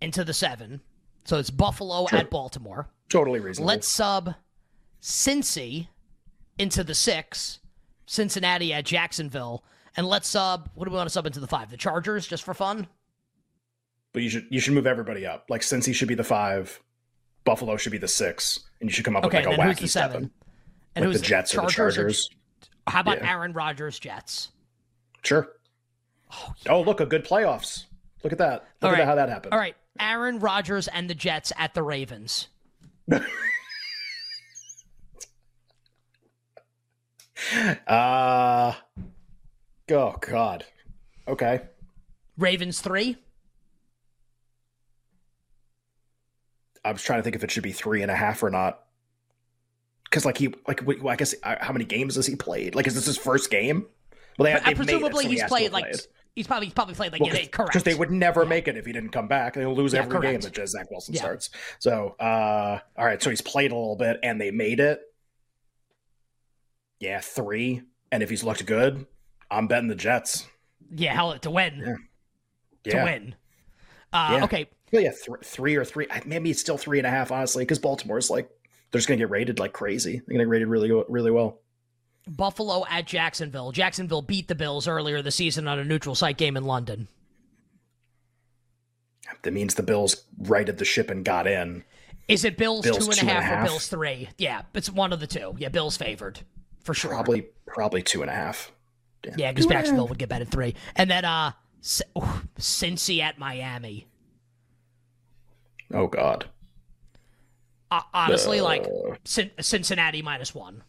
into 0.00 0.24
the 0.24 0.34
seven. 0.34 0.80
So 1.24 1.38
it's 1.38 1.50
Buffalo 1.50 2.06
Sure. 2.06 2.18
at 2.18 2.30
Baltimore. 2.30 2.88
Totally 3.08 3.40
reasonable. 3.40 3.68
Let's 3.68 3.88
sub 3.88 4.34
Cincy 5.02 5.88
into 6.58 6.84
the 6.84 6.94
six, 6.94 7.60
Cincinnati 8.08 8.72
at 8.72 8.84
Jacksonville. 8.84 9.62
And 9.96 10.06
let's 10.06 10.28
sub 10.28 10.70
what 10.74 10.84
do 10.86 10.90
we 10.90 10.96
want 10.96 11.08
to 11.08 11.12
sub 11.12 11.26
into 11.26 11.40
the 11.40 11.46
five? 11.46 11.70
The 11.70 11.76
Chargers, 11.76 12.26
just 12.26 12.42
for 12.44 12.54
fun? 12.54 12.88
but 14.14 14.22
you 14.22 14.30
should 14.30 14.46
you 14.50 14.58
should 14.58 14.72
move 14.72 14.86
everybody 14.86 15.26
up. 15.26 15.44
Like 15.48 15.60
Cincy 15.60 15.94
should 15.94 16.08
be 16.08 16.14
the 16.14 16.24
five, 16.24 16.80
Buffalo 17.44 17.76
should 17.76 17.92
be 17.92 17.98
the 17.98 18.08
six, 18.08 18.60
and 18.80 18.88
you 18.88 18.94
should 18.94 19.04
come 19.04 19.14
up 19.16 19.24
Okay, 19.24 19.38
with 19.46 19.46
like 19.46 19.58
a 19.58 19.60
wacky 19.60 19.66
who's 19.66 19.78
the 19.80 19.88
seven? 19.88 20.12
seven. 20.12 20.30
And 20.96 21.04
like 21.04 21.12
who's 21.12 21.20
the 21.20 21.26
Jets 21.26 21.54
or 21.54 21.60
the 21.62 21.68
Chargers. 21.68 22.30
How 22.86 23.00
about 23.00 23.18
Yeah. 23.18 23.30
Aaron 23.32 23.52
Rodgers 23.52 23.98
Jets? 23.98 24.50
Sure. 25.22 25.48
Oh, 26.32 26.52
oh, 26.68 26.80
look, 26.82 27.00
a 27.00 27.06
good 27.06 27.24
playoffs. 27.24 27.84
Look 28.24 28.32
at 28.32 28.38
that. 28.38 28.64
Look 28.80 28.90
All 28.90 28.90
at 28.90 28.98
right. 28.98 29.04
how 29.06 29.14
that 29.14 29.28
happened. 29.28 29.52
All 29.52 29.58
right, 29.60 29.76
Aaron 30.00 30.38
Rodgers 30.38 30.88
and 30.88 31.08
the 31.10 31.14
Jets 31.14 31.52
at 31.58 31.74
the 31.74 31.82
Ravens. 31.82 32.48
Uh 37.86 38.74
oh 39.90 40.16
god. 40.20 40.64
Okay. 41.26 41.60
Ravens 42.36 42.80
three. 42.80 43.16
I 46.84 46.92
was 46.92 47.02
trying 47.02 47.18
to 47.18 47.22
think 47.22 47.36
if 47.36 47.44
it 47.44 47.50
should 47.50 47.62
be 47.62 47.72
three 47.72 48.02
and 48.02 48.10
a 48.10 48.14
half 48.16 48.42
or 48.42 48.50
not. 48.50 48.80
Because 50.04 50.24
like 50.24 50.38
he 50.38 50.54
like 50.66 50.82
well, 50.86 51.08
I 51.08 51.16
guess 51.16 51.34
uh, 51.42 51.56
how 51.60 51.72
many 51.72 51.84
games 51.84 52.14
has 52.16 52.26
he 52.26 52.34
played? 52.34 52.74
Like 52.74 52.86
is 52.86 52.94
this 52.94 53.06
his 53.06 53.18
first 53.18 53.50
game? 53.50 53.86
Well, 54.38 54.44
they, 54.46 54.52
But, 54.54 54.62
uh, 54.62 54.66
they've 54.68 54.78
made 54.78 54.82
it, 54.94 55.00
presumably 55.00 55.24
so 55.24 55.30
he's 55.30 55.42
played 55.44 55.72
like 55.72 55.84
played. 55.84 56.00
he's 56.34 56.46
probably 56.46 56.66
he's 56.66 56.74
probably 56.74 56.94
played 56.94 57.12
like 57.12 57.26
yeah, 57.26 57.32
they- 57.32 57.46
correct. 57.46 57.72
Because 57.72 57.82
they 57.82 57.94
would 57.94 58.10
never 58.10 58.46
make 58.46 58.68
it 58.68 58.76
if 58.76 58.86
he 58.86 58.92
didn't 58.92 59.10
come 59.10 59.28
back. 59.28 59.54
They'll 59.54 59.74
lose 59.74 59.92
Yeah, 59.92 60.00
every 60.00 60.12
game 60.20 60.40
correct. 60.40 60.54
that 60.54 60.68
Zach 60.68 60.90
Wilson 60.90 61.14
Yeah. 61.14 61.20
starts. 61.20 61.50
So, 61.78 62.14
uh, 62.20 62.78
all 62.96 63.04
right. 63.04 63.22
So 63.22 63.28
he's 63.30 63.40
played 63.42 63.70
a 63.70 63.74
little 63.74 63.96
bit 63.96 64.18
and 64.22 64.40
they 64.40 64.50
made 64.50 64.80
it. 64.80 65.02
Yeah, 67.00 67.20
three. 67.20 67.82
And 68.10 68.22
if 68.22 68.30
he's 68.30 68.42
looked 68.44 68.64
good, 68.66 69.06
I'm 69.50 69.66
betting 69.68 69.88
the 69.88 69.94
Jets. 69.94 70.46
yeah, 70.94 71.14
hell 71.14 71.38
to 71.38 71.50
win 71.50 71.98
Yeah. 72.84 72.92
to 72.92 73.04
win. 73.04 73.34
Uh, 74.12 74.28
Yeah. 74.38 74.44
Okay, 74.44 74.66
Well, 74.92 75.02
yeah, 75.02 75.10
th- 75.12 75.44
three 75.44 75.76
or 75.76 75.84
three. 75.84 76.06
Maybe 76.24 76.50
it's 76.50 76.60
still 76.60 76.78
three 76.78 76.98
and 76.98 77.06
a 77.06 77.10
half, 77.10 77.30
honestly, 77.30 77.62
because 77.64 77.78
Baltimore's 77.78 78.30
like 78.30 78.48
they're 78.90 78.98
just 78.98 79.06
gonna 79.08 79.18
get 79.18 79.28
rated 79.30 79.58
like 79.58 79.72
crazy. 79.74 80.12
They're 80.26 80.32
gonna 80.34 80.44
get 80.44 80.48
rated 80.48 80.68
really, 80.68 80.90
really 81.08 81.30
well. 81.30 81.60
Buffalo 82.26 82.84
at 82.88 83.06
Jacksonville. 83.06 83.70
Jacksonville 83.72 84.22
beat 84.22 84.48
the 84.48 84.54
Bills 84.54 84.88
earlier 84.88 85.20
this 85.22 85.36
season 85.36 85.68
on 85.68 85.78
a 85.78 85.84
neutral 85.84 86.14
site 86.14 86.36
game 86.38 86.56
in 86.56 86.64
London. 86.64 87.08
That 89.42 89.52
means 89.52 89.74
the 89.74 89.82
Bills 89.82 90.24
righted 90.38 90.78
the 90.78 90.84
ship 90.84 91.10
and 91.10 91.24
got 91.24 91.46
in. 91.46 91.84
Is 92.28 92.44
it 92.44 92.56
Bills, 92.56 92.82
Bills 92.84 92.98
two 92.98 93.10
and 93.10 93.12
a 93.12 93.16
two 93.16 93.28
and 93.28 93.30
a 93.30 93.40
half 93.40 93.42
or 93.52 93.56
half? 93.56 93.66
Bills 93.66 93.86
three? 93.88 94.28
Yeah, 94.38 94.62
it's 94.74 94.90
one 94.90 95.12
of 95.12 95.20
the 95.20 95.26
two. 95.26 95.54
Yeah, 95.58 95.68
Bills 95.68 95.96
favored 95.96 96.40
for 96.88 96.94
sure. 96.94 97.10
Probably, 97.10 97.42
probably 97.66 98.02
two 98.02 98.22
and 98.22 98.30
a 98.30 98.34
half. 98.34 98.72
Yeah, 99.36 99.52
because 99.52 99.66
Jacksonville 99.66 100.08
would 100.08 100.16
get 100.18 100.30
better 100.30 100.44
at 100.44 100.50
three, 100.50 100.74
and 100.96 101.10
then 101.10 101.26
uh, 101.26 101.52
C- 101.82 102.02
ooh, 102.16 102.40
Cincy 102.58 103.20
at 103.20 103.38
Miami. 103.38 104.06
Oh 105.92 106.06
God. 106.06 106.46
Uh, 107.90 108.00
honestly, 108.14 108.62
like 108.62 108.86
Uh. 108.86 109.16
Cin- 109.24 109.50
Cincinnati 109.60 110.22
minus 110.22 110.54
one. 110.54 110.82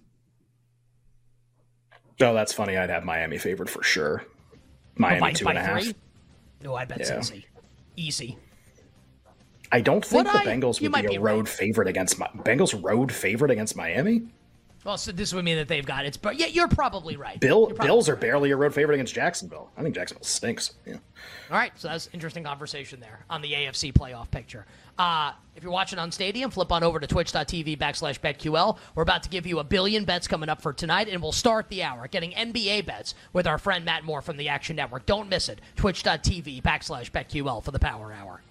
No, 2.22 2.34
that's 2.34 2.54
funny. 2.54 2.78
I'd 2.78 2.90
have 2.90 3.04
Miami 3.04 3.38
favored 3.38 3.70
for 3.70 3.84
sure. 3.84 4.24
Miami 4.96 5.20
by, 5.20 5.34
two 5.34 5.44
by 5.46 5.52
and 5.52 5.60
a 5.60 5.64
half. 5.64 5.84
three? 5.84 5.96
No, 6.64 6.76
I 6.76 6.86
bet 6.86 7.00
Yeah. 7.00 7.18
Cincy. 7.18 7.44
Easy. 7.98 8.38
I 9.72 9.82
don't 9.82 10.06
think 10.06 10.26
Would 10.28 10.34
the 10.34 10.40
I? 10.40 10.46
Bengals 10.46 10.82
would 10.82 10.94
be 11.10 11.16
a 11.16 11.20
road 11.20 11.40
right. 11.46 11.50
favorite 11.50 11.88
against 11.90 12.18
my 12.20 12.28
Bengals 12.38 12.82
road 12.82 13.12
favorite 13.12 13.52
against 13.52 13.76
Miami. 13.76 14.30
Well, 14.90 14.98
so 14.98 15.12
this 15.12 15.36
would 15.36 15.46
mean 15.46 15.58
that 15.58 15.68
they've 15.68 15.86
got 15.86 16.08
it. 16.08 16.18
But 16.20 16.38
yeah, 16.40 16.48
you're 16.48 16.68
probably 16.68 17.16
right. 17.16 17.40
Bill 17.40 17.68
probably 17.68 17.86
Bills 17.86 18.10
are 18.10 18.16
barely 18.16 18.50
a 18.50 18.56
road 18.56 18.74
favorite 18.74 18.96
against 18.96 19.14
Jacksonville. 19.14 19.70
I 19.78 19.84
think 19.84 19.94
Jacksonville 19.94 20.24
stinks. 20.24 20.74
Yeah. 20.84 20.96
All 21.52 21.58
right, 21.58 21.72
so 21.76 21.90
that's 21.90 22.10
interesting 22.12 22.44
conversation 22.44 23.00
there 23.00 23.24
on 23.30 23.44
the 23.44 23.54
AFC 23.54 23.94
playoff 23.94 24.32
picture. 24.32 24.66
Uh, 24.98 25.34
if 25.56 25.62
you're 25.62 25.72
watching 25.72 26.00
on 26.00 26.12
Stadium, 26.12 26.50
flip 26.50 26.72
on 26.72 26.82
over 26.82 27.00
to 27.00 27.06
twitch.tv 27.06 27.78
backslash 27.78 28.20
betql. 28.20 28.80
We're 28.96 29.04
about 29.04 29.22
to 29.22 29.30
give 29.30 29.46
you 29.46 29.60
a 29.60 29.64
billion 29.64 30.06
bets 30.06 30.28
coming 30.28 30.50
up 30.50 30.60
for 30.60 30.74
tonight, 30.74 31.08
and 31.08 31.22
we'll 31.22 31.34
start 31.34 31.70
the 31.70 31.84
hour 31.84 32.08
getting 32.08 32.32
NBA 32.32 32.88
bets 32.88 33.14
with 33.32 33.46
our 33.46 33.60
friend 33.60 33.86
Matt 33.86 34.06
Moore 34.06 34.24
from 34.24 34.38
the 34.38 34.50
Action 34.50 34.76
Network. 34.76 35.06
Don't 35.06 35.30
miss 35.30 35.50
it. 35.50 35.62
Twitch.tv 35.76 36.64
backslash 36.64 37.12
betql 37.12 37.64
for 37.64 37.70
the 37.70 37.78
power 37.78 38.12
hour. 38.12 38.42